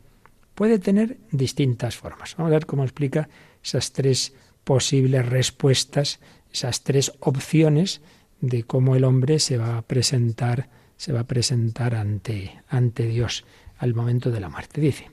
puede 0.54 0.78
tener 0.78 1.18
distintas 1.32 1.98
formas. 1.98 2.36
Vamos 2.38 2.52
a 2.52 2.58
ver 2.58 2.68
cómo 2.68 2.84
explica 2.84 3.28
esas 3.64 3.92
tres 3.92 4.36
posibles 4.64 5.28
respuestas, 5.28 6.20
esas 6.54 6.84
tres 6.84 7.12
opciones 7.22 8.02
de 8.48 8.64
cómo 8.64 8.96
el 8.96 9.04
hombre 9.04 9.40
se 9.40 9.58
va 9.58 9.78
a 9.78 9.82
presentar, 9.82 10.70
se 10.98 11.14
va 11.14 11.22
a 11.22 11.28
presentar 11.28 11.96
ante, 11.96 12.62
ante 12.68 13.08
Dios 13.08 13.46
al 13.78 13.94
momento 13.94 14.32
de 14.32 14.40
la 14.40 14.50
muerte. 14.50 14.82
Dice, 14.82 15.12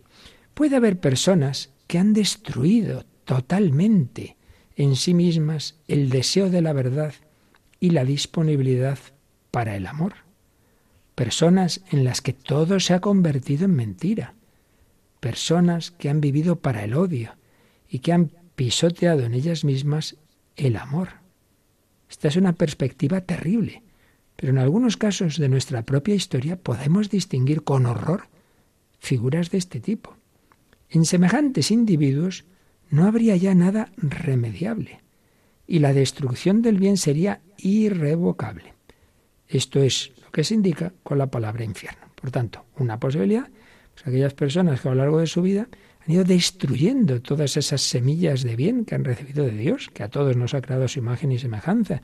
puede 0.54 0.76
haber 0.76 1.00
personas 1.00 1.70
que 1.86 1.98
han 1.98 2.12
destruido 2.12 3.04
totalmente 3.24 4.36
en 4.76 4.96
sí 4.96 5.14
mismas 5.14 5.76
el 5.88 6.10
deseo 6.10 6.50
de 6.50 6.62
la 6.62 6.72
verdad 6.72 7.14
y 7.80 7.90
la 7.90 8.04
disponibilidad 8.04 8.98
para 9.50 9.76
el 9.76 9.86
amor. 9.86 10.14
Personas 11.14 11.82
en 11.90 12.04
las 12.04 12.20
que 12.20 12.32
todo 12.32 12.80
se 12.80 12.94
ha 12.94 13.00
convertido 13.00 13.66
en 13.66 13.74
mentira. 13.74 14.34
Personas 15.20 15.90
que 15.90 16.08
han 16.08 16.20
vivido 16.20 16.56
para 16.56 16.84
el 16.84 16.94
odio 16.94 17.34
y 17.88 17.98
que 17.98 18.12
han 18.12 18.30
pisoteado 18.54 19.22
en 19.22 19.34
ellas 19.34 19.64
mismas 19.64 20.16
el 20.56 20.76
amor. 20.76 21.21
Esta 22.12 22.28
es 22.28 22.36
una 22.36 22.52
perspectiva 22.52 23.22
terrible, 23.22 23.82
pero 24.36 24.52
en 24.52 24.58
algunos 24.58 24.98
casos 24.98 25.38
de 25.38 25.48
nuestra 25.48 25.86
propia 25.86 26.14
historia 26.14 26.56
podemos 26.56 27.08
distinguir 27.08 27.64
con 27.64 27.86
horror 27.86 28.28
figuras 28.98 29.50
de 29.50 29.56
este 29.56 29.80
tipo. 29.80 30.14
En 30.90 31.06
semejantes 31.06 31.70
individuos 31.70 32.44
no 32.90 33.06
habría 33.06 33.34
ya 33.36 33.54
nada 33.54 33.90
remediable 33.96 35.00
y 35.66 35.78
la 35.78 35.94
destrucción 35.94 36.60
del 36.60 36.76
bien 36.76 36.98
sería 36.98 37.40
irrevocable. 37.56 38.74
Esto 39.48 39.80
es 39.80 40.12
lo 40.22 40.30
que 40.32 40.44
se 40.44 40.52
indica 40.52 40.92
con 41.02 41.16
la 41.16 41.30
palabra 41.30 41.64
infierno. 41.64 42.02
Por 42.14 42.30
tanto, 42.30 42.66
una 42.76 43.00
posibilidad, 43.00 43.48
pues 43.94 44.06
aquellas 44.06 44.34
personas 44.34 44.82
que 44.82 44.88
a 44.88 44.90
lo 44.90 44.98
largo 44.98 45.18
de 45.18 45.26
su 45.26 45.40
vida 45.40 45.66
han 46.04 46.14
ido 46.14 46.24
destruyendo 46.24 47.22
todas 47.22 47.56
esas 47.56 47.80
semillas 47.80 48.42
de 48.42 48.56
bien 48.56 48.84
que 48.84 48.94
han 48.94 49.04
recibido 49.04 49.44
de 49.44 49.56
Dios, 49.56 49.88
que 49.92 50.02
a 50.02 50.08
todos 50.08 50.36
nos 50.36 50.54
ha 50.54 50.60
creado 50.60 50.88
su 50.88 50.98
imagen 50.98 51.30
y 51.32 51.38
semejanza, 51.38 52.02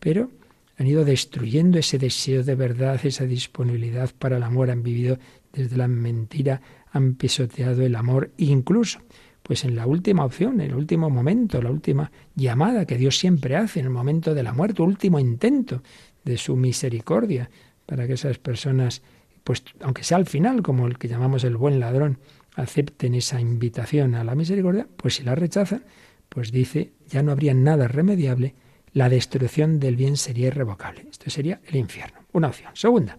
pero 0.00 0.30
han 0.78 0.86
ido 0.86 1.04
destruyendo 1.04 1.78
ese 1.78 1.98
deseo 1.98 2.42
de 2.42 2.54
verdad, 2.54 3.00
esa 3.04 3.24
disponibilidad 3.24 4.10
para 4.18 4.36
el 4.36 4.42
amor, 4.42 4.70
han 4.70 4.82
vivido 4.82 5.18
desde 5.52 5.76
la 5.76 5.88
mentira, 5.88 6.60
han 6.92 7.14
pisoteado 7.14 7.82
el 7.82 7.94
amor, 7.94 8.30
incluso 8.36 9.00
pues 9.42 9.64
en 9.64 9.76
la 9.76 9.86
última 9.86 10.24
opción, 10.24 10.60
en 10.60 10.72
el 10.72 10.74
último 10.74 11.08
momento, 11.08 11.62
la 11.62 11.70
última 11.70 12.10
llamada 12.34 12.84
que 12.84 12.98
Dios 12.98 13.16
siempre 13.16 13.54
hace 13.54 13.78
en 13.78 13.86
el 13.86 13.92
momento 13.92 14.34
de 14.34 14.42
la 14.42 14.52
muerte, 14.52 14.82
último 14.82 15.20
intento 15.20 15.82
de 16.24 16.36
su 16.36 16.56
misericordia 16.56 17.48
para 17.86 18.08
que 18.08 18.14
esas 18.14 18.38
personas, 18.38 19.02
pues 19.44 19.62
aunque 19.80 20.02
sea 20.02 20.16
al 20.16 20.26
final, 20.26 20.62
como 20.62 20.88
el 20.88 20.98
que 20.98 21.06
llamamos 21.06 21.44
el 21.44 21.56
buen 21.56 21.78
ladrón, 21.78 22.18
acepten 22.56 23.14
esa 23.14 23.40
invitación 23.40 24.14
a 24.14 24.24
la 24.24 24.34
misericordia, 24.34 24.88
pues 24.96 25.16
si 25.16 25.22
la 25.22 25.34
rechazan, 25.34 25.84
pues 26.28 26.50
dice, 26.50 26.92
ya 27.08 27.22
no 27.22 27.30
habría 27.30 27.54
nada 27.54 27.86
remediable, 27.86 28.54
la 28.92 29.08
destrucción 29.10 29.78
del 29.78 29.94
bien 29.94 30.16
sería 30.16 30.48
irrevocable. 30.48 31.06
Esto 31.10 31.30
sería 31.30 31.60
el 31.66 31.76
infierno. 31.76 32.20
Una 32.32 32.48
opción. 32.48 32.70
Segunda, 32.74 33.18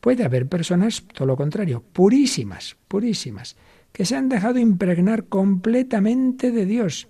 puede 0.00 0.24
haber 0.24 0.48
personas, 0.48 1.02
todo 1.12 1.26
lo 1.26 1.36
contrario, 1.36 1.82
purísimas, 1.92 2.76
purísimas, 2.86 3.56
que 3.92 4.04
se 4.04 4.16
han 4.16 4.28
dejado 4.28 4.60
impregnar 4.60 5.24
completamente 5.24 6.52
de 6.52 6.64
Dios 6.64 7.08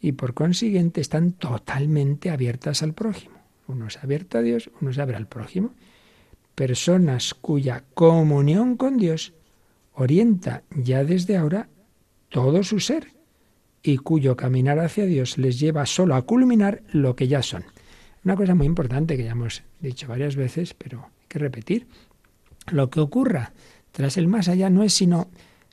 y 0.00 0.12
por 0.12 0.32
consiguiente 0.32 1.02
están 1.02 1.32
totalmente 1.32 2.30
abiertas 2.30 2.82
al 2.82 2.94
prójimo. 2.94 3.36
Uno 3.68 3.86
es 3.86 4.02
abierto 4.02 4.38
a 4.38 4.42
Dios, 4.42 4.70
uno 4.80 4.92
se 4.94 5.02
abre 5.02 5.16
al 5.16 5.28
prójimo. 5.28 5.74
Personas 6.54 7.34
cuya 7.34 7.84
comunión 7.94 8.76
con 8.76 8.96
Dios 8.96 9.34
orienta 9.94 10.62
ya 10.74 11.04
desde 11.04 11.36
ahora 11.36 11.68
todo 12.28 12.62
su 12.62 12.80
ser 12.80 13.08
y 13.82 13.98
cuyo 13.98 14.36
caminar 14.36 14.78
hacia 14.78 15.06
Dios 15.06 15.38
les 15.38 15.58
lleva 15.58 15.86
solo 15.86 16.14
a 16.14 16.22
culminar 16.22 16.82
lo 16.92 17.16
que 17.16 17.28
ya 17.28 17.42
son. 17.42 17.64
Una 18.24 18.36
cosa 18.36 18.54
muy 18.54 18.66
importante 18.66 19.16
que 19.16 19.24
ya 19.24 19.32
hemos 19.32 19.64
dicho 19.80 20.06
varias 20.08 20.36
veces, 20.36 20.74
pero 20.74 21.04
hay 21.04 21.26
que 21.28 21.38
repetir. 21.38 21.86
Lo 22.70 22.90
que 22.90 23.00
ocurra 23.00 23.52
tras 23.90 24.16
el 24.16 24.28
más 24.28 24.48
allá 24.48 24.70
no 24.70 24.84
es 24.84 24.94
sino 24.94 25.28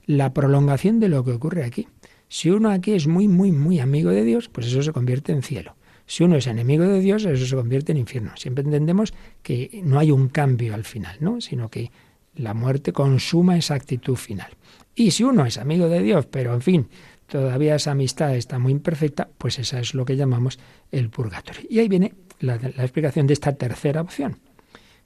la 0.06 0.34
prolongación 0.34 1.00
de 1.00 1.10
lo 1.10 1.24
que 1.24 1.32
ocurre 1.32 1.64
aquí. 1.64 1.88
Si 2.28 2.50
uno 2.50 2.72
aquí 2.72 2.94
es 2.94 3.08
muy, 3.08 3.28
muy, 3.28 3.52
muy 3.52 3.80
amigo 3.80 4.10
de 4.10 4.24
Dios, 4.24 4.50
pues 4.50 4.68
eso 4.68 4.82
se 4.82 4.92
convierte 4.92 5.32
en 5.32 5.44
cielo. 5.44 5.76
Si 6.08 6.24
uno 6.24 6.36
es 6.36 6.48
enemigo 6.48 6.84
de 6.86 7.00
Dios, 7.00 7.26
eso 7.26 7.46
se 7.46 7.56
convierte 7.56 7.92
en 7.92 8.00
infierno. 8.00 8.32
Siempre 8.36 8.64
entendemos 8.64 9.14
que 9.44 9.82
no 9.84 10.00
hay 10.00 10.10
un 10.10 10.28
cambio 10.28 10.74
al 10.74 10.84
final, 10.84 11.18
¿no? 11.20 11.40
Sino 11.40 11.70
que 11.70 11.92
la 12.40 12.54
muerte 12.54 12.94
consuma 12.94 13.58
esa 13.58 13.76
actitud 13.76 14.16
final. 14.16 14.50
Y 14.96 15.12
si 15.12 15.24
uno 15.24 15.46
es 15.46 15.58
amigo 15.58 15.90
de 15.90 16.02
Dios, 16.02 16.26
pero 16.26 16.54
en 16.54 16.62
fin, 16.62 16.88
todavía 17.28 17.76
esa 17.76 17.92
amistad 17.92 18.36
está 18.36 18.60
muy 18.60 18.72
imperfecta, 18.72 19.30
pues 19.38 19.60
esa 19.60 19.80
es 19.80 19.94
lo 19.94 20.06
que 20.06 20.16
llamamos 20.16 20.60
el 20.92 21.10
purgatorio. 21.10 21.64
Y 21.70 21.80
ahí 21.80 21.88
viene 21.88 22.14
la, 22.40 22.56
explicación 22.56 23.28
de 23.28 23.34
esta 23.34 23.54
tercera 23.54 24.02
opción. 24.02 24.40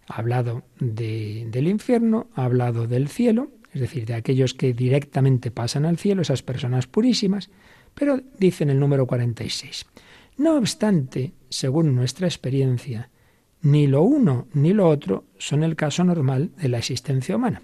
Ha 0.07 0.17
hablado 0.17 0.63
del 0.79 1.67
infierno, 1.67 2.27
ha 2.35 2.45
hablado 2.45 2.87
del 2.87 3.07
cielo, 3.07 3.51
es 3.73 3.81
decir, 3.81 4.05
de 4.05 4.13
aquellos 4.13 4.53
que 4.53 4.73
directamente 4.73 5.49
pasan 5.49 5.85
al 5.85 5.97
cielo, 5.97 6.21
esas 6.21 6.43
personas 6.43 6.85
purísimas, 6.85 7.49
pero 7.95 8.19
dice 8.37 8.63
en 8.63 8.69
el 8.69 8.79
número 8.79 9.07
46, 9.07 9.85
no 10.37 10.57
obstante, 10.57 11.33
según 11.49 11.95
nuestra 11.95 12.27
experiencia, 12.27 13.09
ni 13.63 13.87
lo 13.87 14.03
uno 14.03 14.47
ni 14.53 14.73
lo 14.73 14.87
otro 14.87 15.25
son 15.37 15.63
el 15.63 15.75
caso 15.75 16.03
normal 16.03 16.51
de 16.61 16.69
la 16.69 16.77
existencia 16.77 17.35
humana. 17.35 17.61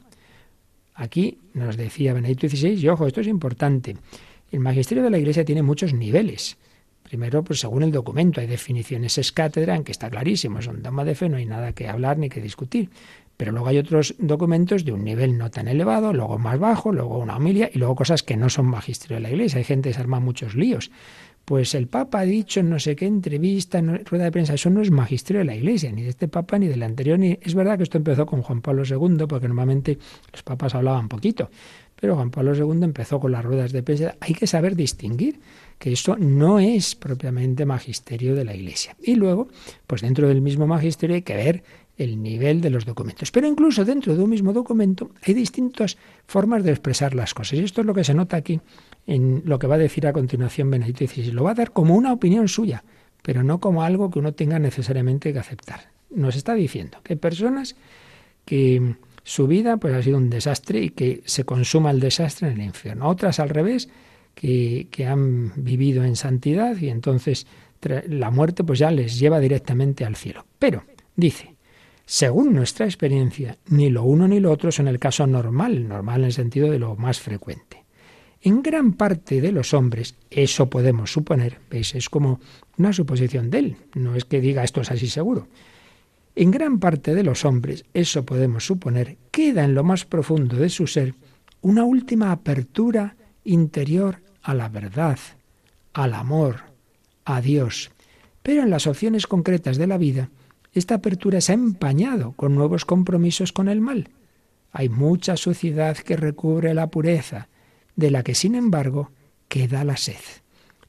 Aquí 0.95 1.37
nos 1.53 1.77
decía 1.77 2.13
Benedicto 2.13 2.49
XVI, 2.49 2.73
y 2.73 2.87
ojo, 2.89 3.07
esto 3.07 3.21
es 3.21 3.27
importante, 3.27 3.95
el 4.51 4.59
magisterio 4.59 5.03
de 5.03 5.09
la 5.09 5.17
Iglesia 5.17 5.45
tiene 5.45 5.61
muchos 5.61 5.93
niveles. 5.93 6.57
Primero, 7.03 7.43
pues 7.43 7.59
según 7.59 7.83
el 7.83 7.91
documento, 7.91 8.41
hay 8.41 8.47
definiciones 8.47 9.17
es 9.17 9.31
cátedra 9.31 9.75
en 9.75 9.83
que 9.83 9.91
está 9.91 10.09
clarísimo, 10.09 10.59
es 10.59 10.67
un 10.67 10.81
dogma 10.81 11.05
de 11.05 11.15
fe, 11.15 11.29
no 11.29 11.37
hay 11.37 11.45
nada 11.45 11.73
que 11.73 11.87
hablar 11.87 12.17
ni 12.17 12.29
que 12.29 12.41
discutir. 12.41 12.89
Pero 13.35 13.51
luego 13.51 13.67
hay 13.67 13.77
otros 13.77 14.15
documentos 14.19 14.83
de 14.83 14.91
un 14.91 15.03
nivel 15.03 15.37
no 15.37 15.49
tan 15.49 15.69
elevado, 15.69 16.11
luego 16.11 16.37
más 16.37 16.59
bajo, 16.59 16.91
luego 16.91 17.19
una 17.19 17.37
homilia 17.37 17.69
y 17.73 17.79
luego 17.79 17.95
cosas 17.95 18.21
que 18.21 18.35
no 18.35 18.49
son 18.49 18.65
magisterio 18.65 19.15
de 19.15 19.21
la 19.21 19.31
Iglesia. 19.31 19.59
Hay 19.59 19.63
gente 19.63 19.89
que 19.89 19.93
se 19.93 20.01
arma 20.01 20.19
muchos 20.19 20.55
líos. 20.55 20.91
Pues 21.45 21.73
el 21.73 21.87
Papa 21.87 22.19
ha 22.19 22.25
dicho 22.25 22.59
en 22.59 22.69
no 22.69 22.79
sé 22.79 22.95
qué 22.95 23.07
entrevista, 23.07 23.79
en 23.79 24.05
rueda 24.05 24.25
de 24.25 24.31
prensa, 24.31 24.53
eso 24.53 24.69
no 24.69 24.81
es 24.81 24.91
magisterio 24.91 25.39
de 25.39 25.45
la 25.45 25.55
Iglesia, 25.55 25.91
ni 25.91 26.03
de 26.03 26.09
este 26.09 26.27
Papa 26.27 26.59
ni 26.59 26.67
del 26.67 26.83
anterior. 26.83 27.17
Ni... 27.17 27.39
Es 27.41 27.55
verdad 27.55 27.77
que 27.77 27.83
esto 27.83 27.97
empezó 27.97 28.25
con 28.25 28.43
Juan 28.43 28.61
Pablo 28.61 28.83
II, 28.85 29.25
porque 29.27 29.47
normalmente 29.47 29.97
los 30.31 30.43
papas 30.43 30.75
hablaban 30.75 31.09
poquito. 31.09 31.49
Pero 31.99 32.15
Juan 32.15 32.31
Pablo 32.31 32.55
II 32.55 32.83
empezó 32.83 33.19
con 33.19 33.31
las 33.31 33.43
ruedas 33.43 33.71
de 33.71 33.83
prensa. 33.83 34.15
Hay 34.19 34.33
que 34.33 34.47
saber 34.47 34.75
distinguir 34.75 35.39
que 35.77 35.91
eso 35.91 36.15
no 36.17 36.59
es 36.59 36.95
propiamente 36.95 37.65
magisterio 37.65 38.35
de 38.35 38.45
la 38.45 38.55
Iglesia. 38.55 38.95
Y 39.01 39.15
luego, 39.15 39.49
pues 39.87 40.01
dentro 40.01 40.27
del 40.27 40.41
mismo 40.41 40.67
magisterio 40.67 41.15
hay 41.15 41.23
que 41.23 41.35
ver 41.35 41.63
el 41.97 42.23
nivel 42.23 42.61
de 42.61 42.69
los 42.69 42.85
documentos. 42.85 43.31
Pero 43.31 43.47
incluso 43.47 43.83
dentro 43.83 44.15
de 44.15 44.23
un 44.23 44.29
mismo 44.29 44.53
documento 44.53 45.11
hay 45.21 45.33
distintas 45.33 45.97
formas 46.25 46.63
de 46.63 46.71
expresar 46.71 47.13
las 47.13 47.33
cosas. 47.33 47.59
Y 47.59 47.63
esto 47.63 47.81
es 47.81 47.87
lo 47.87 47.93
que 47.93 48.05
se 48.05 48.13
nota 48.13 48.37
aquí 48.37 48.61
en 49.09 49.41
lo 49.43 49.57
que 49.57 49.65
va 49.65 49.73
a 49.73 49.79
decir 49.79 50.05
a 50.05 50.13
continuación 50.13 50.69
Benedicto 50.69 51.07
XVI. 51.07 51.31
Lo 51.31 51.43
va 51.43 51.51
a 51.51 51.55
dar 51.55 51.71
como 51.71 51.95
una 51.95 52.13
opinión 52.13 52.47
suya, 52.47 52.83
pero 53.23 53.43
no 53.43 53.59
como 53.59 53.81
algo 53.81 54.11
que 54.11 54.19
uno 54.19 54.33
tenga 54.33 54.59
necesariamente 54.59 55.33
que 55.33 55.39
aceptar. 55.39 55.89
Nos 56.11 56.35
está 56.35 56.53
diciendo 56.53 56.99
que 57.03 57.17
personas 57.17 57.75
que 58.45 58.95
su 59.23 59.47
vida 59.47 59.77
pues 59.77 59.95
ha 59.95 60.03
sido 60.03 60.17
un 60.17 60.29
desastre 60.29 60.81
y 60.81 60.89
que 60.91 61.23
se 61.25 61.43
consuma 61.43 61.89
el 61.89 61.99
desastre 61.99 62.49
en 62.49 62.59
el 62.59 62.65
infierno. 62.67 63.09
Otras 63.09 63.39
al 63.39 63.49
revés, 63.49 63.89
que, 64.35 64.87
que 64.91 65.07
han 65.07 65.53
vivido 65.55 66.03
en 66.03 66.15
santidad 66.15 66.77
y 66.77 66.89
entonces 66.89 67.47
la 68.07 68.29
muerte 68.29 68.63
pues 68.63 68.77
ya 68.77 68.91
les 68.91 69.17
lleva 69.17 69.39
directamente 69.39 70.05
al 70.05 70.17
cielo. 70.17 70.45
Pero, 70.59 70.83
dice, 71.15 71.55
según 72.05 72.53
nuestra 72.53 72.85
experiencia, 72.85 73.57
ni 73.69 73.89
lo 73.89 74.03
uno 74.03 74.27
ni 74.27 74.39
lo 74.39 74.51
otro 74.51 74.71
son 74.71 74.87
el 74.87 74.99
caso 74.99 75.25
normal, 75.25 75.87
normal 75.87 76.21
en 76.21 76.25
el 76.25 76.33
sentido 76.33 76.69
de 76.69 76.77
lo 76.77 76.95
más 76.95 77.19
frecuente. 77.19 77.88
En 78.41 78.63
gran 78.63 78.93
parte 78.93 79.41
de 79.41 79.51
los 79.51 79.73
hombres, 79.73 80.15
eso 80.29 80.69
podemos 80.69 81.11
suponer, 81.11 81.59
veis, 81.69 81.93
es 81.95 82.09
como 82.09 82.39
una 82.77 82.93
suposición 82.93 83.49
de 83.49 83.59
él, 83.59 83.77
no 83.95 84.15
es 84.15 84.23
que 84.23 84.39
diga 84.39 84.63
esto 84.63 84.81
es 84.81 84.91
así 84.91 85.07
seguro. 85.07 85.47
En 86.35 86.51
gran 86.51 86.79
parte 86.79 87.13
de 87.13 87.23
los 87.23 87.43
hombres, 87.43 87.83
eso 87.93 88.25
podemos 88.25 88.65
suponer, 88.65 89.17
queda 89.31 89.65
en 89.65 89.75
lo 89.75 89.83
más 89.83 90.05
profundo 90.05 90.55
de 90.55 90.69
su 90.69 90.87
ser 90.87 91.15
una 91.61 91.83
última 91.83 92.31
apertura 92.31 93.17
interior 93.43 94.21
a 94.41 94.53
la 94.53 94.69
verdad, 94.69 95.19
al 95.93 96.13
amor, 96.13 96.61
a 97.25 97.41
Dios. 97.41 97.91
Pero 98.41 98.63
en 98.63 98.69
las 98.69 98.87
opciones 98.87 99.27
concretas 99.27 99.77
de 99.77 99.87
la 99.87 99.97
vida, 99.97 100.29
esta 100.71 100.95
apertura 100.95 101.41
se 101.41 101.51
ha 101.51 101.55
empañado 101.55 102.31
con 102.33 102.55
nuevos 102.55 102.85
compromisos 102.85 103.51
con 103.51 103.67
el 103.67 103.81
mal. 103.81 104.09
Hay 104.71 104.87
mucha 104.87 105.35
suciedad 105.35 105.97
que 105.97 106.15
recubre 106.15 106.73
la 106.73 106.87
pureza, 106.87 107.49
de 107.99 108.11
la 108.11 108.23
que 108.23 108.35
sin 108.35 108.55
embargo 108.55 109.11
queda 109.47 109.83
la 109.83 109.97
sed, 109.97 110.15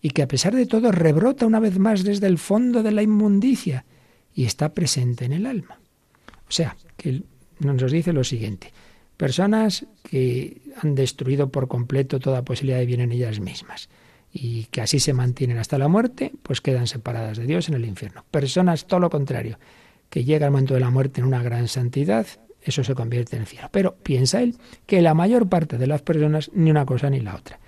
y 0.00 0.10
que 0.10 0.22
a 0.22 0.28
pesar 0.28 0.54
de 0.54 0.66
todo 0.66 0.92
rebrota 0.92 1.46
una 1.46 1.60
vez 1.60 1.78
más 1.78 2.04
desde 2.04 2.26
el 2.26 2.38
fondo 2.38 2.82
de 2.82 2.92
la 2.92 3.02
inmundicia, 3.02 3.84
y 4.34 4.44
está 4.44 4.72
presente 4.72 5.24
en 5.24 5.32
el 5.32 5.46
alma. 5.46 5.80
O 6.48 6.52
sea, 6.52 6.76
que 6.96 7.22
nos 7.58 7.92
dice 7.92 8.12
lo 8.12 8.24
siguiente, 8.24 8.72
personas 9.16 9.86
que 10.02 10.62
han 10.82 10.94
destruido 10.94 11.50
por 11.50 11.68
completo 11.68 12.20
toda 12.20 12.44
posibilidad 12.44 12.78
de 12.78 12.86
bien 12.86 13.00
en 13.00 13.12
ellas 13.12 13.40
mismas 13.40 13.88
y 14.32 14.64
que 14.66 14.80
así 14.80 15.00
se 15.00 15.12
mantienen 15.12 15.58
hasta 15.58 15.76
la 15.76 15.88
muerte, 15.88 16.32
pues 16.42 16.60
quedan 16.60 16.86
separadas 16.86 17.36
de 17.36 17.46
Dios 17.46 17.68
en 17.68 17.74
el 17.74 17.84
infierno. 17.84 18.24
Personas 18.30 18.86
todo 18.86 19.00
lo 19.00 19.10
contrario, 19.10 19.58
que 20.08 20.24
llega 20.24 20.46
el 20.46 20.52
momento 20.52 20.74
de 20.74 20.80
la 20.80 20.90
muerte 20.90 21.20
en 21.20 21.26
una 21.26 21.42
gran 21.42 21.68
santidad, 21.68 22.26
eso 22.62 22.84
se 22.84 22.94
convierte 22.94 23.36
en 23.36 23.46
cielo. 23.46 23.68
Pero 23.70 23.96
piensa 23.96 24.42
él 24.42 24.56
que 24.86 25.02
la 25.02 25.14
mayor 25.14 25.48
parte 25.48 25.78
de 25.78 25.86
las 25.86 26.02
personas 26.02 26.50
ni 26.54 26.70
una 26.70 26.86
cosa 26.86 27.10
ni 27.10 27.20
la 27.20 27.36
otra, 27.36 27.58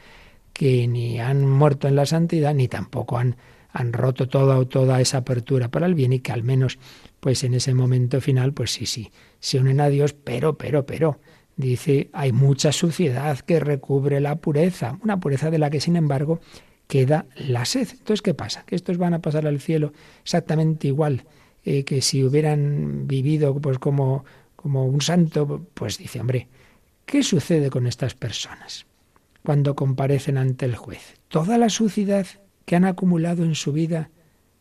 que 0.53 0.87
ni 0.87 1.21
han 1.21 1.47
muerto 1.49 1.89
en 1.89 1.97
la 1.97 2.07
santidad 2.07 2.55
ni 2.55 2.69
tampoco 2.69 3.19
han 3.19 3.37
han 3.73 3.93
roto 3.93 4.29
toda, 4.29 4.65
toda 4.67 5.01
esa 5.01 5.19
apertura 5.19 5.71
para 5.71 5.87
el 5.87 5.95
bien 5.95 6.13
y 6.13 6.21
que 6.21 6.33
al 6.33 6.43
menos 6.43 6.79
pues 7.21 7.43
en 7.45 7.55
ese 7.55 7.75
momento 7.75 8.21
final 8.21 8.53
pues 8.53 8.73
sí, 8.73 8.87
sí, 8.87 9.11
se 9.41 9.59
unen 9.59 9.81
a 9.81 9.89
Dios, 9.89 10.13
pero, 10.13 10.59
pero, 10.59 10.85
pero, 10.87 11.21
dice, 11.57 12.11
hay 12.13 12.33
mucha 12.33 12.73
suciedad 12.73 13.39
que 13.41 13.61
recubre 13.61 14.21
la 14.21 14.37
pureza, 14.37 14.99
una 15.03 15.21
pureza 15.21 15.51
de 15.51 15.59
la 15.59 15.71
que 15.71 15.81
sin 15.81 15.97
embargo 15.97 16.41
queda 16.87 17.27
la 17.37 17.65
sed. 17.65 17.89
Entonces, 17.93 18.23
¿qué 18.23 18.35
pasa? 18.35 18.65
Que 18.67 18.75
estos 18.75 18.99
van 18.99 19.15
a 19.15 19.21
pasar 19.21 19.47
al 19.47 19.61
cielo 19.61 19.93
exactamente 20.23 20.89
igual 20.89 21.25
eh, 21.65 21.85
que 21.85 22.03
si 22.03 22.25
hubieran 22.25 23.07
vivido 23.07 23.55
pues 23.55 23.79
como, 23.79 24.25
como 24.63 24.87
un 24.87 25.01
santo, 25.01 25.67
pues 25.75 25.99
dice, 25.99 26.21
hombre, 26.21 26.49
¿qué 27.05 27.23
sucede 27.25 27.69
con 27.69 27.87
estas 27.87 28.15
personas 28.15 28.87
cuando 29.43 29.75
comparecen 29.75 30.39
ante 30.39 30.67
el 30.67 30.77
juez? 30.77 31.19
Toda 31.29 31.59
la 31.59 31.69
suciedad 31.69 32.27
que 32.65 32.77
han 32.77 32.85
acumulado 32.85 33.43
en 33.43 33.57
su 33.57 33.73
vida 33.73 34.11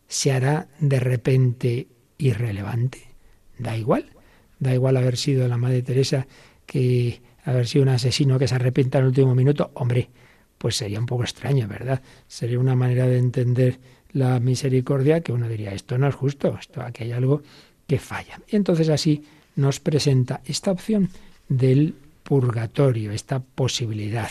se 0.08 0.32
hará 0.32 0.66
de 0.80 0.98
repente 0.98 1.86
irrelevante. 2.18 3.14
Da 3.58 3.76
igual, 3.76 4.10
da 4.58 4.74
igual 4.74 4.96
haber 4.96 5.16
sido 5.16 5.46
la 5.46 5.56
Madre 5.56 5.82
Teresa 5.82 6.26
que 6.66 7.22
haber 7.44 7.66
sido 7.68 7.84
un 7.84 7.90
asesino 7.90 8.38
que 8.38 8.48
se 8.48 8.56
arrepienta 8.56 8.98
en 8.98 9.04
el 9.04 9.08
último 9.08 9.34
minuto. 9.36 9.70
Hombre, 9.74 10.10
pues 10.58 10.76
sería 10.76 10.98
un 10.98 11.06
poco 11.06 11.22
extraño, 11.22 11.68
¿verdad? 11.68 12.02
Sería 12.26 12.58
una 12.58 12.74
manera 12.74 13.06
de 13.06 13.18
entender 13.18 13.78
la 14.12 14.40
misericordia 14.40 15.20
que 15.20 15.32
uno 15.32 15.48
diría, 15.48 15.72
esto 15.72 15.96
no 15.96 16.08
es 16.08 16.14
justo, 16.14 16.56
esto 16.60 16.82
aquí 16.82 17.04
hay 17.04 17.12
algo 17.12 17.42
que 17.86 17.98
falla. 17.98 18.40
Y 18.48 18.56
entonces 18.56 18.88
así 18.88 19.22
nos 19.56 19.80
presenta 19.80 20.40
esta 20.44 20.70
opción 20.70 21.10
del 21.48 21.94
purgatorio, 22.22 23.12
esta 23.12 23.40
posibilidad. 23.40 24.30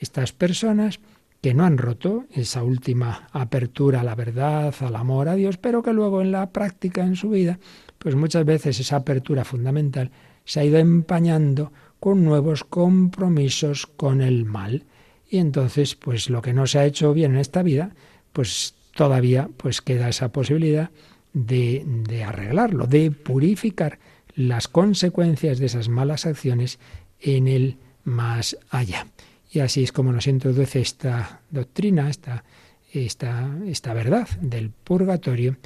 Estas 0.00 0.32
personas 0.32 1.00
que 1.40 1.54
no 1.54 1.64
han 1.64 1.78
roto 1.78 2.24
esa 2.32 2.62
última 2.62 3.28
apertura 3.32 4.00
a 4.00 4.04
la 4.04 4.14
verdad, 4.14 4.74
al 4.80 4.96
amor 4.96 5.28
a 5.28 5.34
Dios, 5.34 5.56
pero 5.56 5.82
que 5.82 5.92
luego 5.92 6.20
en 6.20 6.32
la 6.32 6.50
práctica, 6.50 7.04
en 7.04 7.16
su 7.16 7.30
vida, 7.30 7.58
pues 7.98 8.14
muchas 8.14 8.44
veces 8.44 8.80
esa 8.80 8.96
apertura 8.96 9.44
fundamental 9.44 10.10
se 10.44 10.60
ha 10.60 10.64
ido 10.64 10.78
empañando 10.78 11.72
con 12.00 12.24
nuevos 12.24 12.64
compromisos 12.64 13.86
con 13.86 14.20
el 14.20 14.44
mal. 14.44 14.84
Y 15.30 15.38
entonces, 15.38 15.94
pues 15.94 16.30
lo 16.30 16.42
que 16.42 16.52
no 16.52 16.66
se 16.66 16.78
ha 16.78 16.86
hecho 16.86 17.12
bien 17.12 17.32
en 17.32 17.38
esta 17.38 17.62
vida, 17.62 17.90
pues 18.32 18.74
todavía 18.94 19.48
pues 19.56 19.80
queda 19.80 20.08
esa 20.08 20.30
posibilidad 20.30 20.90
de, 21.32 21.84
de 21.86 22.24
arreglarlo, 22.24 22.86
de 22.86 23.10
purificar 23.10 23.98
las 24.38 24.68
consecuencias 24.68 25.58
de 25.58 25.66
esas 25.66 25.88
malas 25.88 26.24
acciones 26.24 26.78
en 27.20 27.48
el 27.48 27.76
más 28.04 28.56
allá. 28.70 29.08
Y 29.50 29.58
así 29.58 29.82
es 29.82 29.90
como 29.90 30.12
nos 30.12 30.28
introduce 30.28 30.80
esta 30.80 31.40
doctrina, 31.50 32.08
esta, 32.08 32.44
esta, 32.92 33.50
esta 33.66 33.92
verdad 33.94 34.28
del 34.40 34.70
purgatorio, 34.70 35.56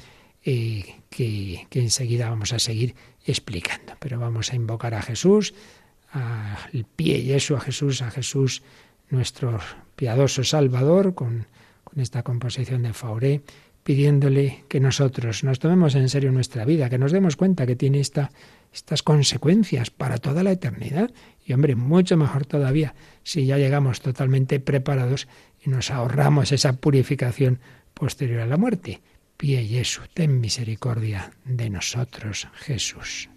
eh, 0.43 1.01
que, 1.11 1.67
que, 1.69 1.81
enseguida 1.81 2.31
vamos 2.31 2.51
a 2.51 2.57
seguir 2.57 2.95
explicando. 3.27 3.93
Pero 3.99 4.19
vamos 4.19 4.51
a 4.51 4.55
invocar 4.55 4.95
a 4.95 5.03
Jesús, 5.03 5.53
al 6.11 6.85
pie 6.95 7.19
y 7.19 7.33
eso 7.33 7.55
a 7.55 7.59
Jesús, 7.59 8.01
a 8.01 8.09
Jesús, 8.09 8.63
nuestro 9.11 9.59
piadoso 9.95 10.43
Salvador, 10.43 11.13
con, 11.13 11.45
con 11.83 11.99
esta 12.01 12.23
composición 12.23 12.81
de 12.81 12.93
Fauré, 12.93 13.43
pidiéndole 13.83 14.63
que 14.67 14.79
nosotros 14.79 15.43
nos 15.43 15.59
tomemos 15.59 15.93
en 15.93 16.09
serio 16.09 16.31
nuestra 16.31 16.65
vida, 16.65 16.89
que 16.89 16.97
nos 16.97 17.11
demos 17.11 17.35
cuenta 17.35 17.67
que 17.67 17.75
tiene 17.75 17.99
esta, 17.99 18.31
estas 18.73 19.03
consecuencias 19.03 19.89
para 19.89 20.17
toda 20.17 20.43
la 20.43 20.51
eternidad. 20.51 21.11
Y 21.45 21.53
hombre, 21.53 21.75
mucho 21.75 22.17
mejor 22.17 22.45
todavía 22.45 22.95
si 23.23 23.45
ya 23.45 23.57
llegamos 23.57 24.01
totalmente 24.01 24.59
preparados 24.59 25.27
y 25.63 25.69
nos 25.69 25.91
ahorramos 25.91 26.51
esa 26.51 26.73
purificación 26.73 27.59
posterior 27.93 28.41
a 28.41 28.45
la 28.45 28.57
muerte. 28.57 29.01
Pie 29.37 29.65
Jesús, 29.65 30.09
ten 30.13 30.39
misericordia 30.39 31.31
de 31.45 31.69
nosotros, 31.69 32.47
Jesús. 32.53 33.29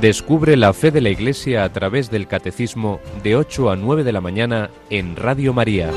Descubre 0.00 0.56
la 0.56 0.72
fe 0.72 0.90
de 0.90 1.02
la 1.02 1.10
Iglesia 1.10 1.62
a 1.62 1.72
través 1.74 2.10
del 2.10 2.26
Catecismo 2.26 3.00
de 3.22 3.36
8 3.36 3.70
a 3.70 3.76
9 3.76 4.02
de 4.02 4.12
la 4.12 4.22
mañana 4.22 4.70
en 4.88 5.14
Radio 5.14 5.52
María. 5.52 5.90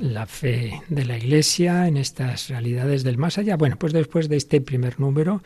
La 0.00 0.26
fe 0.26 0.82
de 0.88 1.04
la 1.04 1.16
Iglesia 1.16 1.86
en 1.86 1.96
estas 1.96 2.48
realidades 2.48 3.04
del 3.04 3.18
más 3.18 3.38
allá. 3.38 3.56
Bueno, 3.56 3.76
pues 3.78 3.92
después 3.92 4.28
de 4.28 4.36
este 4.36 4.60
primer 4.60 4.98
número 4.98 5.40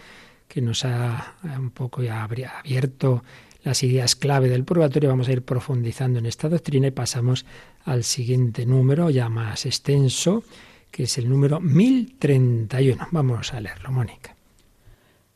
que 0.49 0.63
nos 0.63 0.87
ha 0.87 1.35
un 1.59 1.71
poco 1.73 2.03
ya 2.03 2.23
abierto 2.25 3.23
las 3.63 3.83
ideas 3.83 4.17
clave 4.17 4.49
del 4.49 4.65
purgatorio, 4.65 5.11
vamos 5.11 5.29
a 5.29 5.33
ir 5.33 5.43
profundizando 5.43 6.21
en 6.21 6.25
esta 6.25 6.49
doctrina 6.49 6.87
y 6.87 6.93
pasamos 6.93 7.45
al 7.85 8.03
siguiente 8.05 8.65
número 8.65 9.11
ya 9.11 9.29
más 9.29 9.67
extenso, 9.67 10.43
que 10.91 11.03
es 11.03 11.19
el 11.19 11.29
número 11.29 11.61
1031. 11.61 13.09
Vamos 13.11 13.53
a 13.53 13.61
leerlo, 13.61 13.93
Mónica. 13.93 14.32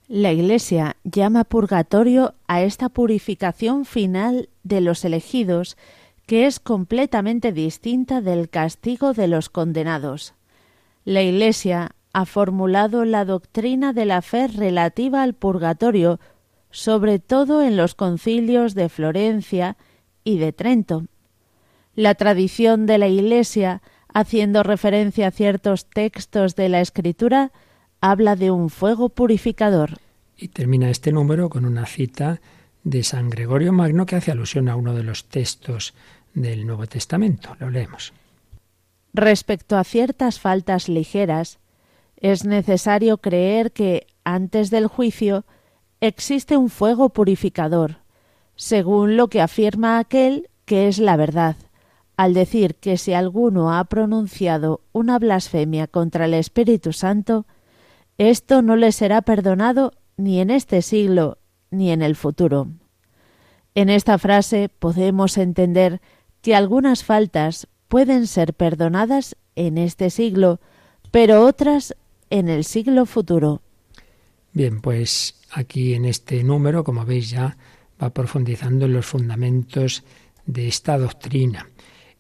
La 0.09 0.33
Iglesia 0.33 0.97
llama 1.03 1.43
purgatorio 1.43 2.35
a 2.47 2.63
esta 2.63 2.89
purificación 2.89 3.85
final 3.85 4.49
de 4.63 4.81
los 4.81 5.05
elegidos 5.05 5.77
que 6.27 6.47
es 6.47 6.61
completamente 6.61 7.51
distinta 7.51 8.21
del 8.21 8.49
castigo 8.49 9.15
de 9.15 9.27
los 9.27 9.49
condenados. 9.49 10.35
La 11.05 11.23
Iglesia 11.23 11.91
ha 12.13 12.25
formulado 12.25 13.05
la 13.05 13.25
doctrina 13.25 13.93
de 13.93 14.07
la 14.07 14.23
fe 14.23 14.47
relativa 14.47 15.25
al 15.25 15.35
purgatorio, 15.35 16.21
sobre 16.71 17.19
todo 17.19 17.63
en 17.63 17.77
los 17.77 17.97
concilios 17.97 18.75
de 18.75 18.89
Florencia 18.89 19.77
y 20.23 20.39
de 20.39 20.53
Trento. 20.53 21.07
La 21.97 22.15
tradición 22.15 22.87
de 22.87 22.99
la 22.99 23.09
Iglesia, 23.09 23.83
haciendo 24.15 24.63
referencia 24.63 25.29
a 25.29 25.33
ciertos 25.33 25.87
textos 25.87 26.55
de 26.55 26.69
la 26.69 26.81
Escritura, 26.81 27.51
habla 28.01 28.37
de 28.37 28.51
un 28.51 28.71
fuego 28.71 29.09
purificador. 29.09 29.99
Y 30.37 30.49
termina 30.49 30.91
este 30.91 31.13
número 31.13 31.49
con 31.49 31.65
una 31.65 31.87
cita 31.87 32.41
de 32.85 33.03
San 33.03 33.31
Gregorio 33.31 33.73
Magno 33.73 34.07
que 34.07 34.17
hace 34.17 34.31
alusión 34.31 34.69
a 34.69 34.77
uno 34.77 34.95
de 34.95 35.03
los 35.03 35.25
textos 35.25 35.95
del 36.35 36.67
Nuevo 36.67 36.87
Testamento. 36.87 37.57
Lo 37.59 37.71
leemos. 37.71 38.13
Respecto 39.13 39.77
a 39.77 39.85
ciertas 39.85 40.39
faltas 40.39 40.89
ligeras, 40.89 41.59
es 42.19 42.45
necesario 42.45 43.19
creer 43.19 43.73
que, 43.73 44.07
antes 44.25 44.71
del 44.71 44.87
juicio, 44.87 45.45
existe 46.01 46.57
un 46.57 46.69
fuego 46.69 47.09
purificador, 47.09 47.97
según 48.57 49.17
lo 49.17 49.29
que 49.29 49.41
afirma 49.41 49.99
aquel 49.99 50.49
que 50.65 50.89
es 50.89 50.99
la 50.99 51.17
verdad, 51.17 51.57
al 52.17 52.35
decir 52.35 52.75
que 52.75 52.99
si 52.99 53.15
alguno 53.15 53.73
ha 53.73 53.85
pronunciado 53.85 54.81
una 54.93 55.19
blasfemia 55.19 55.87
contra 55.87 56.27
el 56.27 56.35
Espíritu 56.35 56.93
Santo, 56.93 57.47
esto 58.19 58.63
no 58.63 58.77
le 58.77 58.93
será 58.93 59.23
perdonado 59.23 59.93
ni 60.17 60.41
en 60.41 60.51
este 60.51 60.83
siglo 60.83 61.39
ni 61.71 61.91
en 61.91 62.03
el 62.03 62.17
futuro. 62.17 62.69
En 63.75 63.91
esta 63.91 64.19
frase 64.19 64.69
podemos 64.69 65.37
entender 65.37 66.01
que 66.41 66.55
algunas 66.55 67.05
faltas 67.05 67.69
pueden 67.89 68.27
ser 68.27 68.55
perdonadas 68.55 69.37
en 69.55 69.79
este 69.79 70.11
siglo, 70.11 70.61
pero 71.11 71.45
otras 71.45 71.95
en 72.31 72.49
el 72.49 72.65
siglo 72.65 73.07
futuro. 73.07 73.63
Bien, 74.53 74.81
pues 74.81 75.41
aquí 75.51 75.95
en 75.95 76.07
este 76.07 76.43
número, 76.43 76.85
como 76.85 77.05
veis 77.05 77.31
ya, 77.31 77.57
va 78.03 78.11
profundizando 78.11 78.87
en 78.87 78.95
los 78.95 79.07
fundamentos 79.07 80.05
de 80.47 80.69
esta 80.69 80.99
doctrina. 80.99 81.69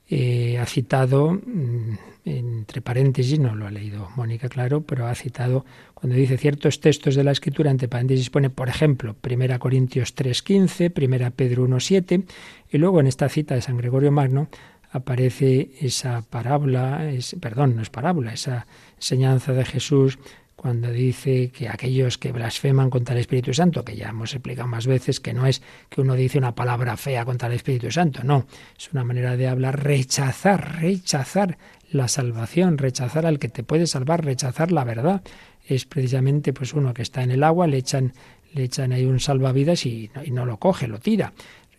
Eh, 0.08 0.58
ha 0.58 0.66
citado, 0.66 1.32
mm, 1.32 1.98
entre 2.26 2.82
paréntesis, 2.82 3.38
no 3.38 3.54
lo 3.54 3.66
ha 3.66 3.70
leído 3.70 4.10
Mónica, 4.16 4.48
claro, 4.48 4.82
pero 4.82 5.06
ha 5.06 5.14
citado, 5.14 5.64
cuando 5.94 6.16
dice 6.16 6.36
ciertos 6.36 6.80
textos 6.80 7.14
de 7.14 7.22
la 7.22 7.30
Escritura, 7.30 7.70
entre 7.70 7.86
paréntesis 7.86 8.30
pone, 8.30 8.50
por 8.50 8.68
ejemplo, 8.68 9.14
1 9.22 9.58
Corintios 9.60 10.14
3.15, 10.14 10.92
1 10.96 11.30
Pedro 11.30 11.68
1.7, 11.68 12.24
y 12.72 12.78
luego 12.78 13.00
en 13.00 13.06
esta 13.06 13.28
cita 13.28 13.54
de 13.54 13.62
San 13.62 13.76
Gregorio 13.76 14.10
Magno 14.10 14.48
aparece 14.90 15.70
esa 15.80 16.22
parábola, 16.22 17.08
es, 17.08 17.36
perdón, 17.40 17.76
no 17.76 17.82
es 17.82 17.90
parábola, 17.90 18.32
esa 18.32 18.66
enseñanza 18.96 19.52
de 19.52 19.64
Jesús 19.64 20.18
cuando 20.56 20.90
dice 20.90 21.50
que 21.50 21.68
aquellos 21.68 22.16
que 22.16 22.32
blasfeman 22.32 22.88
contra 22.88 23.14
el 23.14 23.20
Espíritu 23.20 23.52
Santo, 23.52 23.84
que 23.84 23.94
ya 23.94 24.08
hemos 24.08 24.32
explicado 24.32 24.66
más 24.66 24.86
veces 24.86 25.20
que 25.20 25.34
no 25.34 25.46
es 25.46 25.62
que 25.90 26.00
uno 26.00 26.14
dice 26.14 26.38
una 26.38 26.54
palabra 26.54 26.96
fea 26.96 27.26
contra 27.26 27.48
el 27.48 27.54
Espíritu 27.54 27.90
Santo, 27.90 28.24
no, 28.24 28.46
es 28.76 28.90
una 28.90 29.04
manera 29.04 29.36
de 29.36 29.48
hablar, 29.48 29.84
rechazar, 29.84 30.80
rechazar 30.80 31.58
la 31.92 32.08
salvación, 32.08 32.78
rechazar 32.78 33.26
al 33.26 33.38
que 33.38 33.50
te 33.50 33.62
puede 33.62 33.86
salvar, 33.86 34.24
rechazar 34.24 34.72
la 34.72 34.84
verdad. 34.84 35.22
Es 35.66 35.84
precisamente 35.84 36.52
pues 36.52 36.72
uno 36.72 36.94
que 36.94 37.02
está 37.02 37.22
en 37.22 37.32
el 37.32 37.44
agua, 37.44 37.66
le 37.66 37.76
echan, 37.76 38.14
le 38.54 38.64
echan 38.64 38.92
ahí 38.92 39.04
un 39.04 39.20
salvavidas 39.20 39.84
y 39.84 40.10
y 40.24 40.30
no 40.30 40.46
lo 40.46 40.56
coge, 40.56 40.88
lo 40.88 40.98
tira 40.98 41.32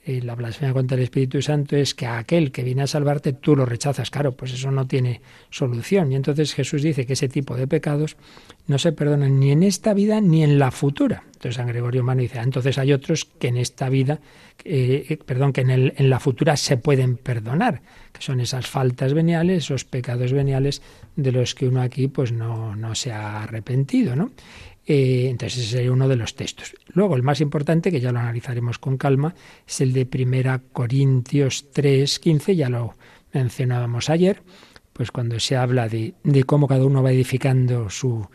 la 0.08 0.36
blasfemia 0.36 0.74
contra 0.74 0.98
el 0.98 1.04
Espíritu 1.04 1.42
Santo 1.42 1.76
es 1.76 1.94
que 1.94 2.06
a 2.06 2.18
aquel 2.18 2.52
que 2.52 2.64
viene 2.64 2.84
a 2.84 2.88
salvarte 2.88 3.34
tú 3.34 3.56
lo 3.56 3.66
rechazas. 3.66 4.10
Claro, 4.10 4.32
pues 4.34 4.54
eso 4.54 4.72
no 4.72 4.88
tiene 4.88 5.22
solución. 5.50 6.12
Y 6.12 6.16
entonces 6.16 6.54
Jesús 6.54 6.82
dice 6.82 7.06
que 7.06 7.14
ese 7.14 7.28
tipo 7.28 7.56
de 7.56 7.68
pecados 7.68 8.16
no 8.68 8.78
se 8.78 8.94
perdonan 8.94 9.40
ni 9.40 9.52
en 9.52 9.64
esta 9.64 9.94
vida 9.94 10.22
ni 10.22 10.44
en 10.44 10.60
la 10.60 10.72
futura. 10.72 11.24
Entonces 11.26 11.56
San 11.56 11.68
Gregorio 11.68 12.04
Mano 12.04 12.22
dice, 12.22 12.40
ah, 12.40 12.44
entonces 12.44 12.78
hay 12.78 12.94
otros 12.94 13.26
que 13.26 13.50
en 13.50 13.58
esta 13.58 13.90
vida, 13.90 14.20
eh, 14.64 15.06
eh, 15.10 15.18
perdón, 15.18 15.54
que 15.54 15.62
en, 15.62 15.70
el, 15.70 15.94
en 15.98 16.10
la 16.10 16.20
futura 16.20 16.58
se 16.58 16.78
pueden 16.78 17.18
perdonar, 17.18 17.82
que 18.14 18.22
son 18.22 18.40
esas 18.40 18.68
faltas 18.68 19.14
veniales, 19.14 19.66
esos 19.66 19.86
pecados 19.86 20.34
veniales 20.34 20.82
de 21.16 21.32
los 21.32 21.54
que 21.54 21.68
uno 21.68 21.82
aquí 21.82 22.08
pues 22.08 22.32
no, 22.32 22.76
no 22.76 22.96
se 22.96 23.12
ha 23.12 23.44
arrepentido, 23.44 24.16
¿no? 24.16 24.32
Eh, 24.90 25.28
entonces 25.30 25.60
ese 25.60 25.72
sería 25.72 25.92
uno 25.92 26.08
de 26.08 26.16
los 26.16 26.34
textos. 26.36 26.74
Luego, 26.88 27.18
el 27.18 27.24
más 27.24 27.42
importante, 27.42 27.92
que 27.92 28.00
ya 28.00 28.14
lo 28.14 28.20
analizaremos 28.20 28.80
con 28.80 28.98
calma, 28.98 29.36
es 29.68 29.82
el 29.82 29.92
de 29.92 30.08
1 30.12 30.62
Corintios 30.72 31.72
3, 31.74 32.20
15, 32.20 32.56
ya 32.56 32.70
lo 32.70 32.96
mencionábamos 33.34 34.10
ayer, 34.10 34.42
pues 34.94 35.12
cuando 35.12 35.40
se 35.42 35.58
habla 35.58 35.90
de, 35.90 36.14
de 36.24 36.44
cómo 36.46 36.68
cada 36.68 36.86
uno 36.86 37.04
va 37.04 37.12
edificando 37.12 37.90
su, 37.90 38.26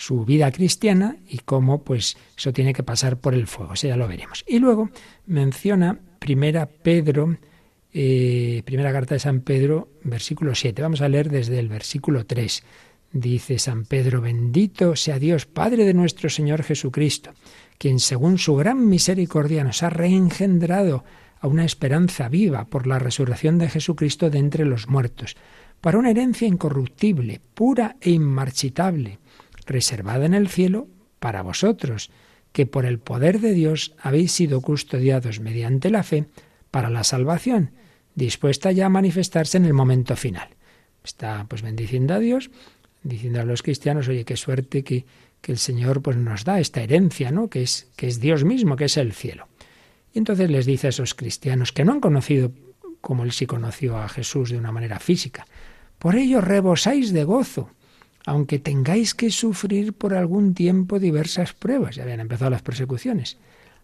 su 0.00 0.24
vida 0.24 0.50
cristiana 0.50 1.16
y 1.28 1.38
cómo 1.38 1.84
pues 1.84 2.16
eso 2.36 2.52
tiene 2.52 2.72
que 2.72 2.82
pasar 2.82 3.18
por 3.18 3.34
el 3.34 3.46
fuego, 3.46 3.74
eso 3.74 3.86
ya 3.86 3.96
lo 3.96 4.08
veremos. 4.08 4.44
Y 4.48 4.58
luego 4.58 4.90
menciona 5.26 5.98
primera 6.18 6.66
Pedro, 6.66 7.36
eh, 7.92 8.62
primera 8.64 8.92
carta 8.92 9.14
de 9.14 9.18
San 9.18 9.40
Pedro, 9.40 9.90
versículo 10.02 10.54
7. 10.54 10.80
Vamos 10.80 11.02
a 11.02 11.08
leer 11.08 11.28
desde 11.28 11.58
el 11.58 11.68
versículo 11.68 12.24
3. 12.24 12.62
Dice 13.12 13.58
San 13.58 13.86
Pedro, 13.86 14.20
bendito 14.20 14.94
sea 14.94 15.18
Dios, 15.18 15.44
Padre 15.44 15.84
de 15.84 15.94
nuestro 15.94 16.30
Señor 16.30 16.62
Jesucristo, 16.62 17.32
quien 17.76 17.98
según 17.98 18.38
su 18.38 18.54
gran 18.54 18.88
misericordia 18.88 19.64
nos 19.64 19.82
ha 19.82 19.90
reengendrado 19.90 21.04
a 21.40 21.48
una 21.48 21.64
esperanza 21.64 22.28
viva 22.28 22.66
por 22.66 22.86
la 22.86 23.00
resurrección 23.00 23.58
de 23.58 23.68
Jesucristo 23.68 24.30
de 24.30 24.38
entre 24.38 24.64
los 24.64 24.86
muertos, 24.88 25.36
para 25.80 25.98
una 25.98 26.10
herencia 26.10 26.46
incorruptible, 26.46 27.40
pura 27.54 27.96
e 28.00 28.10
inmarchitable, 28.10 29.18
reservada 29.66 30.26
en 30.26 30.34
el 30.34 30.48
cielo 30.48 30.86
para 31.18 31.42
vosotros, 31.42 32.10
que 32.52 32.66
por 32.66 32.84
el 32.84 33.00
poder 33.00 33.40
de 33.40 33.54
Dios 33.54 33.94
habéis 34.00 34.30
sido 34.30 34.60
custodiados 34.60 35.40
mediante 35.40 35.90
la 35.90 36.04
fe 36.04 36.26
para 36.70 36.90
la 36.90 37.02
salvación, 37.02 37.72
dispuesta 38.14 38.70
ya 38.70 38.86
a 38.86 38.90
manifestarse 38.90 39.56
en 39.56 39.64
el 39.64 39.72
momento 39.72 40.14
final. 40.14 40.48
Está 41.02 41.46
pues 41.48 41.62
bendiciendo 41.62 42.14
a 42.14 42.18
Dios 42.18 42.50
diciendo 43.02 43.40
a 43.40 43.44
los 43.44 43.62
cristianos, 43.62 44.08
oye, 44.08 44.24
qué 44.24 44.36
suerte 44.36 44.84
que, 44.84 45.04
que 45.40 45.52
el 45.52 45.58
Señor 45.58 46.02
pues, 46.02 46.16
nos 46.16 46.44
da 46.44 46.60
esta 46.60 46.82
herencia, 46.82 47.30
¿no? 47.30 47.48
que, 47.48 47.62
es, 47.62 47.88
que 47.96 48.06
es 48.06 48.20
Dios 48.20 48.44
mismo, 48.44 48.76
que 48.76 48.84
es 48.84 48.96
el 48.96 49.12
cielo. 49.12 49.48
Y 50.12 50.18
entonces 50.18 50.50
les 50.50 50.66
dice 50.66 50.88
a 50.88 50.90
esos 50.90 51.14
cristianos 51.14 51.72
que 51.72 51.84
no 51.84 51.92
han 51.92 52.00
conocido 52.00 52.52
como 53.00 53.24
él 53.24 53.32
sí 53.32 53.46
conoció 53.46 53.96
a 53.96 54.08
Jesús 54.08 54.50
de 54.50 54.58
una 54.58 54.72
manera 54.72 54.98
física, 54.98 55.46
por 55.98 56.16
ello 56.16 56.40
rebosáis 56.40 57.12
de 57.12 57.24
gozo, 57.24 57.70
aunque 58.26 58.58
tengáis 58.58 59.14
que 59.14 59.30
sufrir 59.30 59.92
por 59.92 60.14
algún 60.14 60.54
tiempo 60.54 60.98
diversas 60.98 61.52
pruebas, 61.52 61.96
ya 61.96 62.02
habían 62.02 62.20
empezado 62.20 62.50
las 62.50 62.62
persecuciones. 62.62 63.38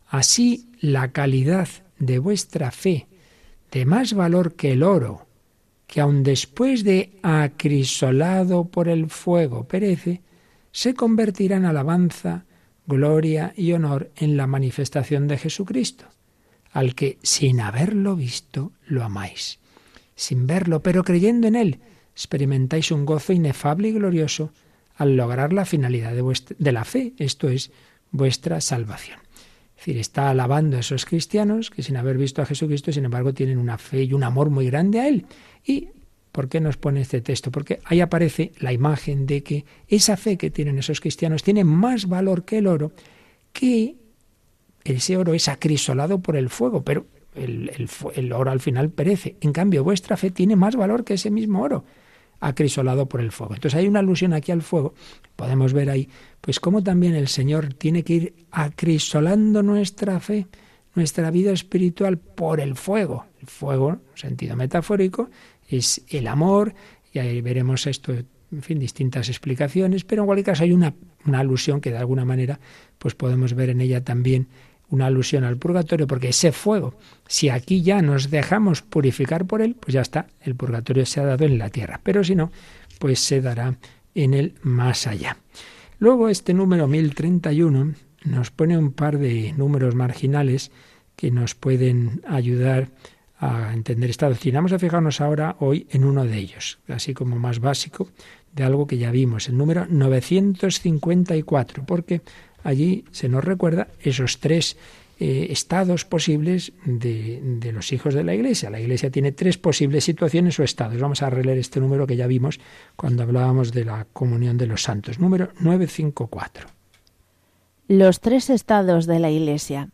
Así 0.09 0.69
la 0.81 1.13
calidad 1.13 1.69
de 1.99 2.19
vuestra 2.19 2.71
fe, 2.71 3.07
de 3.73 3.85
más 3.87 4.13
valor 4.13 4.55
que 4.55 4.73
el 4.73 4.83
oro, 4.83 5.26
que 5.87 6.01
aun 6.01 6.23
después 6.23 6.85
de 6.85 7.19
acrisolado 7.23 8.67
por 8.67 8.89
el 8.89 9.09
fuego 9.09 9.69
perece, 9.69 10.23
se 10.73 10.95
convertirá 10.95 11.57
en 11.57 11.65
alabanza, 11.65 12.45
gloria 12.87 13.53
y 13.57 13.73
honor 13.73 14.11
en 14.17 14.37
la 14.37 14.47
manifestación 14.47 15.29
de 15.29 15.39
Jesucristo, 15.39 16.07
al 16.73 16.95
que 16.95 17.19
sin 17.23 17.61
haberlo 17.61 18.17
visto 18.17 18.73
lo 18.87 19.05
amáis. 19.05 19.59
Sin 20.15 20.47
verlo, 20.47 20.83
pero 20.83 21.05
creyendo 21.05 21.47
en 21.47 21.57
él, 21.57 21.81
experimentáis 22.15 22.91
un 22.91 23.07
gozo 23.07 23.33
inefable 23.33 23.89
y 23.89 23.93
glorioso 23.93 24.53
al 24.97 25.17
lograr 25.17 25.53
la 25.53 25.67
finalidad 25.67 26.15
de, 26.15 26.55
de 26.59 26.73
la 26.73 26.85
fe, 26.85 27.13
esto 27.19 27.49
es, 27.49 27.71
vuestra 28.11 28.61
salvación. 28.61 29.26
Es 29.77 29.85
decir, 29.85 29.99
está 29.99 30.31
alabando 30.31 30.79
a 30.79 30.81
esos 30.81 31.05
cristianos 31.05 31.71
que 31.71 31.83
sin 31.83 31.97
haber 31.97 32.17
visto 32.17 32.41
a 32.41 32.47
Jesucristo, 32.47 32.93
sin 32.93 33.05
embargo, 33.05 33.35
tienen 33.35 33.59
una 33.59 33.77
fe 33.77 34.05
y 34.05 34.15
un 34.15 34.25
amor 34.25 34.49
muy 34.49 34.67
grande 34.67 35.01
a 35.01 35.09
Él. 35.09 35.27
¿Y 35.65 35.91
por 36.33 36.49
qué 36.49 36.61
nos 36.61 36.77
pone 36.77 37.03
este 37.03 37.21
texto? 37.21 37.51
Porque 37.51 37.81
ahí 37.85 38.01
aparece 38.01 38.53
la 38.59 38.73
imagen 38.73 39.27
de 39.27 39.43
que 39.43 39.65
esa 39.87 40.17
fe 40.17 40.39
que 40.39 40.51
tienen 40.51 40.79
esos 40.79 41.01
cristianos 41.01 41.43
tiene 41.43 41.63
más 41.63 42.09
valor 42.09 42.45
que 42.45 42.59
el 42.59 42.67
oro, 42.67 42.93
que 43.53 43.97
ese 44.85 45.17
oro 45.17 45.35
es 45.35 45.49
acrisolado 45.49 46.21
por 46.21 46.37
el 46.37 46.49
fuego, 46.49 46.83
pero 46.83 47.07
el, 47.35 47.71
el 48.15 48.33
oro 48.33 48.51
al 48.51 48.61
final 48.61 48.89
perece. 48.89 49.37
En 49.43 49.53
cambio, 49.53 49.85
vuestra 49.85 50.17
fe 50.17 50.31
tiene 50.31 50.57
más 50.57 50.75
valor 50.75 51.05
que 51.05 51.15
ese 51.15 51.31
mismo 51.31 51.63
oro 51.63 51.85
acrisolado 52.49 53.09
por 53.09 53.21
el 53.21 53.33
fuego. 53.33 53.55
Entonces 53.55 53.79
hay 53.79 53.89
una 53.89 54.01
alusión 54.01 54.33
aquí 54.33 54.53
al 54.53 54.63
fuego. 54.63 54.95
Podemos 55.35 55.73
ver 55.73 55.91
ahí, 55.91 56.09
pues 56.41 56.61
cómo 56.61 56.83
también 56.83 57.15
el 57.15 57.29
Señor 57.29 57.75
tiene 57.75 58.05
que 58.05 58.13
ir 58.15 58.35
acrisolando 58.51 59.63
nuestra 59.63 60.21
fe, 60.21 60.47
nuestra 60.95 61.31
vida 61.31 61.53
espiritual 61.53 62.19
por 62.19 62.61
el 62.61 62.77
fuego. 62.77 63.27
El 63.41 63.49
fuego, 63.49 63.91
en 63.91 64.01
sentido 64.15 64.57
metafórico, 64.57 65.31
es 65.69 66.03
el 66.09 66.27
amor, 66.29 66.75
y 67.13 67.19
ahí 67.19 67.41
veremos 67.41 67.87
esto, 67.87 68.13
en 68.13 68.63
fin, 68.63 68.79
distintas 68.79 69.29
explicaciones, 69.29 70.05
pero 70.05 70.23
en 70.23 70.27
cualquier 70.27 70.47
caso 70.47 70.63
hay 70.63 70.73
una, 70.73 70.95
una 71.27 71.41
alusión 71.41 71.81
que 71.81 71.91
de 71.91 71.99
alguna 71.99 72.25
manera 72.25 72.61
pues 72.99 73.15
podemos 73.15 73.55
ver 73.55 73.71
en 73.71 73.81
ella 73.81 74.05
también 74.05 74.49
una 74.91 75.07
alusión 75.07 75.45
al 75.45 75.57
purgatorio, 75.57 76.07
porque 76.07 76.29
ese 76.29 76.53
fuego, 76.53 76.95
si 77.27 77.49
aquí 77.49 77.83
ya 77.83 78.03
nos 78.03 78.31
dejamos 78.31 78.83
purificar 78.83 79.47
por 79.47 79.63
él, 79.63 79.77
pues 79.79 79.95
ya 79.95 80.01
está, 80.01 80.27
el 80.41 80.55
purgatorio 80.55 81.07
se 81.07 81.21
ha 81.21 81.25
dado 81.25 81.45
en 81.45 81.59
la 81.59 81.71
tierra, 81.71 82.01
pero 82.03 82.23
si 82.23 82.35
no, 82.35 82.53
pues 82.99 83.21
se 83.21 83.41
dará 83.41 83.77
en 84.15 84.35
el 84.35 84.55
más 84.63 85.07
allá. 85.07 85.37
Luego 85.99 86.29
este 86.29 86.55
número 86.55 86.87
1031 86.87 87.95
nos 88.25 88.51
pone 88.51 88.77
un 88.77 88.93
par 88.93 89.19
de 89.19 89.55
números 89.57 89.95
marginales 89.95 90.71
que 91.17 91.31
nos 91.31 91.55
pueden 91.55 92.23
ayudar 92.29 92.89
a 93.39 93.73
entender 93.73 94.11
esta 94.11 94.29
doctrina. 94.29 94.59
Vamos 94.59 94.73
a 94.73 94.79
fijarnos 94.79 95.21
ahora 95.21 95.57
hoy 95.61 95.87
en 95.91 96.05
uno 96.05 96.25
de 96.25 96.37
ellos, 96.39 96.79
así 96.89 97.15
como 97.15 97.39
más 97.39 97.61
básico 97.61 98.09
de 98.53 98.65
algo 98.65 98.87
que 98.87 98.99
ya 98.99 99.11
vimos, 99.11 99.49
el 99.49 99.59
número 99.59 99.87
954, 99.89 101.85
porque 101.85 102.23
allí 102.67 103.05
se 103.11 103.29
nos 103.29 103.45
recuerda 103.45 103.89
esos 104.01 104.41
tres 104.41 104.77
eh, 105.19 105.47
estados 105.51 106.05
posibles 106.05 106.73
de, 106.85 107.41
de, 107.43 107.73
los 107.73 107.93
hijos 107.93 108.13
de 108.13 108.25
la 108.25 108.35
Iglesia. 108.35 108.69
La 108.69 108.81
Iglesia 108.81 109.11
tiene 109.11 109.33
tres 109.33 109.57
posibles 109.57 110.05
situaciones 110.05 110.59
o 110.61 110.63
estados. 110.63 111.01
Vamos 111.01 111.23
a 111.23 111.31
releer 111.31 111.59
este 111.59 111.81
número 111.81 112.07
que 112.07 112.17
ya 112.17 112.27
vimos 112.27 112.61
cuando 112.97 113.23
hablábamos 113.23 113.73
de 113.73 113.85
la 113.85 114.07
comunión 114.13 114.59
de 114.59 114.67
los 114.67 114.83
santos. 114.83 115.19
Número 115.19 115.51
954. 115.61 116.69
Los 117.89 118.21
tres 118.21 118.51
estados 118.51 119.07
de 119.07 119.21
la 119.21 119.31
Iglesia. 119.31 119.91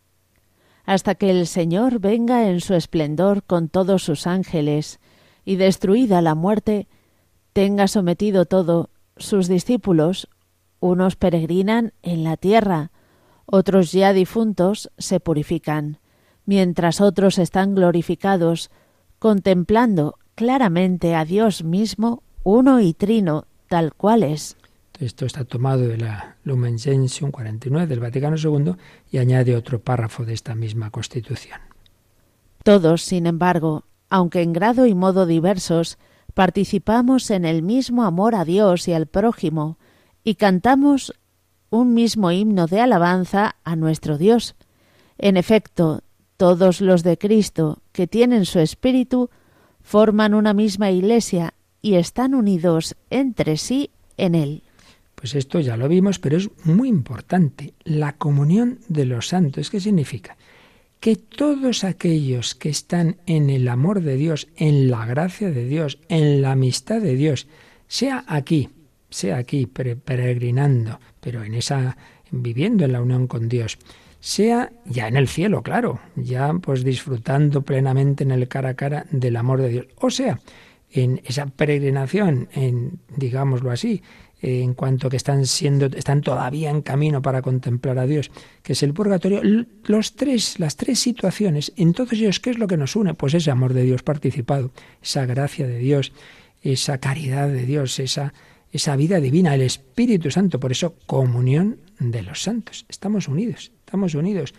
Hasta 0.84 1.14
que 1.14 1.30
el 1.30 1.46
Señor 1.46 2.00
venga 2.00 2.48
en 2.48 2.60
su 2.60 2.74
esplendor 2.74 3.44
con 3.44 3.68
todos 3.68 4.02
sus 4.02 4.26
ángeles, 4.26 4.98
y 5.44 5.56
destruida 5.56 6.22
la 6.22 6.34
muerte, 6.34 6.86
tenga 7.52 7.88
sometido 7.88 8.44
todo, 8.46 8.90
sus 9.16 9.48
discípulos, 9.48 10.28
unos 10.82 11.14
peregrinan 11.14 11.92
en 12.02 12.24
la 12.24 12.36
tierra, 12.36 12.90
otros 13.46 13.92
ya 13.92 14.12
difuntos 14.12 14.90
se 14.98 15.20
purifican, 15.20 15.98
mientras 16.44 17.00
otros 17.00 17.38
están 17.38 17.76
glorificados, 17.76 18.70
contemplando 19.20 20.18
claramente 20.34 21.14
a 21.14 21.24
Dios 21.24 21.62
mismo, 21.62 22.24
uno 22.42 22.80
y 22.80 22.94
trino, 22.94 23.46
tal 23.68 23.94
cual 23.94 24.24
es. 24.24 24.56
Esto 24.98 25.24
está 25.24 25.44
tomado 25.44 25.86
de 25.86 25.98
la 25.98 26.36
Lumen 26.42 26.80
Gentium 26.80 27.30
49 27.30 27.86
del 27.86 28.00
Vaticano 28.00 28.36
II 28.36 28.74
y 29.10 29.18
añade 29.18 29.54
otro 29.54 29.80
párrafo 29.80 30.24
de 30.24 30.34
esta 30.34 30.56
misma 30.56 30.90
Constitución. 30.90 31.60
Todos, 32.64 33.02
sin 33.02 33.26
embargo, 33.26 33.84
aunque 34.10 34.42
en 34.42 34.52
grado 34.52 34.86
y 34.86 34.94
modo 34.96 35.26
diversos, 35.26 35.96
participamos 36.34 37.30
en 37.30 37.44
el 37.44 37.62
mismo 37.62 38.02
amor 38.02 38.34
a 38.34 38.44
Dios 38.44 38.88
y 38.88 38.94
al 38.94 39.06
prójimo, 39.06 39.78
y 40.24 40.34
cantamos 40.36 41.14
un 41.70 41.94
mismo 41.94 42.30
himno 42.30 42.66
de 42.66 42.80
alabanza 42.80 43.56
a 43.64 43.76
nuestro 43.76 44.18
Dios. 44.18 44.54
En 45.18 45.36
efecto, 45.36 46.02
todos 46.36 46.80
los 46.80 47.02
de 47.02 47.18
Cristo 47.18 47.82
que 47.92 48.06
tienen 48.06 48.44
su 48.44 48.58
espíritu 48.58 49.30
forman 49.80 50.34
una 50.34 50.54
misma 50.54 50.90
iglesia 50.90 51.54
y 51.80 51.94
están 51.94 52.34
unidos 52.34 52.94
entre 53.10 53.56
sí 53.56 53.90
en 54.16 54.34
él. 54.34 54.62
Pues 55.14 55.34
esto 55.34 55.60
ya 55.60 55.76
lo 55.76 55.88
vimos, 55.88 56.18
pero 56.18 56.36
es 56.36 56.50
muy 56.64 56.88
importante. 56.88 57.74
La 57.84 58.16
comunión 58.16 58.80
de 58.88 59.04
los 59.04 59.28
santos, 59.28 59.70
¿qué 59.70 59.80
significa? 59.80 60.36
Que 61.00 61.16
todos 61.16 61.84
aquellos 61.84 62.54
que 62.54 62.68
están 62.68 63.16
en 63.26 63.50
el 63.50 63.68
amor 63.68 64.02
de 64.02 64.16
Dios, 64.16 64.48
en 64.56 64.90
la 64.90 65.06
gracia 65.06 65.50
de 65.50 65.66
Dios, 65.66 65.98
en 66.08 66.42
la 66.42 66.52
amistad 66.52 67.00
de 67.00 67.14
Dios, 67.14 67.46
sea 67.86 68.24
aquí, 68.26 68.68
sea 69.12 69.36
aquí 69.36 69.66
peregrinando, 69.66 70.98
pero 71.20 71.44
en 71.44 71.54
esa 71.54 71.96
viviendo 72.32 72.84
en 72.84 72.92
la 72.92 73.02
unión 73.02 73.26
con 73.26 73.48
Dios, 73.48 73.78
sea 74.18 74.72
ya 74.84 75.08
en 75.08 75.16
el 75.16 75.28
cielo, 75.28 75.62
claro, 75.62 76.00
ya 76.16 76.52
pues 76.54 76.82
disfrutando 76.84 77.62
plenamente 77.62 78.24
en 78.24 78.30
el 78.30 78.48
cara 78.48 78.70
a 78.70 78.74
cara 78.74 79.06
del 79.10 79.36
amor 79.36 79.60
de 79.60 79.68
Dios, 79.68 79.86
o 79.96 80.10
sea, 80.10 80.40
en 80.90 81.20
esa 81.24 81.46
peregrinación, 81.46 82.48
en 82.52 82.98
digámoslo 83.16 83.70
así, 83.70 84.02
en 84.42 84.74
cuanto 84.74 85.08
que 85.08 85.16
están 85.16 85.46
siendo 85.46 85.86
están 85.86 86.20
todavía 86.20 86.70
en 86.70 86.82
camino 86.82 87.22
para 87.22 87.42
contemplar 87.42 87.98
a 87.98 88.06
Dios, 88.06 88.30
que 88.62 88.72
es 88.72 88.82
el 88.82 88.92
purgatorio, 88.92 89.40
los 89.84 90.14
tres 90.14 90.58
las 90.58 90.76
tres 90.76 90.98
situaciones, 90.98 91.72
en 91.76 91.92
todos 91.92 92.12
ellos 92.12 92.40
qué 92.40 92.50
es 92.50 92.58
lo 92.58 92.66
que 92.66 92.76
nos 92.76 92.96
une? 92.96 93.14
Pues 93.14 93.34
ese 93.34 93.50
amor 93.50 93.72
de 93.72 93.84
Dios 93.84 94.02
participado, 94.02 94.72
esa 95.00 95.26
gracia 95.26 95.66
de 95.66 95.78
Dios, 95.78 96.12
esa 96.60 96.98
caridad 96.98 97.48
de 97.48 97.66
Dios, 97.66 97.98
esa 98.00 98.34
esa 98.72 98.96
vida 98.96 99.20
divina, 99.20 99.54
el 99.54 99.60
Espíritu 99.60 100.30
Santo. 100.30 100.58
Por 100.58 100.72
eso, 100.72 100.96
comunión 101.06 101.78
de 101.98 102.22
los 102.22 102.42
santos. 102.42 102.86
Estamos 102.88 103.28
unidos, 103.28 103.70
estamos 103.84 104.14
unidos. 104.14 104.54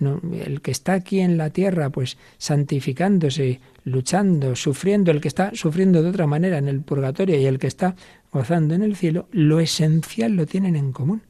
el 0.00 0.60
que 0.60 0.70
está 0.70 0.94
aquí 0.94 1.20
en 1.20 1.36
la 1.36 1.50
tierra, 1.50 1.90
pues 1.90 2.16
santificándose, 2.38 3.60
luchando, 3.84 4.54
sufriendo, 4.54 5.10
el 5.10 5.20
que 5.20 5.28
está 5.28 5.50
sufriendo 5.54 6.02
de 6.02 6.10
otra 6.10 6.26
manera 6.26 6.58
en 6.58 6.68
el 6.68 6.80
purgatorio 6.80 7.38
y 7.38 7.46
el 7.46 7.58
que 7.58 7.66
está 7.66 7.96
gozando 8.30 8.74
en 8.74 8.82
el 8.82 8.96
cielo, 8.96 9.28
lo 9.32 9.60
esencial 9.60 10.32
lo 10.32 10.46
tienen 10.46 10.76
en 10.76 10.92
común. 10.92 11.22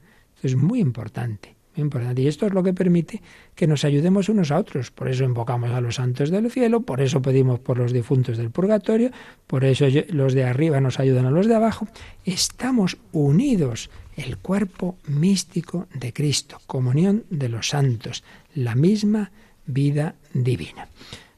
es 0.43 0.57
muy 0.57 0.81
importante. 0.81 1.56
Y 1.77 2.27
esto 2.27 2.47
es 2.47 2.55
lo 2.55 2.63
que 2.63 2.73
permite 2.73 3.23
que 3.55 3.67
nos 3.67 3.85
ayudemos 3.85 4.29
unos 4.29 4.51
a 4.51 4.59
otros. 4.59 4.91
Por 4.91 5.09
eso 5.09 5.25
invocamos 5.25 5.71
a 5.71 5.81
los 5.81 5.97
santos 5.97 6.31
del 6.31 6.51
cielo, 6.51 6.81
por 6.81 7.01
eso 7.01 7.21
pedimos 7.21 7.61
por 7.61 7.77
los 7.79 7.93
difuntos 7.93 8.39
del 8.39 8.51
purgatorio, 8.51 9.11
por 9.47 9.65
eso 9.65 9.87
los 10.09 10.33
de 10.33 10.45
arriba 10.45 10.81
nos 10.81 10.99
ayudan 10.99 11.27
a 11.27 11.31
los 11.31 11.47
de 11.47 11.55
abajo. 11.55 11.87
Estamos 12.25 12.97
unidos, 13.13 13.91
el 14.17 14.39
cuerpo 14.39 14.97
místico 15.07 15.87
de 15.95 16.13
Cristo, 16.13 16.61
comunión 16.67 17.25
de 17.31 17.51
los 17.51 17.69
santos, 17.69 18.25
la 18.55 18.75
misma 18.75 19.31
vida 19.67 20.15
divina. 20.33 20.89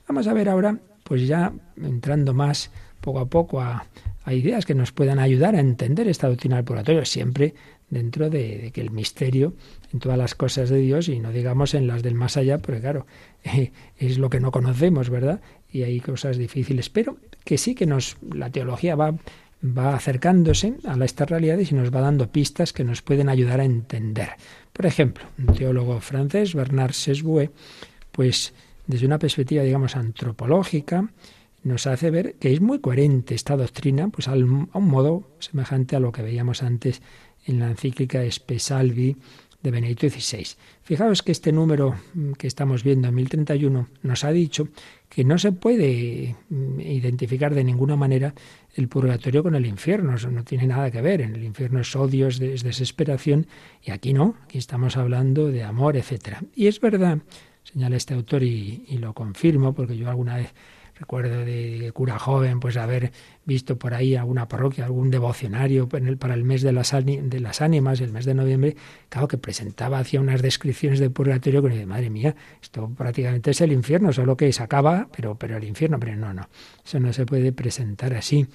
Vamos 0.07 0.29
a 0.29 0.33
ver 0.33 0.49
ahora, 0.49 0.79
pues 1.03 1.27
ya 1.27 1.53
entrando 1.77 2.33
más 2.33 2.71
poco 3.01 3.19
a 3.19 3.27
poco 3.27 3.61
a, 3.61 3.87
a 4.25 4.35
ideas 4.35 4.67
que 4.67 4.75
nos 4.75 4.93
puedan 4.93 5.19
ayudar 5.19 5.57
a 5.57 5.61
entender 5.61 6.07
esta 6.07 6.29
doctrina 6.29 6.57
del 6.57 6.65
purgatorio, 6.65 7.05
siempre 7.05 7.55
dentro 7.91 8.31
de, 8.31 8.71
que 8.73 8.81
el 8.81 8.91
misterio 8.91 9.55
en 9.93 10.01
todas 10.01 10.19
las 10.19 10.35
cosas 10.35 10.69
de 10.69 10.79
Dios 10.79 11.09
y 11.09 11.21
no 11.21 11.33
digamos 11.33 11.75
en 11.75 11.87
las 11.87 12.03
del 12.03 12.15
más 12.15 12.37
allá, 12.37 12.59
porque 12.59 12.81
claro, 12.81 13.07
es 13.99 14.19
lo 14.19 14.31
que 14.31 14.41
no 14.41 14.51
conocemos, 14.51 15.11
¿verdad? 15.11 15.41
Y 15.71 15.83
hay 15.83 16.01
cosas 16.01 16.39
difíciles, 16.39 16.91
pero 16.91 17.17
que 17.45 17.59
sí 17.59 17.75
que 17.75 17.87
nos 17.87 18.17
la 18.33 18.51
teología 18.51 18.95
va 18.97 19.15
va 19.65 19.95
acercándose 19.95 20.75
a 20.85 21.05
estas 21.05 21.29
realidades 21.29 21.73
y 21.73 21.75
nos 21.75 21.93
va 21.93 22.01
dando 22.01 22.31
pistas 22.31 22.73
que 22.73 22.85
nos 22.85 23.03
pueden 23.03 23.29
ayudar 23.29 23.61
a 23.61 23.65
entender. 23.65 24.31
Por 24.73 24.87
ejemplo, 24.87 25.25
un 25.39 25.55
teólogo 25.55 26.01
francés, 26.01 26.55
Bernard 26.55 26.93
Sesbue, 26.93 27.51
pues 28.13 28.55
desde 28.87 29.07
una 29.07 29.19
perspectiva, 29.19 29.63
digamos, 29.65 29.97
antropológica, 29.97 31.11
nos 31.65 31.87
hace 31.87 32.11
ver 32.11 32.35
que 32.35 32.53
es 32.53 32.61
muy 32.61 32.79
coherente 32.79 33.35
esta 33.35 33.57
doctrina, 33.57 34.09
pues 34.09 34.29
a 34.29 34.33
un 34.33 34.69
modo 34.73 35.29
semejante 35.41 35.97
a 35.97 36.01
lo 36.01 36.13
que 36.13 36.23
veíamos 36.23 36.63
antes 36.63 37.03
en 37.49 37.59
la 37.59 37.71
encíclica 37.71 38.23
Espesalvi 38.23 39.17
de 39.63 39.71
Benedicto 39.71 40.09
XVI. 40.09 40.47
Fijaos 40.83 41.23
que 41.23 41.33
este 41.33 41.51
número 41.51 41.97
mm, 42.15 42.33
que 42.33 42.47
estamos 42.47 42.85
viendo 42.85 43.09
en 43.09 43.15
1031 43.15 43.89
nos 44.03 44.25
ha 44.25 44.31
dicho 44.31 44.69
que 45.09 45.25
no 45.25 45.37
se 45.39 45.51
puede 45.51 46.37
mm, 46.49 46.81
identificar 46.81 47.55
de 47.55 47.65
ninguna 47.65 47.97
manera 47.97 48.35
el 48.75 48.89
purgatorio 48.89 49.43
con 49.43 49.57
el 49.57 49.67
infierno, 49.67 50.15
eso 50.15 50.31
no 50.31 50.45
tiene 50.45 50.67
nada 50.67 50.91
que 50.91 51.03
ver. 51.03 51.23
En 51.23 51.35
el 51.35 51.43
infierno 51.43 51.81
es 51.81 51.97
odio, 51.97 52.29
es, 52.29 52.39
desesperación, 52.39 53.49
y 53.83 53.91
aquí 53.91 54.13
no, 54.13 54.37
aquí 54.45 54.59
estamos 54.59 54.97
hablando 54.97 55.49
de 55.49 55.65
amor, 55.65 55.97
etc. 55.97 56.39
Y 56.55 56.69
es 56.69 56.81
verdad, 56.81 57.19
señala 57.65 57.97
este 57.97 58.15
autor, 58.15 58.45
y 58.45 58.99
lo 59.01 59.15
confirmo, 59.15 59.75
porque 59.75 59.97
yo 59.97 60.09
alguna 60.09 60.37
vez 60.37 60.55
Recuerdo 60.99 61.45
de 61.45 61.93
cura 61.95 62.19
joven, 62.19 62.59
pues 62.59 62.77
haber 62.77 63.13
visto 63.45 63.79
por 63.79 63.95
ahí 63.95 64.17
alguna 64.17 64.49
parroquia, 64.49 64.85
algún 64.85 65.11
devocionario 65.11 65.89
para 65.89 66.35
el 66.35 66.45
mes 66.45 66.63
de 66.63 66.73
las, 66.73 66.93
de 66.93 67.41
las 67.41 67.61
ánimas, 67.63 68.01
el 68.01 68.13
mes 68.13 68.25
de 68.25 68.35
noviembre, 68.35 68.77
claro 69.09 69.29
que 69.29 69.39
presentaba, 69.39 70.01
hacía 70.01 70.21
unas 70.21 70.43
descripciones 70.43 70.99
de 70.99 71.09
purgatorio 71.09 71.63
que 71.63 71.87
madre 71.87 72.11
mía, 72.11 72.35
esto 72.61 72.91
prácticamente 72.97 73.53
es 73.53 73.61
el 73.61 73.73
infierno, 73.73 74.13
solo 74.13 74.37
que 74.37 74.53
se 74.53 74.63
acaba, 74.63 75.09
pero, 75.15 75.37
pero 75.37 75.57
el 75.57 75.65
infierno, 75.65 76.01
pero 76.01 76.17
no, 76.17 76.35
no, 76.35 76.49
eso 76.85 76.99
no 76.99 77.13
se 77.13 77.25
puede 77.25 77.53
presentar 77.53 78.15
así. 78.15 78.47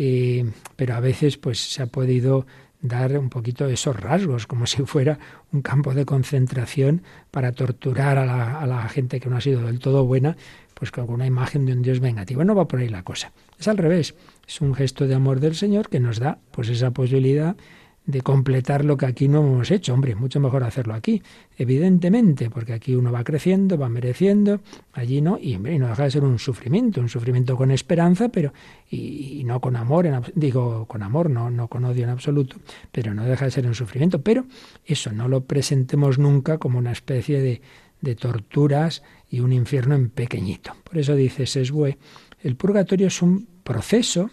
Eh, 0.00 0.48
pero 0.76 0.94
a 0.94 1.00
veces 1.00 1.36
pues 1.36 1.58
se 1.58 1.82
ha 1.82 1.86
podido 1.86 2.46
dar 2.80 3.18
un 3.18 3.28
poquito 3.28 3.66
de 3.66 3.74
esos 3.74 3.96
rasgos, 3.98 4.46
como 4.46 4.66
si 4.66 4.84
fuera 4.84 5.18
un 5.52 5.62
campo 5.62 5.94
de 5.94 6.04
concentración 6.04 7.02
para 7.30 7.52
torturar 7.52 8.18
a 8.18 8.24
la, 8.24 8.60
a 8.60 8.66
la 8.66 8.88
gente 8.88 9.20
que 9.20 9.28
no 9.28 9.36
ha 9.36 9.40
sido 9.40 9.62
del 9.66 9.80
todo 9.80 10.04
buena, 10.04 10.36
pues 10.78 10.92
con 10.92 11.10
una 11.10 11.26
imagen 11.26 11.66
de 11.66 11.72
un 11.72 11.82
Dios 11.82 11.98
vengativo. 11.98 12.44
No 12.44 12.54
va 12.54 12.68
por 12.68 12.78
ahí 12.80 12.88
la 12.88 13.02
cosa. 13.02 13.32
Es 13.58 13.66
al 13.66 13.78
revés. 13.78 14.14
Es 14.46 14.60
un 14.60 14.74
gesto 14.74 15.08
de 15.08 15.14
amor 15.14 15.40
del 15.40 15.56
Señor 15.56 15.88
que 15.88 15.98
nos 15.98 16.20
da 16.20 16.38
pues 16.52 16.68
esa 16.68 16.92
posibilidad 16.92 17.56
de 18.06 18.22
completar 18.22 18.86
lo 18.86 18.96
que 18.96 19.04
aquí 19.04 19.28
no 19.28 19.40
hemos 19.40 19.70
hecho. 19.70 19.92
Hombre, 19.92 20.14
mucho 20.14 20.40
mejor 20.40 20.64
hacerlo 20.64 20.94
aquí, 20.94 21.22
evidentemente, 21.58 22.48
porque 22.48 22.72
aquí 22.72 22.94
uno 22.94 23.12
va 23.12 23.22
creciendo, 23.22 23.76
va 23.76 23.90
mereciendo, 23.90 24.60
allí 24.94 25.20
no, 25.20 25.38
y, 25.38 25.56
hombre, 25.56 25.78
no 25.78 25.88
deja 25.88 26.04
de 26.04 26.12
ser 26.12 26.24
un 26.24 26.38
sufrimiento, 26.38 27.02
un 27.02 27.10
sufrimiento 27.10 27.54
con 27.54 27.70
esperanza, 27.70 28.30
pero 28.30 28.54
y, 28.88 29.42
no 29.44 29.60
con 29.60 29.76
amor, 29.76 30.08
digo 30.34 30.86
con 30.86 31.02
amor, 31.02 31.28
no, 31.28 31.50
no 31.50 31.68
con 31.68 31.84
odio 31.84 32.04
en 32.04 32.10
absoluto, 32.10 32.56
pero 32.92 33.12
no 33.12 33.24
deja 33.24 33.44
de 33.44 33.50
ser 33.50 33.66
un 33.66 33.74
sufrimiento. 33.74 34.22
Pero 34.22 34.46
eso 34.86 35.12
no 35.12 35.28
lo 35.28 35.44
presentemos 35.44 36.18
nunca 36.18 36.56
como 36.56 36.78
una 36.78 36.92
especie 36.92 37.42
de, 37.42 37.60
de 38.00 38.14
torturas 38.14 39.02
y 39.30 39.40
un 39.40 39.52
infierno 39.52 39.94
en 39.94 40.10
pequeñito. 40.10 40.74
Por 40.84 40.98
eso 40.98 41.14
dice 41.14 41.46
Sesbue, 41.46 41.98
el 42.40 42.56
purgatorio 42.56 43.08
es 43.08 43.20
un 43.22 43.46
proceso 43.62 44.30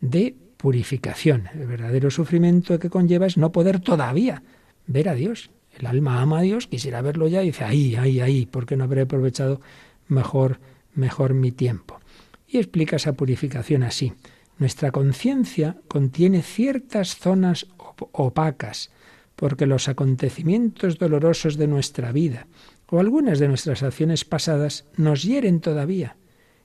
de 0.00 0.34
purificación. 0.56 1.48
El 1.54 1.66
verdadero 1.66 2.10
sufrimiento 2.10 2.78
que 2.78 2.90
conlleva 2.90 3.26
es 3.26 3.36
no 3.36 3.52
poder 3.52 3.80
todavía 3.80 4.42
ver 4.86 5.08
a 5.08 5.14
Dios. 5.14 5.50
El 5.78 5.86
alma 5.86 6.22
ama 6.22 6.38
a 6.38 6.42
Dios, 6.42 6.66
quisiera 6.66 7.02
verlo 7.02 7.28
ya 7.28 7.42
y 7.42 7.46
dice, 7.46 7.64
ahí, 7.64 7.96
ahí, 7.96 8.20
ahí, 8.20 8.46
¿por 8.46 8.64
qué 8.64 8.76
no 8.76 8.84
habré 8.84 9.02
aprovechado 9.02 9.60
mejor 10.08 10.58
mejor 10.96 11.34
mi 11.34 11.52
tiempo. 11.52 12.00
Y 12.48 12.58
explica 12.58 12.96
esa 12.96 13.12
purificación 13.12 13.82
así. 13.82 14.12
Nuestra 14.58 14.90
conciencia 14.90 15.76
contiene 15.88 16.42
ciertas 16.42 17.16
zonas 17.16 17.66
opacas, 18.12 18.90
porque 19.36 19.66
los 19.66 19.88
acontecimientos 19.88 20.98
dolorosos 20.98 21.56
de 21.56 21.66
nuestra 21.66 22.10
vida 22.10 22.46
o 22.88 23.00
algunas 23.00 23.38
de 23.38 23.48
nuestras 23.48 23.82
acciones 23.82 24.24
pasadas 24.24 24.84
nos 24.96 25.22
hieren 25.22 25.60
todavía 25.60 26.16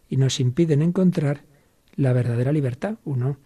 y 0.09 0.17
nos 0.17 0.39
impiden 0.39 0.81
encontrar 0.81 1.43
la 1.95 2.13
verdadera 2.13 2.51
libertad. 2.51 2.95
Uno, 3.05 3.37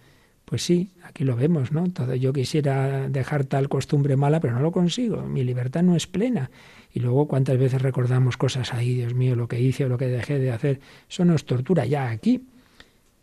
pues 0.46 0.64
sí, 0.64 0.92
aquí 1.04 1.24
lo 1.24 1.36
vemos, 1.36 1.72
¿no? 1.72 1.90
Todo 1.92 2.16
yo 2.16 2.32
quisiera 2.34 3.10
dejar 3.10 3.46
tal 3.46 3.70
costumbre 3.70 4.16
mala, 4.16 4.40
pero 4.40 4.54
no 4.54 4.62
lo 4.62 4.72
consigo. 4.72 5.24
Mi 5.24 5.44
libertad 5.44 5.84
no 5.84 5.96
es 5.96 6.06
plena. 6.06 6.52
Y 6.94 7.00
luego 7.00 7.28
cuántas 7.28 7.58
veces 7.58 7.82
recordamos 7.82 8.38
cosas 8.38 8.74
ahí, 8.74 8.96
Dios 8.96 9.14
mío, 9.16 9.36
lo 9.36 9.48
que 9.48 9.60
hice 9.60 9.86
o 9.86 9.90
lo 9.90 9.98
que 9.98 10.08
dejé 10.08 10.40
de 10.40 10.52
hacer. 10.52 10.80
Eso 11.10 11.26
nos 11.26 11.46
tortura 11.46 11.86
ya 11.86 12.10
aquí. 12.10 12.46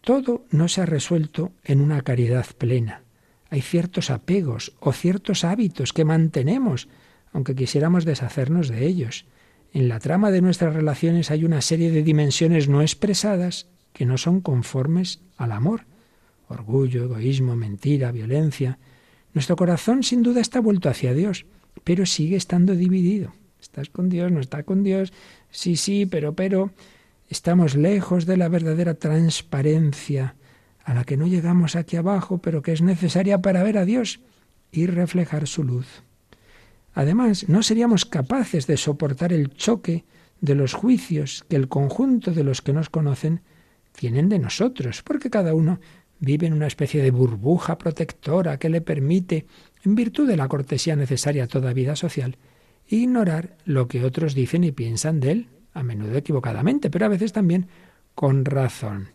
Todo 0.01 0.45
no 0.51 0.67
se 0.69 0.81
ha 0.81 0.87
resuelto 0.87 1.53
en 1.65 1.81
una 1.81 2.03
caridad 2.03 2.47
plena. 2.59 3.03
Hay 3.51 3.61
ciertos 3.61 4.11
apegos 4.11 4.73
o 4.81 4.93
ciertos 4.93 5.45
hábitos 5.45 5.93
que 5.93 6.05
mantenemos, 6.05 6.89
aunque 7.33 7.55
quisiéramos 7.55 8.05
deshacernos 8.05 8.69
de 8.69 8.87
ellos. 8.87 9.27
En 9.73 9.89
la 9.89 10.01
trama 10.01 10.31
de 10.31 10.43
nuestras 10.43 10.75
relaciones 10.75 11.31
hay 11.31 11.45
una 11.47 11.63
serie 11.63 11.91
de 11.91 12.03
dimensiones 12.03 12.69
no 12.69 12.83
expresadas 12.83 13.69
que 13.95 14.05
no 14.05 14.19
son 14.19 14.43
conformes 14.43 15.21
al 15.39 15.53
amor. 15.53 15.87
Orgullo, 16.49 17.05
egoísmo, 17.05 17.57
mentira, 17.57 18.13
violencia. 18.13 18.79
Nuestro 19.33 19.57
corazón 19.57 20.03
sin 20.03 20.23
duda 20.23 20.43
está 20.43 20.61
vuelto 20.61 20.91
hacia 20.91 21.15
Dios, 21.15 21.47
pero 21.85 22.05
sigue 22.05 22.37
estando 22.37 22.75
dividido. 22.75 23.33
¿Estás 23.63 23.89
con 23.89 24.11
Dios? 24.11 24.31
¿No 24.31 24.41
está 24.41 24.63
con 24.65 24.83
Dios? 24.83 25.13
Sí, 25.51 25.77
sí, 25.77 26.05
pero, 26.05 26.35
pero. 26.35 26.71
Estamos 27.31 27.77
lejos 27.77 28.27
de 28.27 28.37
la 28.37 28.51
verdadera 28.51 28.93
transparencia 28.93 30.35
a 30.85 30.93
la 30.93 31.05
que 31.05 31.17
no 31.17 31.27
llegamos 31.27 31.77
aquí 31.77 31.97
abajo, 31.97 32.39
pero 32.39 32.61
que 32.61 32.73
es 32.73 32.83
necesaria 32.83 33.41
para 33.41 33.63
ver 33.63 33.79
a 33.79 33.87
Dios 33.87 34.21
y 34.71 34.85
reflejar 34.87 35.47
su 35.47 35.65
luz. 35.65 36.03
Además, 36.95 37.49
no 37.49 37.63
seríamos 37.63 38.05
capaces 38.05 38.67
de 38.67 38.77
soportar 38.77 39.33
el 39.33 39.51
choque 39.51 40.05
de 40.41 40.55
los 40.55 40.75
juicios 40.75 41.45
que 41.49 41.57
el 41.57 41.69
conjunto 41.69 42.33
de 42.33 42.45
los 42.45 42.61
que 42.61 42.73
nos 42.73 42.91
conocen 42.91 43.41
tienen 43.93 44.29
de 44.29 44.39
nosotros, 44.39 45.03
porque 45.03 45.31
cada 45.31 45.55
uno 45.55 45.81
vive 46.19 46.47
en 46.47 46.53
una 46.53 46.67
especie 46.67 47.03
de 47.03 47.11
burbuja 47.11 47.79
protectora 47.79 48.59
que 48.59 48.69
le 48.69 48.81
permite, 48.81 49.47
en 49.85 49.95
virtud 49.95 50.29
de 50.29 50.37
la 50.37 50.49
cortesía 50.49 50.97
necesaria 50.97 51.45
a 51.45 51.49
toda 51.49 51.73
vida 51.73 51.97
social, 51.97 52.37
ignorar 52.89 53.57
lo 53.65 53.89
que 53.89 54.05
otros 54.05 54.35
dicen 54.35 54.65
y 54.65 54.73
piensan 54.73 55.21
de 55.21 55.33
él, 55.33 55.49
a 55.75 55.83
menudo 55.83 56.17
equivocadamente, 56.17 56.91
pero 56.91 57.07
a 57.07 57.09
veces 57.09 57.33
también 57.33 57.69
con 58.15 58.45
razón. 58.45 59.09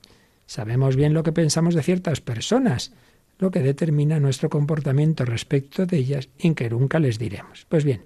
Sabemos 0.46 0.96
bien 0.96 1.14
lo 1.14 1.24
que 1.24 1.32
pensamos 1.32 1.76
de 1.76 1.84
ciertas 1.84 2.22
personas, 2.22 2.94
lo 3.40 3.52
que 3.52 3.62
determina 3.62 4.20
nuestro 4.20 4.50
comportamiento 4.50 5.26
respecto 5.26 5.86
de 5.86 5.98
ellas 5.98 6.30
y 6.38 6.54
que 6.54 6.70
nunca 6.70 7.00
les 7.00 7.20
diremos. 7.20 7.66
Pues 7.70 7.84
bien, 7.84 8.06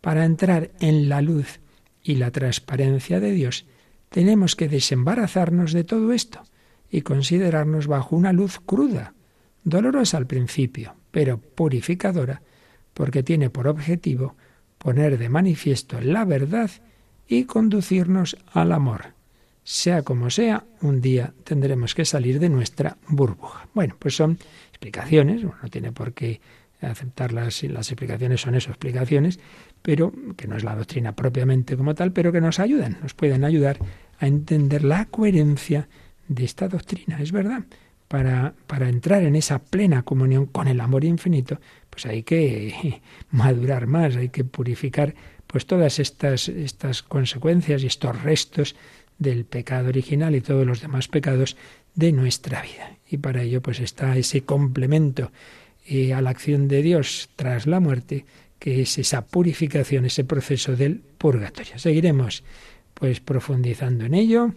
para 0.00 0.24
entrar 0.24 0.70
en 0.80 1.08
la 1.08 1.20
luz 1.20 1.60
y 2.02 2.16
la 2.16 2.30
transparencia 2.30 3.20
de 3.20 3.32
Dios, 3.32 3.66
tenemos 4.08 4.56
que 4.56 4.68
desembarazarnos 4.68 5.72
de 5.72 5.84
todo 5.84 6.12
esto 6.12 6.42
y 6.90 7.02
considerarnos 7.02 7.86
bajo 7.86 8.16
una 8.16 8.32
luz 8.32 8.60
cruda, 8.64 9.14
dolorosa 9.64 10.16
al 10.16 10.26
principio, 10.26 10.94
pero 11.10 11.38
purificadora, 11.38 12.42
porque 12.94 13.22
tiene 13.22 13.50
por 13.50 13.68
objetivo 13.68 14.36
poner 14.78 15.18
de 15.18 15.28
manifiesto 15.28 16.00
la 16.00 16.24
verdad 16.24 16.70
y 17.28 17.44
conducirnos 17.44 18.36
al 18.52 18.72
amor. 18.72 19.14
Sea 19.62 20.02
como 20.02 20.30
sea, 20.30 20.64
un 20.80 21.00
día 21.00 21.32
tendremos 21.44 21.94
que 21.94 22.04
salir 22.04 22.40
de 22.40 22.48
nuestra 22.48 22.96
burbuja. 23.06 23.68
Bueno, 23.74 23.94
pues 23.98 24.16
son 24.16 24.38
explicaciones, 24.80 25.42
uno 25.42 25.54
no 25.62 25.68
tiene 25.68 25.92
por 25.92 26.14
qué 26.14 26.40
aceptarlas, 26.80 27.62
las 27.64 27.90
explicaciones 27.90 28.40
son 28.40 28.54
eso, 28.54 28.70
explicaciones, 28.70 29.38
pero 29.82 30.10
que 30.38 30.48
no 30.48 30.56
es 30.56 30.64
la 30.64 30.74
doctrina 30.74 31.14
propiamente 31.14 31.76
como 31.76 31.94
tal, 31.94 32.12
pero 32.12 32.32
que 32.32 32.40
nos 32.40 32.58
ayudan, 32.58 32.96
nos 33.02 33.12
pueden 33.12 33.44
ayudar 33.44 33.78
a 34.18 34.26
entender 34.26 34.82
la 34.82 35.04
coherencia 35.04 35.88
de 36.28 36.44
esta 36.44 36.68
doctrina. 36.68 37.20
Es 37.20 37.30
verdad, 37.30 37.64
para, 38.08 38.54
para 38.66 38.88
entrar 38.88 39.22
en 39.22 39.36
esa 39.36 39.58
plena 39.58 40.02
comunión 40.02 40.46
con 40.46 40.66
el 40.66 40.80
amor 40.80 41.04
infinito, 41.04 41.60
pues 41.90 42.06
hay 42.06 42.22
que 42.22 43.02
madurar 43.30 43.86
más, 43.86 44.16
hay 44.16 44.30
que 44.30 44.44
purificar 44.44 45.14
pues 45.46 45.66
todas 45.66 45.98
estas, 45.98 46.48
estas 46.48 47.02
consecuencias 47.02 47.82
y 47.82 47.86
estos 47.86 48.22
restos 48.22 48.76
del 49.20 49.44
pecado 49.44 49.88
original 49.88 50.34
y 50.34 50.40
todos 50.40 50.66
los 50.66 50.80
demás 50.80 51.06
pecados 51.06 51.56
de 51.94 52.10
nuestra 52.10 52.62
vida. 52.62 52.96
Y 53.08 53.18
para 53.18 53.42
ello 53.42 53.60
pues 53.60 53.78
está 53.78 54.16
ese 54.16 54.42
complemento 54.42 55.30
eh, 55.86 56.12
a 56.14 56.20
la 56.22 56.30
acción 56.30 56.66
de 56.66 56.82
Dios 56.82 57.28
tras 57.36 57.66
la 57.66 57.78
muerte, 57.78 58.24
que 58.58 58.82
es 58.82 58.98
esa 58.98 59.24
purificación, 59.26 60.06
ese 60.06 60.24
proceso 60.24 60.74
del 60.74 60.96
purgatorio. 60.96 61.78
Seguiremos 61.78 62.42
pues 62.94 63.20
profundizando 63.20 64.06
en 64.06 64.14
ello, 64.14 64.54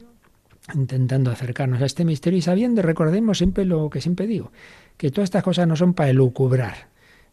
intentando 0.74 1.30
acercarnos 1.30 1.82
a 1.82 1.86
este 1.86 2.06
misterio 2.06 2.40
y 2.40 2.42
sabiendo, 2.42 2.82
recordemos 2.82 3.38
siempre 3.38 3.66
lo 3.66 3.90
que 3.90 4.02
siempre 4.02 4.28
digo, 4.28 4.52
que 4.98 5.12
todas 5.12 5.26
estas 5.26 5.44
cosas 5.44 5.68
no 5.68 5.76
son 5.76 5.94
para 5.94 6.10
elucubrar, 6.10 6.88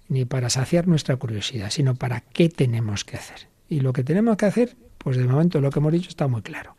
ni 0.09 0.25
para 0.25 0.51
saciar 0.51 0.89
nuestra 0.89 1.17
curiosidad, 1.17 1.71
sino 1.71 1.95
para 1.95 2.23
qué 2.23 2.49
tenemos 2.49 3.05
que 3.05 3.17
hacer. 3.17 3.49
Y 3.69 3.81
lo 3.81 3.93
que 3.93 4.03
tenemos 4.03 4.37
que 4.37 4.47
hacer, 4.47 4.77
pues 4.99 5.17
de 5.17 5.25
momento 5.25 5.61
lo 5.61 5.71
que 5.71 5.79
hemos 5.79 5.93
dicho 5.93 6.09
está 6.09 6.27
muy 6.27 6.43
claro 6.43 6.75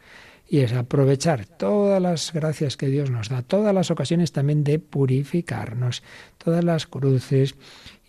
y 0.51 0.59
es 0.59 0.73
aprovechar 0.73 1.45
todas 1.45 2.01
las 2.01 2.33
gracias 2.33 2.75
que 2.75 2.87
Dios 2.87 3.09
nos 3.09 3.29
da, 3.29 3.41
todas 3.41 3.73
las 3.73 3.89
ocasiones 3.89 4.33
también 4.33 4.65
de 4.65 4.79
purificarnos, 4.79 6.03
todas 6.37 6.61
las 6.61 6.87
cruces 6.87 7.55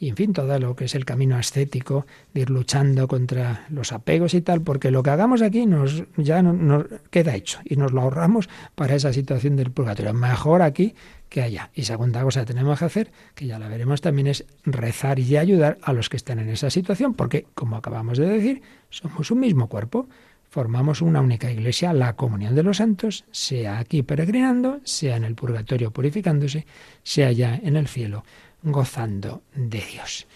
y 0.00 0.08
en 0.08 0.16
fin, 0.16 0.32
todo 0.32 0.58
lo 0.58 0.74
que 0.74 0.86
es 0.86 0.96
el 0.96 1.04
camino 1.04 1.36
ascético, 1.36 2.04
de 2.34 2.40
ir 2.40 2.50
luchando 2.50 3.06
contra 3.06 3.66
los 3.70 3.92
apegos 3.92 4.34
y 4.34 4.40
tal, 4.40 4.60
porque 4.60 4.90
lo 4.90 5.04
que 5.04 5.10
hagamos 5.10 5.40
aquí 5.40 5.66
nos 5.66 6.02
ya 6.16 6.42
nos 6.42 6.86
queda 7.10 7.36
hecho 7.36 7.60
y 7.64 7.76
nos 7.76 7.92
lo 7.92 8.00
ahorramos 8.00 8.48
para 8.74 8.96
esa 8.96 9.12
situación 9.12 9.54
del 9.54 9.70
purgatorio. 9.70 10.12
Mejor 10.12 10.62
aquí 10.62 10.96
que 11.28 11.42
allá. 11.42 11.70
Y 11.74 11.84
segunda 11.84 12.24
cosa 12.24 12.40
que 12.40 12.46
tenemos 12.46 12.76
que 12.80 12.84
hacer, 12.86 13.12
que 13.36 13.46
ya 13.46 13.60
la 13.60 13.68
veremos 13.68 14.00
también, 14.00 14.26
es 14.26 14.44
rezar 14.64 15.20
y 15.20 15.36
ayudar 15.36 15.78
a 15.80 15.92
los 15.92 16.08
que 16.08 16.16
están 16.16 16.40
en 16.40 16.48
esa 16.48 16.70
situación, 16.70 17.14
porque, 17.14 17.46
como 17.54 17.76
acabamos 17.76 18.18
de 18.18 18.26
decir, 18.26 18.62
somos 18.90 19.30
un 19.30 19.38
mismo 19.38 19.68
cuerpo 19.68 20.08
formamos 20.52 21.00
una 21.00 21.22
única 21.22 21.50
iglesia, 21.50 21.94
la 21.94 22.14
comunión 22.14 22.54
de 22.54 22.62
los 22.62 22.76
santos, 22.76 23.24
sea 23.30 23.78
aquí 23.78 24.02
peregrinando, 24.02 24.82
sea 24.84 25.16
en 25.16 25.24
el 25.24 25.34
purgatorio 25.34 25.92
purificándose, 25.92 26.66
sea 27.02 27.32
ya 27.32 27.54
en 27.54 27.74
el 27.74 27.88
cielo 27.88 28.22
gozando 28.62 29.44
de 29.54 29.80
Dios. 29.80 30.26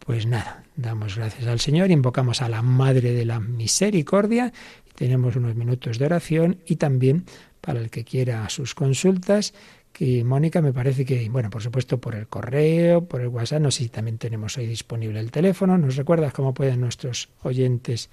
Pues 0.00 0.26
nada, 0.26 0.64
damos 0.74 1.14
gracias 1.14 1.46
al 1.46 1.60
Señor, 1.60 1.92
invocamos 1.92 2.42
a 2.42 2.48
la 2.48 2.62
Madre 2.62 3.12
de 3.12 3.24
la 3.24 3.38
Misericordia, 3.38 4.52
tenemos 4.96 5.36
unos 5.36 5.54
minutos 5.54 6.00
de 6.00 6.06
oración 6.06 6.58
y 6.66 6.74
también 6.74 7.24
para 7.60 7.78
el 7.78 7.90
que 7.90 8.02
quiera 8.04 8.48
sus 8.48 8.74
consultas, 8.74 9.54
que 9.92 10.24
Mónica 10.24 10.62
me 10.62 10.72
parece 10.72 11.04
que, 11.04 11.28
bueno, 11.28 11.48
por 11.48 11.62
supuesto 11.62 12.00
por 12.00 12.16
el 12.16 12.26
correo, 12.26 13.04
por 13.04 13.20
el 13.20 13.28
WhatsApp, 13.28 13.62
no 13.62 13.70
sé 13.70 13.84
si 13.84 13.88
también 13.88 14.18
tenemos 14.18 14.58
ahí 14.58 14.66
disponible 14.66 15.20
el 15.20 15.30
teléfono, 15.30 15.78
¿nos 15.78 15.94
recuerdas 15.94 16.32
cómo 16.32 16.54
pueden 16.54 16.80
nuestros 16.80 17.28
oyentes 17.42 18.10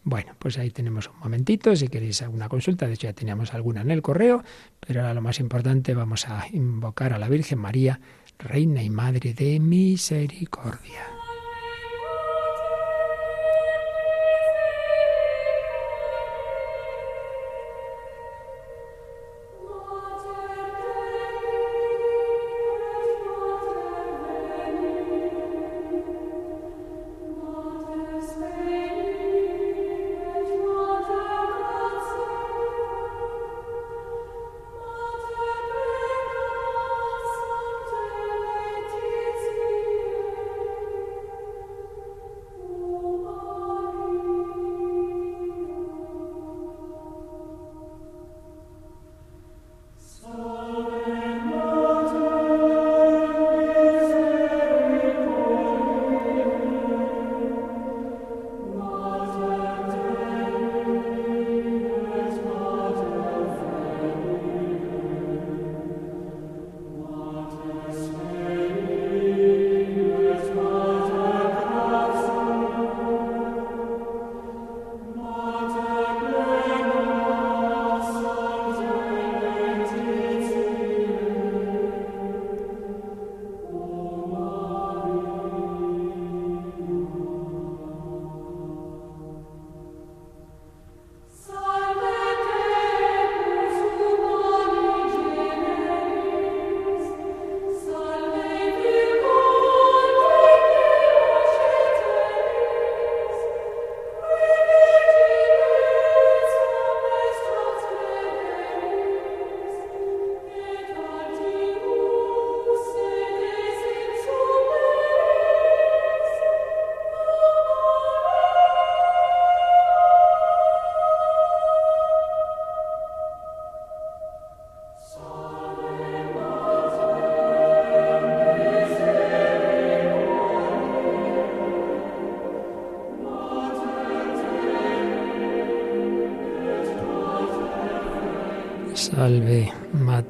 Bueno, 0.03 0.34
pues 0.39 0.57
ahí 0.57 0.71
tenemos 0.71 1.09
un 1.09 1.19
momentito, 1.19 1.75
si 1.75 1.88
queréis 1.88 2.23
alguna 2.23 2.49
consulta, 2.49 2.88
de 2.88 2.93
hecho 2.93 3.05
ya 3.05 3.13
teníamos 3.13 3.53
alguna 3.53 3.82
en 3.82 3.91
el 3.91 4.01
correo, 4.01 4.43
pero 4.79 5.01
ahora 5.01 5.13
lo 5.13 5.21
más 5.21 5.39
importante 5.39 5.93
vamos 5.93 6.27
a 6.27 6.47
invocar 6.51 7.13
a 7.13 7.19
la 7.19 7.29
Virgen 7.29 7.59
María, 7.59 8.01
Reina 8.39 8.82
y 8.82 8.89
Madre 8.89 9.36
de 9.36 9.59
Misericordia. 9.59 11.20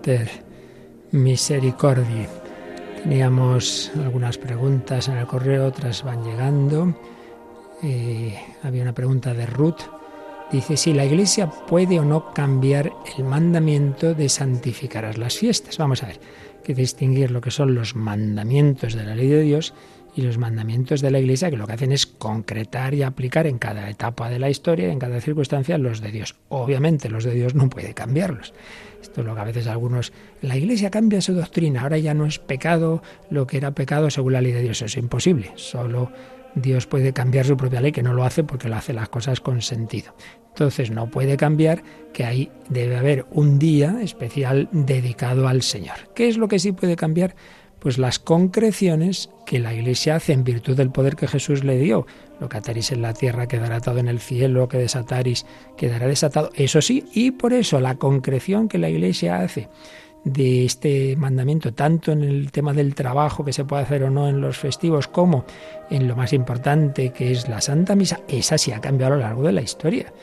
Mater 0.02 0.32
Misericordia. 1.12 2.28
Teníamos 3.04 3.92
algunas 4.04 4.40
preguntas 4.40 5.08
en 5.08 5.18
el 5.18 5.28
correo, 5.28 5.68
otras 5.68 6.02
van 6.02 6.24
llegando. 6.24 6.98
Eh, 7.84 8.36
había 8.64 8.82
una 8.82 8.96
pregunta 8.96 9.36
de 9.36 9.46
Ruth. 9.46 9.82
Dice 10.52 10.76
si 10.76 10.94
la 10.94 11.06
Iglesia 11.06 11.52
puede 11.52 12.00
o 12.00 12.04
no 12.04 12.34
cambiar 12.34 12.92
el 13.16 13.26
mandamiento 13.26 14.16
de 14.16 14.28
santificar 14.28 15.20
las 15.20 15.38
fiestas. 15.38 15.78
Vamos 15.78 16.02
a 16.02 16.08
ver, 16.08 16.20
que 16.64 16.74
distinguir 16.74 17.30
lo 17.30 17.40
que 17.40 17.52
son 17.52 17.76
los 17.76 17.96
mandamientos 17.96 18.96
de 18.96 19.04
la 19.04 19.14
ley 19.14 19.28
de 19.28 19.42
Dios 19.42 19.76
y 20.16 20.24
los 20.24 20.40
mandamientos 20.40 21.02
de 21.02 21.12
la 21.12 21.20
Iglesia 21.20 21.52
que 21.52 21.58
lo 21.58 21.68
que 21.68 21.74
hacen 21.74 21.92
es 21.92 22.08
concretar 22.08 22.96
y 22.96 23.04
aplicar 23.04 23.46
en 23.46 23.60
cada 23.60 23.88
etapa 23.88 24.32
de 24.32 24.40
la 24.40 24.50
historia, 24.50 24.92
en 24.92 24.98
cada 24.98 25.22
circunstancia, 25.22 25.78
los 25.78 26.02
de 26.02 26.12
Dios. 26.12 26.38
Obviamente 26.50 27.08
los 27.08 27.24
de 27.24 27.36
Dios 27.36 27.54
no 27.54 27.70
puede 27.70 27.94
cambiarlos. 27.94 28.52
Esto 29.02 29.22
es 29.22 29.28
lo 29.28 29.36
que 29.36 29.42
a 29.42 29.46
veces 29.46 29.68
algunos... 29.68 30.14
La 30.42 30.58
Iglesia 30.58 30.90
cambia 30.90 31.22
su 31.22 31.34
doctrina, 31.34 31.82
ahora 31.82 31.98
ya 31.98 32.14
no 32.14 32.26
es 32.26 32.40
pecado 32.40 33.02
lo 33.30 33.48
que 33.48 33.58
era 33.58 33.72
pecado 33.72 34.10
según 34.10 34.34
la 34.34 34.42
ley 34.42 34.52
de 34.52 34.62
Dios. 34.62 34.78
Eso 34.78 34.86
es 34.86 34.98
imposible. 34.98 35.52
Solo 35.56 36.12
Dios 36.56 36.86
puede 36.86 37.14
cambiar 37.14 37.46
su 37.46 37.58
propia 37.58 37.82
ley, 37.82 37.92
que 37.92 38.04
no 38.04 38.14
lo 38.14 38.24
hace 38.24 38.44
porque 38.44 38.70
lo 38.70 38.76
hace 38.76 38.94
las 38.94 39.10
cosas 39.10 39.40
con 39.40 39.62
sentido. 39.62 40.14
Entonces 40.50 40.92
no 40.92 41.10
puede 41.10 41.38
cambiar 41.38 41.82
que 42.14 42.26
ahí 42.26 42.52
debe 42.70 42.98
haber 42.98 43.26
un 43.32 43.58
día 43.58 43.98
especial 44.02 44.68
dedicado 44.72 45.48
al 45.48 45.62
Señor. 45.62 45.96
¿Qué 46.14 46.28
es 46.28 46.38
lo 46.38 46.48
que 46.48 46.60
sí 46.60 46.74
puede 46.74 46.96
cambiar? 46.96 47.36
Pues 47.82 47.98
las 47.98 48.20
concreciones 48.20 49.32
que 49.46 49.60
la 49.60 49.74
Iglesia 49.74 50.16
hace 50.16 50.34
en 50.34 50.44
virtud 50.44 50.78
del 50.78 50.92
poder 50.92 51.16
que 51.16 51.28
Jesús 51.28 51.64
le 51.64 51.80
dio. 51.80 52.06
Lo 52.40 52.48
que 52.48 52.58
ataris 52.58 52.92
en 52.92 53.02
la 53.02 53.14
tierra 53.14 53.48
quedará 53.48 53.78
atado 53.78 53.98
en 53.98 54.08
el 54.08 54.20
cielo, 54.20 54.62
lo 54.62 54.70
que 54.70 54.78
desataris 54.78 55.48
quedará 55.78 56.08
desatado. 56.08 56.52
Eso 56.54 56.80
sí, 56.82 57.06
y 57.12 57.32
por 57.32 57.54
eso 57.54 57.80
la 57.80 57.96
concreción 57.96 58.68
que 58.68 58.78
la 58.78 58.88
Iglesia 58.88 59.40
hace 59.40 59.68
de 60.24 60.64
este 60.66 61.16
mandamiento, 61.16 61.74
tanto 61.74 62.12
en 62.12 62.22
el 62.22 62.52
tema 62.52 62.74
del 62.74 62.94
trabajo 62.94 63.44
que 63.44 63.52
se 63.52 63.66
puede 63.66 63.82
hacer 63.82 64.04
o 64.04 64.12
no 64.12 64.30
en 64.30 64.42
los 64.42 64.60
festivos, 64.60 65.08
como 65.08 65.46
en 65.90 66.08
lo 66.08 66.16
más 66.16 66.34
importante 66.34 67.12
que 67.12 67.32
es 67.32 67.50
la 67.50 67.62
Santa 67.62 67.96
Misa, 67.96 68.20
esa 68.28 68.60
sí 68.60 68.72
ha 68.72 68.80
cambiado 68.80 69.14
a 69.14 69.18
lo 69.18 69.24
largo 69.24 69.42
de 69.42 69.54
la 69.54 69.62
historia. 69.62 70.14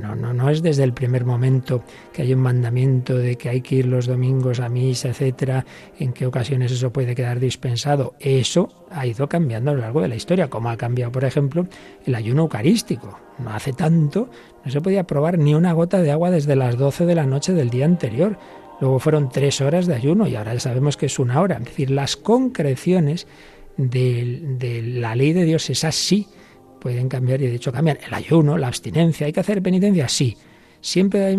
No, 0.00 0.14
no, 0.14 0.34
no 0.34 0.50
es 0.50 0.62
desde 0.62 0.84
el 0.84 0.92
primer 0.92 1.24
momento 1.24 1.82
que 2.12 2.22
hay 2.22 2.34
un 2.34 2.40
mandamiento 2.40 3.16
de 3.16 3.36
que 3.36 3.48
hay 3.48 3.62
que 3.62 3.76
ir 3.76 3.86
los 3.86 4.06
domingos 4.06 4.60
a 4.60 4.68
misa, 4.68 5.08
etcétera, 5.08 5.64
en 5.98 6.12
qué 6.12 6.26
ocasiones 6.26 6.70
eso 6.72 6.92
puede 6.92 7.14
quedar 7.14 7.40
dispensado. 7.40 8.14
Eso 8.20 8.86
ha 8.90 9.06
ido 9.06 9.28
cambiando 9.28 9.70
a 9.70 9.74
lo 9.74 9.80
largo 9.80 10.02
de 10.02 10.08
la 10.08 10.16
historia, 10.16 10.48
como 10.48 10.68
ha 10.68 10.76
cambiado, 10.76 11.12
por 11.12 11.24
ejemplo, 11.24 11.66
el 12.04 12.14
ayuno 12.14 12.42
eucarístico. 12.42 13.18
No 13.38 13.50
hace 13.50 13.72
tanto 13.72 14.30
no 14.66 14.72
se 14.72 14.80
podía 14.80 15.04
probar 15.04 15.38
ni 15.38 15.54
una 15.54 15.72
gota 15.72 16.02
de 16.02 16.10
agua 16.10 16.30
desde 16.30 16.56
las 16.56 16.76
12 16.76 17.06
de 17.06 17.14
la 17.14 17.24
noche 17.24 17.52
del 17.52 17.70
día 17.70 17.84
anterior. 17.84 18.36
Luego 18.80 18.98
fueron 18.98 19.30
tres 19.30 19.60
horas 19.60 19.86
de 19.86 19.94
ayuno 19.94 20.26
y 20.26 20.34
ahora 20.34 20.54
ya 20.54 20.60
sabemos 20.60 20.96
que 20.96 21.06
es 21.06 21.20
una 21.20 21.40
hora. 21.40 21.58
Es 21.58 21.66
decir, 21.66 21.90
las 21.90 22.16
concreciones 22.16 23.28
de, 23.76 24.40
de 24.58 24.82
la 24.82 25.14
ley 25.14 25.32
de 25.32 25.44
Dios 25.44 25.70
es 25.70 25.84
así 25.84 26.26
pueden 26.80 27.08
cambiar 27.08 27.42
y 27.42 27.46
de 27.46 27.54
hecho 27.56 27.72
cambian. 27.72 27.98
El 28.06 28.14
ayuno, 28.14 28.56
la 28.58 28.68
abstinencia, 28.68 29.26
¿hay 29.26 29.32
que 29.32 29.40
hacer 29.40 29.62
penitencia? 29.62 30.08
Sí. 30.08 30.36
¿Siempre, 30.80 31.36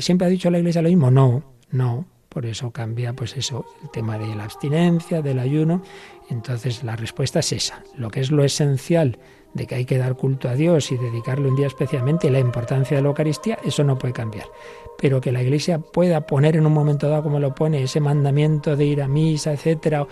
¿Siempre 0.00 0.26
ha 0.26 0.30
dicho 0.30 0.50
la 0.50 0.58
Iglesia 0.58 0.82
lo 0.82 0.88
mismo? 0.88 1.10
No, 1.10 1.42
no. 1.70 2.06
Por 2.28 2.44
eso 2.44 2.70
cambia, 2.70 3.14
pues 3.14 3.34
eso, 3.36 3.64
el 3.82 3.90
tema 3.90 4.18
de 4.18 4.34
la 4.34 4.44
abstinencia, 4.44 5.22
del 5.22 5.38
ayuno. 5.38 5.82
Entonces 6.28 6.84
la 6.84 6.94
respuesta 6.94 7.40
es 7.40 7.52
esa. 7.52 7.82
Lo 7.96 8.10
que 8.10 8.20
es 8.20 8.30
lo 8.30 8.44
esencial 8.44 9.18
de 9.54 9.66
que 9.66 9.74
hay 9.74 9.84
que 9.86 9.96
dar 9.96 10.16
culto 10.16 10.48
a 10.48 10.54
Dios 10.54 10.92
y 10.92 10.98
dedicarle 10.98 11.48
un 11.48 11.56
día 11.56 11.66
especialmente, 11.66 12.30
la 12.30 12.38
importancia 12.38 12.96
de 12.96 13.02
la 13.02 13.08
Eucaristía, 13.08 13.58
eso 13.64 13.84
no 13.84 13.98
puede 13.98 14.12
cambiar. 14.12 14.46
Pero 14.98 15.20
que 15.20 15.32
la 15.32 15.42
Iglesia 15.42 15.78
pueda 15.78 16.26
poner 16.26 16.56
en 16.56 16.66
un 16.66 16.74
momento 16.74 17.08
dado, 17.08 17.22
como 17.22 17.40
lo 17.40 17.54
pone, 17.54 17.82
ese 17.82 18.00
mandamiento 18.00 18.76
de 18.76 18.84
ir 18.84 19.02
a 19.02 19.08
misa, 19.08 19.52
etcétera, 19.52 20.06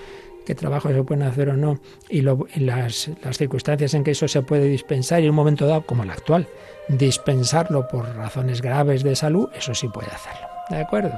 qué 0.44 0.54
trabajo 0.54 0.88
se 0.88 1.02
pueden 1.02 1.22
hacer 1.24 1.48
o 1.50 1.56
no, 1.56 1.78
y, 2.08 2.20
las, 2.22 3.10
las, 3.22 3.38
circunstancias 3.38 3.94
en 3.94 4.04
que 4.04 4.12
eso 4.12 4.28
se 4.28 4.42
puede 4.42 4.68
dispensar, 4.68 5.20
y 5.20 5.24
en 5.24 5.30
un 5.30 5.36
momento 5.36 5.66
dado, 5.66 5.86
como 5.86 6.02
el 6.02 6.10
actual, 6.10 6.48
dispensarlo 6.88 7.88
por 7.88 8.14
razones 8.14 8.60
graves 8.60 9.02
de 9.02 9.16
salud, 9.16 9.48
eso 9.56 9.74
sí 9.74 9.88
puede 9.88 10.08
hacerlo. 10.08 10.46
¿De 10.70 10.76
acuerdo? 10.76 11.14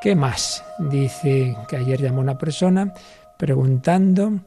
¿Qué 0.00 0.14
más? 0.14 0.64
Dice 0.78 1.56
que 1.68 1.76
ayer 1.76 2.00
llamó 2.00 2.20
una 2.20 2.38
persona 2.38 2.92
preguntando 3.38 4.40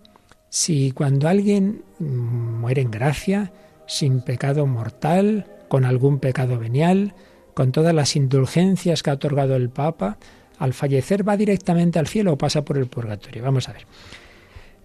si 0.50 0.92
cuando 0.92 1.28
alguien 1.28 1.84
muere 2.00 2.82
en 2.82 2.92
gracia, 2.92 3.52
sin 3.86 4.22
pecado 4.22 4.66
mortal, 4.66 5.46
con 5.68 5.86
algún 5.86 6.20
pecado 6.20 6.60
venial, 6.60 7.14
con 7.54 7.72
todas 7.72 7.94
las 7.94 8.16
indulgencias 8.16 9.02
que 9.02 9.10
ha 9.10 9.14
otorgado 9.14 9.56
el 9.56 9.70
Papa, 9.70 10.18
al 10.60 10.74
fallecer 10.74 11.28
va 11.28 11.38
directamente 11.38 12.00
al 12.00 12.08
cielo 12.08 12.34
o 12.34 12.38
pasa 12.38 12.64
por 12.64 12.78
el 12.78 12.88
purgatorio. 12.88 13.44
Vamos 13.44 13.70
a 13.70 13.74
ver. 13.74 13.86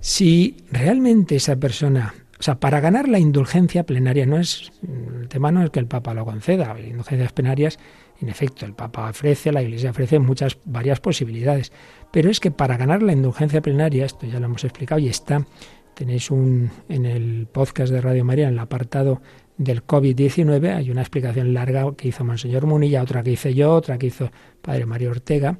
Si 0.00 0.56
realmente 0.70 1.36
esa 1.36 1.56
persona, 1.56 2.14
o 2.38 2.42
sea, 2.42 2.58
para 2.58 2.80
ganar 2.80 3.08
la 3.08 3.18
indulgencia 3.18 3.84
plenaria 3.84 4.26
no 4.26 4.38
es, 4.38 4.72
el 4.82 5.28
tema 5.28 5.52
no 5.52 5.62
es 5.62 5.70
que 5.70 5.78
el 5.78 5.86
Papa 5.86 6.12
lo 6.12 6.24
conceda, 6.24 6.74
las 6.74 6.80
indulgencias 6.80 7.32
plenarias, 7.32 7.78
en 8.20 8.28
efecto, 8.28 8.66
el 8.66 8.74
Papa 8.74 9.10
ofrece, 9.10 9.52
la 9.52 9.62
Iglesia 9.62 9.90
ofrece 9.90 10.18
muchas, 10.18 10.58
varias 10.64 11.00
posibilidades, 11.00 11.72
pero 12.10 12.30
es 12.30 12.40
que 12.40 12.50
para 12.50 12.76
ganar 12.76 13.02
la 13.02 13.12
indulgencia 13.12 13.60
plenaria, 13.60 14.04
esto 14.04 14.26
ya 14.26 14.38
lo 14.40 14.46
hemos 14.46 14.64
explicado 14.64 15.00
y 15.00 15.08
está, 15.08 15.46
tenéis 15.94 16.30
un, 16.30 16.70
en 16.88 17.06
el 17.06 17.46
podcast 17.50 17.92
de 17.92 18.00
Radio 18.00 18.24
María, 18.24 18.48
en 18.48 18.54
el 18.54 18.58
apartado 18.60 19.22
del 19.56 19.86
COVID-19. 19.86 20.76
Hay 20.76 20.90
una 20.90 21.02
explicación 21.02 21.54
larga 21.54 21.94
que 21.96 22.08
hizo 22.08 22.24
Monseñor 22.24 22.66
Munilla, 22.66 23.02
otra 23.02 23.22
que 23.22 23.32
hice 23.32 23.54
yo, 23.54 23.74
otra 23.74 23.98
que 23.98 24.06
hizo 24.06 24.30
Padre 24.60 24.86
Mario 24.86 25.10
Ortega. 25.10 25.58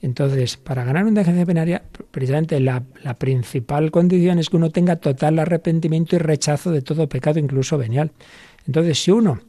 Entonces, 0.00 0.56
para 0.56 0.84
ganar 0.84 1.02
una 1.02 1.10
indulgencia 1.10 1.44
plenaria, 1.44 1.82
precisamente 2.10 2.58
la, 2.60 2.82
la, 3.04 3.14
principal 3.14 3.90
condición 3.90 4.38
es 4.38 4.50
que 4.50 4.56
uno 4.56 4.70
tenga 4.70 4.96
total 4.96 5.38
arrepentimiento 5.38 6.16
y 6.16 6.18
rechazo 6.18 6.72
de 6.72 6.82
todo 6.82 7.08
pecado, 7.08 7.38
incluso 7.38 7.78
venial. 7.78 8.10
Entonces, 8.66 9.02
si 9.02 9.10
uno 9.10 9.40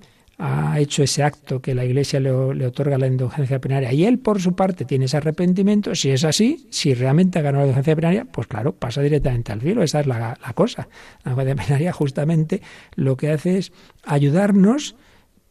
ha 0.46 0.78
hecho 0.78 1.04
ese 1.04 1.24
acto 1.24 1.62
que 1.62 1.74
la 1.74 1.86
Iglesia 1.86 2.20
le, 2.20 2.30
otorga 2.32 2.98
la 2.98 3.08
indulgencia 3.08 3.60
plenaria. 3.60 3.94
Y 3.94 4.06
él 4.06 4.20
por 4.20 4.42
su 4.42 4.56
parte 4.56 4.84
tiene 4.84 5.06
ese 5.06 5.16
arrepentimiento, 5.16 5.96
si 5.96 6.10
es 6.12 6.26
así, 6.26 6.68
si 6.70 6.94
realmente 6.94 7.40
ha 7.40 7.42
ganado 7.42 7.64
la 7.64 7.70
indulgencia 7.70 7.96
plenaria, 7.96 8.26
pues 8.26 8.48
claro, 8.48 8.74
pasa 8.74 9.02
directamente 9.02 9.54
al 9.54 9.62
cielo, 9.62 9.84
esa 9.84 10.02
es 10.02 10.08
la, 10.08 10.38
la 10.42 10.54
cosa. 10.54 10.90
La 11.24 11.32
indulgencia 11.32 11.64
plenaria 11.64 11.94
justamente 11.94 12.62
lo 12.96 13.16
que 13.16 13.32
hace 13.32 13.58
es 13.58 13.72
ayudarnos 14.04 14.98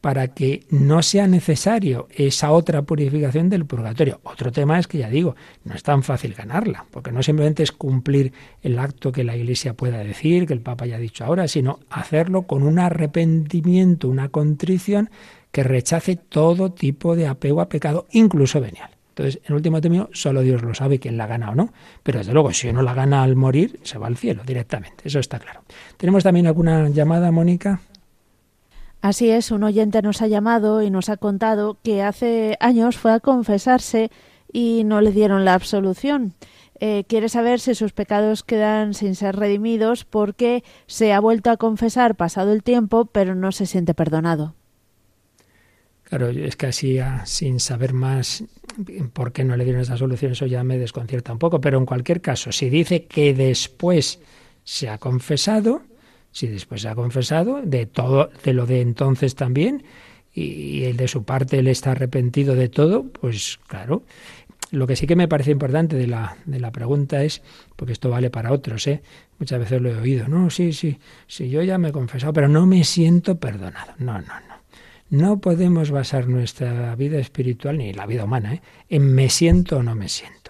para 0.03 0.29
que 0.29 0.65
no 0.69 1.01
sea 1.01 1.29
necesario 1.29 2.09
esa 2.11 2.51
otra 2.51 2.83
purificación 2.83 3.49
del 3.49 3.65
purgatorio. 3.65 4.21
Otro 4.25 4.51
tema 4.51 4.79
es 4.81 4.89
que 4.89 4.99
ya 4.99 5.09
digo, 5.09 5.37
no 5.65 5.75
es 5.75 5.85
tan 5.85 6.03
fácil 6.03 6.35
ganarla, 6.35 6.87
porque 6.91 7.13
no 7.13 7.23
simplemente 7.23 7.63
es 7.63 7.71
cumplir 7.71 8.33
el 8.63 8.81
acto 8.81 9.13
que 9.13 9.23
la 9.23 9.37
Iglesia 9.37 9.75
pueda 9.75 9.99
decir, 9.99 10.47
que 10.47 10.55
el 10.55 10.61
Papa 10.61 10.87
haya 10.87 10.99
dicho 10.99 11.25
ahora, 11.25 11.47
sino 11.47 11.79
hacerlo 11.89 12.43
con 12.43 12.65
un 12.65 12.81
arrepentimiento, 12.81 14.09
una 14.09 14.29
contrición 14.29 15.09
que 15.53 15.63
rechace 15.63 16.17
todo 16.17 16.73
tipo 16.73 17.15
de 17.15 17.29
apego 17.29 17.61
a 17.61 17.69
pecado, 17.69 18.09
incluso 18.11 18.61
venial. 18.61 18.91
Entonces, 19.11 19.41
en 19.47 19.55
último 19.55 19.81
término, 19.81 20.09
solo 20.13 20.41
Dios 20.41 20.63
lo 20.63 20.75
sabe 20.75 20.99
quién 20.99 21.17
la 21.17 21.29
gana 21.29 21.51
o 21.51 21.55
no. 21.55 21.73
Pero 22.03 22.19
desde 22.19 22.33
luego, 22.33 22.53
si 22.53 22.69
uno 22.69 22.83
la 22.83 22.95
gana 22.95 23.23
al 23.23 23.37
morir, 23.37 23.79
se 23.85 23.99
va 23.99 24.09
al 24.09 24.17
cielo 24.17 24.43
directamente. 24.45 25.05
Eso 25.05 25.21
está 25.21 25.39
claro. 25.39 25.63
¿Tenemos 25.97 26.25
también 26.25 26.49
alguna 26.49 26.89
llamada, 26.89 27.31
Mónica? 27.31 27.83
Así 29.03 29.31
es, 29.31 29.51
un 29.51 29.65
oyente 29.65 30.01
nos 30.01 30.23
ha 30.23 30.29
llamado 30.29 30.81
y 30.81 30.89
nos 30.89 31.09
ha 31.09 31.17
contado 31.17 31.77
que 31.83 32.03
hace 32.03 32.57
años 32.61 32.97
fue 32.97 33.13
a 33.13 33.19
confesarse 33.19 34.13
y 34.53 34.85
no 34.85 35.01
le 35.01 35.11
dieron 35.11 35.45
la 35.45 35.55
absolución. 35.55 36.35
Eh, 36.79 37.03
quiere 37.09 37.29
saber 37.29 37.59
si 37.59 37.75
sus 37.75 37.93
pecados 37.93 38.45
quedan 38.45 38.95
sin 38.95 39.17
ser 39.17 39.35
redimidos 39.35 40.05
porque 40.05 40.63
se 40.87 41.13
ha 41.13 41.19
vuelto 41.19 41.51
a 41.51 41.57
confesar 41.57 42.15
pasado 42.15 42.53
el 42.53 42.63
tiempo, 42.63 43.07
pero 43.07 43.35
no 43.35 43.51
se 43.51 43.67
siente 43.67 43.93
perdonado. 43.93 44.55
Claro, 46.05 46.29
es 46.29 46.55
que 46.55 46.67
así, 46.67 47.01
ah, 47.01 47.23
sin 47.27 47.59
saber 47.59 47.95
más 47.95 48.45
por 49.13 49.33
qué 49.33 49.43
no 49.43 49.57
le 49.57 49.65
dieron 49.65 49.83
esa 49.83 49.97
solución, 49.97 50.33
eso 50.33 50.47
ya 50.47 50.63
me 50.63 50.79
desconcierta 50.79 51.33
un 51.33 51.41
poco. 51.41 51.61
Pero 51.61 51.79
en 51.79 51.87
cualquier 51.87 52.21
caso, 52.21 52.53
si 52.53 52.71
dice 52.71 53.07
que 53.07 53.35
después 53.35 54.21
se 54.63 54.89
ha 54.89 54.99
confesado, 54.99 55.83
si 56.33 56.49
después 56.49 56.85
ha 56.87 56.95
confesado 56.95 57.63
de 57.63 57.87
todo, 57.87 58.31
de 58.43 58.53
lo 58.53 58.67
de 58.67 58.81
entonces 58.81 59.35
también, 59.35 59.85
y 60.35 60.85
el 60.85 60.97
de 60.97 61.09
su 61.09 61.25
parte 61.25 61.59
él 61.59 61.69
está 61.69 61.93
arrepentido 61.93 62.55
de 62.55 62.69
todo, 62.69 63.05
pues 63.05 63.59
claro. 63.69 64.03
Lo 64.71 64.87
que 64.87 64.97
sí 64.97 65.07
que 65.07 65.17
me 65.17 65.29
parece 65.29 65.51
importante 65.51 65.97
de 65.97 66.07
la, 66.07 66.39
de 66.47 66.59
la 66.59 66.73
pregunta 66.73 67.23
es, 67.23 67.43
porque 67.77 67.93
esto 67.93 68.09
vale 68.09 68.31
para 68.31 68.53
otros, 68.53 68.87
¿eh? 68.87 69.03
muchas 69.39 69.59
veces 69.59 69.83
lo 69.83 69.91
he 69.91 69.97
oído, 69.97 70.29
no, 70.29 70.49
sí, 70.49 70.73
sí, 70.73 70.99
sí, 71.27 71.51
yo 71.51 71.63
ya 71.63 71.77
me 71.77 71.89
he 71.89 71.93
confesado, 71.93 72.33
pero 72.33 72.49
no 72.49 72.65
me 72.65 72.83
siento 72.85 73.39
perdonado. 73.39 73.93
No, 73.99 74.15
no, 74.15 74.41
no. 74.49 74.53
No 75.11 75.41
podemos 75.41 75.91
basar 75.91 76.27
nuestra 76.27 76.97
vida 76.97 77.19
espiritual, 77.19 77.77
ni 77.77 77.93
la 77.93 78.07
vida 78.07 78.25
humana, 78.25 78.55
¿eh? 78.55 78.63
en 78.89 79.15
me 79.15 79.29
siento 79.29 79.77
o 79.77 79.83
no 79.83 79.95
me 79.95 80.09
siento. 80.09 80.42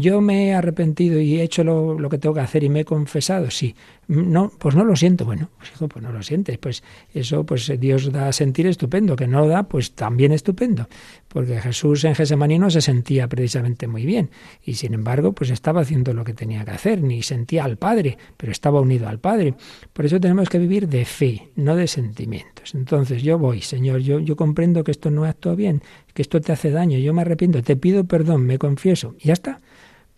Yo 0.00 0.20
me 0.20 0.48
he 0.48 0.54
arrepentido 0.54 1.20
y 1.20 1.38
he 1.38 1.42
hecho 1.42 1.64
lo, 1.64 2.08
que 2.08 2.18
tengo 2.18 2.34
que 2.34 2.40
hacer 2.40 2.64
y 2.64 2.68
me 2.68 2.80
he 2.80 2.84
confesado, 2.84 3.50
sí. 3.50 3.74
No, 4.08 4.50
pues 4.58 4.74
no 4.74 4.84
lo 4.84 4.96
siento. 4.96 5.24
Bueno, 5.24 5.50
pues 5.56 5.70
hijo, 5.70 5.88
pues 5.88 6.02
no 6.02 6.10
lo 6.10 6.22
sientes. 6.22 6.58
Pues 6.58 6.82
eso, 7.14 7.44
pues 7.44 7.72
Dios 7.78 8.10
da 8.10 8.28
a 8.28 8.32
sentir 8.32 8.66
estupendo. 8.66 9.14
Que 9.14 9.28
no 9.28 9.46
da, 9.46 9.64
pues 9.64 9.92
también 9.92 10.32
estupendo. 10.32 10.88
porque 11.28 11.60
Jesús 11.60 12.04
en 12.04 12.14
Gesemaní 12.14 12.58
no 12.58 12.70
se 12.70 12.80
sentía 12.80 13.28
precisamente 13.28 13.86
muy 13.86 14.04
bien 14.04 14.30
y 14.64 14.74
sin 14.74 14.94
embargo 14.94 15.32
pues 15.32 15.50
estaba 15.50 15.80
haciendo 15.82 16.12
lo 16.12 16.24
que 16.24 16.34
tenía 16.34 16.64
que 16.64 16.72
hacer, 16.72 17.02
ni 17.02 17.22
sentía 17.22 17.64
al 17.64 17.76
Padre, 17.76 18.18
pero 18.36 18.52
estaba 18.52 18.80
unido 18.80 19.08
al 19.08 19.18
Padre. 19.18 19.54
Por 19.92 20.06
eso 20.06 20.20
tenemos 20.20 20.48
que 20.48 20.58
vivir 20.58 20.88
de 20.88 21.04
fe, 21.04 21.50
no 21.56 21.76
de 21.76 21.86
sentimientos. 21.86 22.74
Entonces 22.74 23.22
yo 23.22 23.38
voy, 23.38 23.60
Señor, 23.60 24.00
yo, 24.00 24.18
yo 24.20 24.36
comprendo 24.36 24.84
que 24.84 24.90
esto 24.90 25.10
no 25.10 25.24
actúa 25.24 25.54
bien, 25.54 25.82
que 26.14 26.22
esto 26.22 26.40
te 26.40 26.52
hace 26.52 26.70
daño, 26.70 26.98
yo 26.98 27.14
me 27.14 27.22
arrepiento, 27.22 27.62
te 27.62 27.76
pido 27.76 28.04
perdón, 28.04 28.46
me 28.46 28.58
confieso, 28.58 29.14
y 29.18 29.28
ya 29.28 29.34
está. 29.34 29.60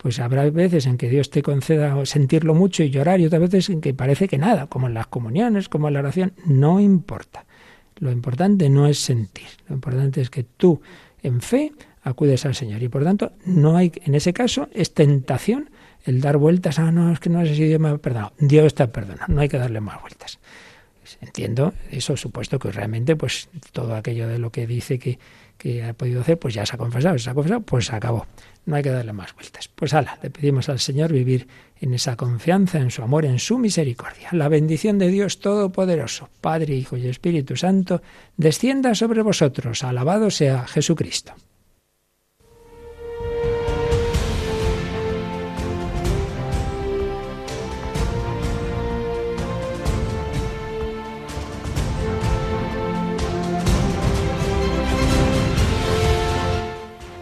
Pues 0.03 0.19
habrá 0.19 0.49
veces 0.49 0.85
en 0.85 0.97
que 0.97 1.09
Dios 1.09 1.29
te 1.29 1.41
conceda 1.41 2.05
sentirlo 2.05 2.53
mucho 2.53 2.83
y 2.83 2.89
llorar 2.89 3.21
y 3.21 3.25
otras 3.25 3.41
veces 3.41 3.69
en 3.69 3.79
que 3.79 3.93
parece 3.93 4.27
que 4.27 4.37
nada, 4.37 4.67
como 4.67 4.87
en 4.87 4.93
las 4.93 5.07
comuniones, 5.07 5.69
como 5.69 5.87
en 5.87 5.93
la 5.93 6.01
oración, 6.01 6.33
no 6.45 6.81
importa. 6.81 7.45
Lo 7.99 8.11
importante 8.11 8.69
no 8.69 8.85
es 8.85 8.99
sentir, 8.99 9.47
lo 9.69 9.75
importante 9.75 10.19
es 10.19 10.29
que 10.29 10.43
tú 10.43 10.81
en 11.21 11.39
fe 11.39 11.71
acudes 12.01 12.45
al 12.45 12.53
Señor. 12.53 12.83
Y 12.83 12.89
por 12.89 13.05
tanto, 13.05 13.31
no 13.45 13.77
hay, 13.77 13.93
en 14.03 14.13
ese 14.13 14.33
caso, 14.33 14.67
es 14.73 14.93
tentación 14.93 15.69
el 16.03 16.19
dar 16.19 16.35
vueltas. 16.35 16.79
Ah, 16.79 16.91
no, 16.91 17.13
es 17.13 17.21
que 17.21 17.29
no 17.29 17.45
sé 17.45 17.55
si 17.55 17.63
Dios 17.63 17.79
me 17.79 17.87
ha 17.87 17.97
perdonado. 17.97 18.33
Dios 18.39 18.65
está 18.65 18.91
perdonado, 18.91 19.33
no 19.33 19.39
hay 19.39 19.47
que 19.47 19.57
darle 19.57 19.79
más 19.79 20.01
vueltas. 20.01 20.37
Entiendo 21.21 21.73
eso, 21.91 22.17
supuesto 22.17 22.59
que 22.59 22.73
realmente, 22.73 23.15
pues 23.15 23.47
todo 23.71 23.95
aquello 23.95 24.27
de 24.27 24.37
lo 24.37 24.51
que 24.51 24.67
dice 24.67 24.99
que, 24.99 25.17
que 25.63 25.81
ha 25.81 25.93
podido 25.93 26.19
hacer, 26.19 26.37
pues 26.37 26.53
ya 26.53 26.65
se 26.65 26.75
ha 26.75 26.77
confesado, 26.77 27.17
se 27.17 27.29
ha 27.29 27.33
confesado, 27.33 27.61
pues 27.61 27.85
se 27.85 27.95
acabó. 27.95 28.27
No 28.65 28.75
hay 28.75 28.83
que 28.83 28.89
darle 28.89 29.13
más 29.13 29.33
vueltas. 29.33 29.69
Pues 29.73 29.93
ala, 29.93 30.19
le 30.21 30.29
pedimos 30.29 30.67
al 30.67 30.79
Señor 30.79 31.13
vivir 31.13 31.47
en 31.79 31.93
esa 31.93 32.17
confianza, 32.17 32.79
en 32.79 32.91
su 32.91 33.01
amor, 33.01 33.23
en 33.23 33.39
su 33.39 33.57
misericordia. 33.57 34.27
La 34.33 34.49
bendición 34.49 34.99
de 34.99 35.07
Dios 35.07 35.39
Todopoderoso, 35.39 36.29
Padre, 36.41 36.75
Hijo 36.75 36.97
y 36.97 37.07
Espíritu 37.07 37.55
Santo, 37.55 38.01
descienda 38.35 38.93
sobre 38.93 39.21
vosotros. 39.21 39.85
Alabado 39.85 40.31
sea 40.31 40.67
Jesucristo. 40.67 41.33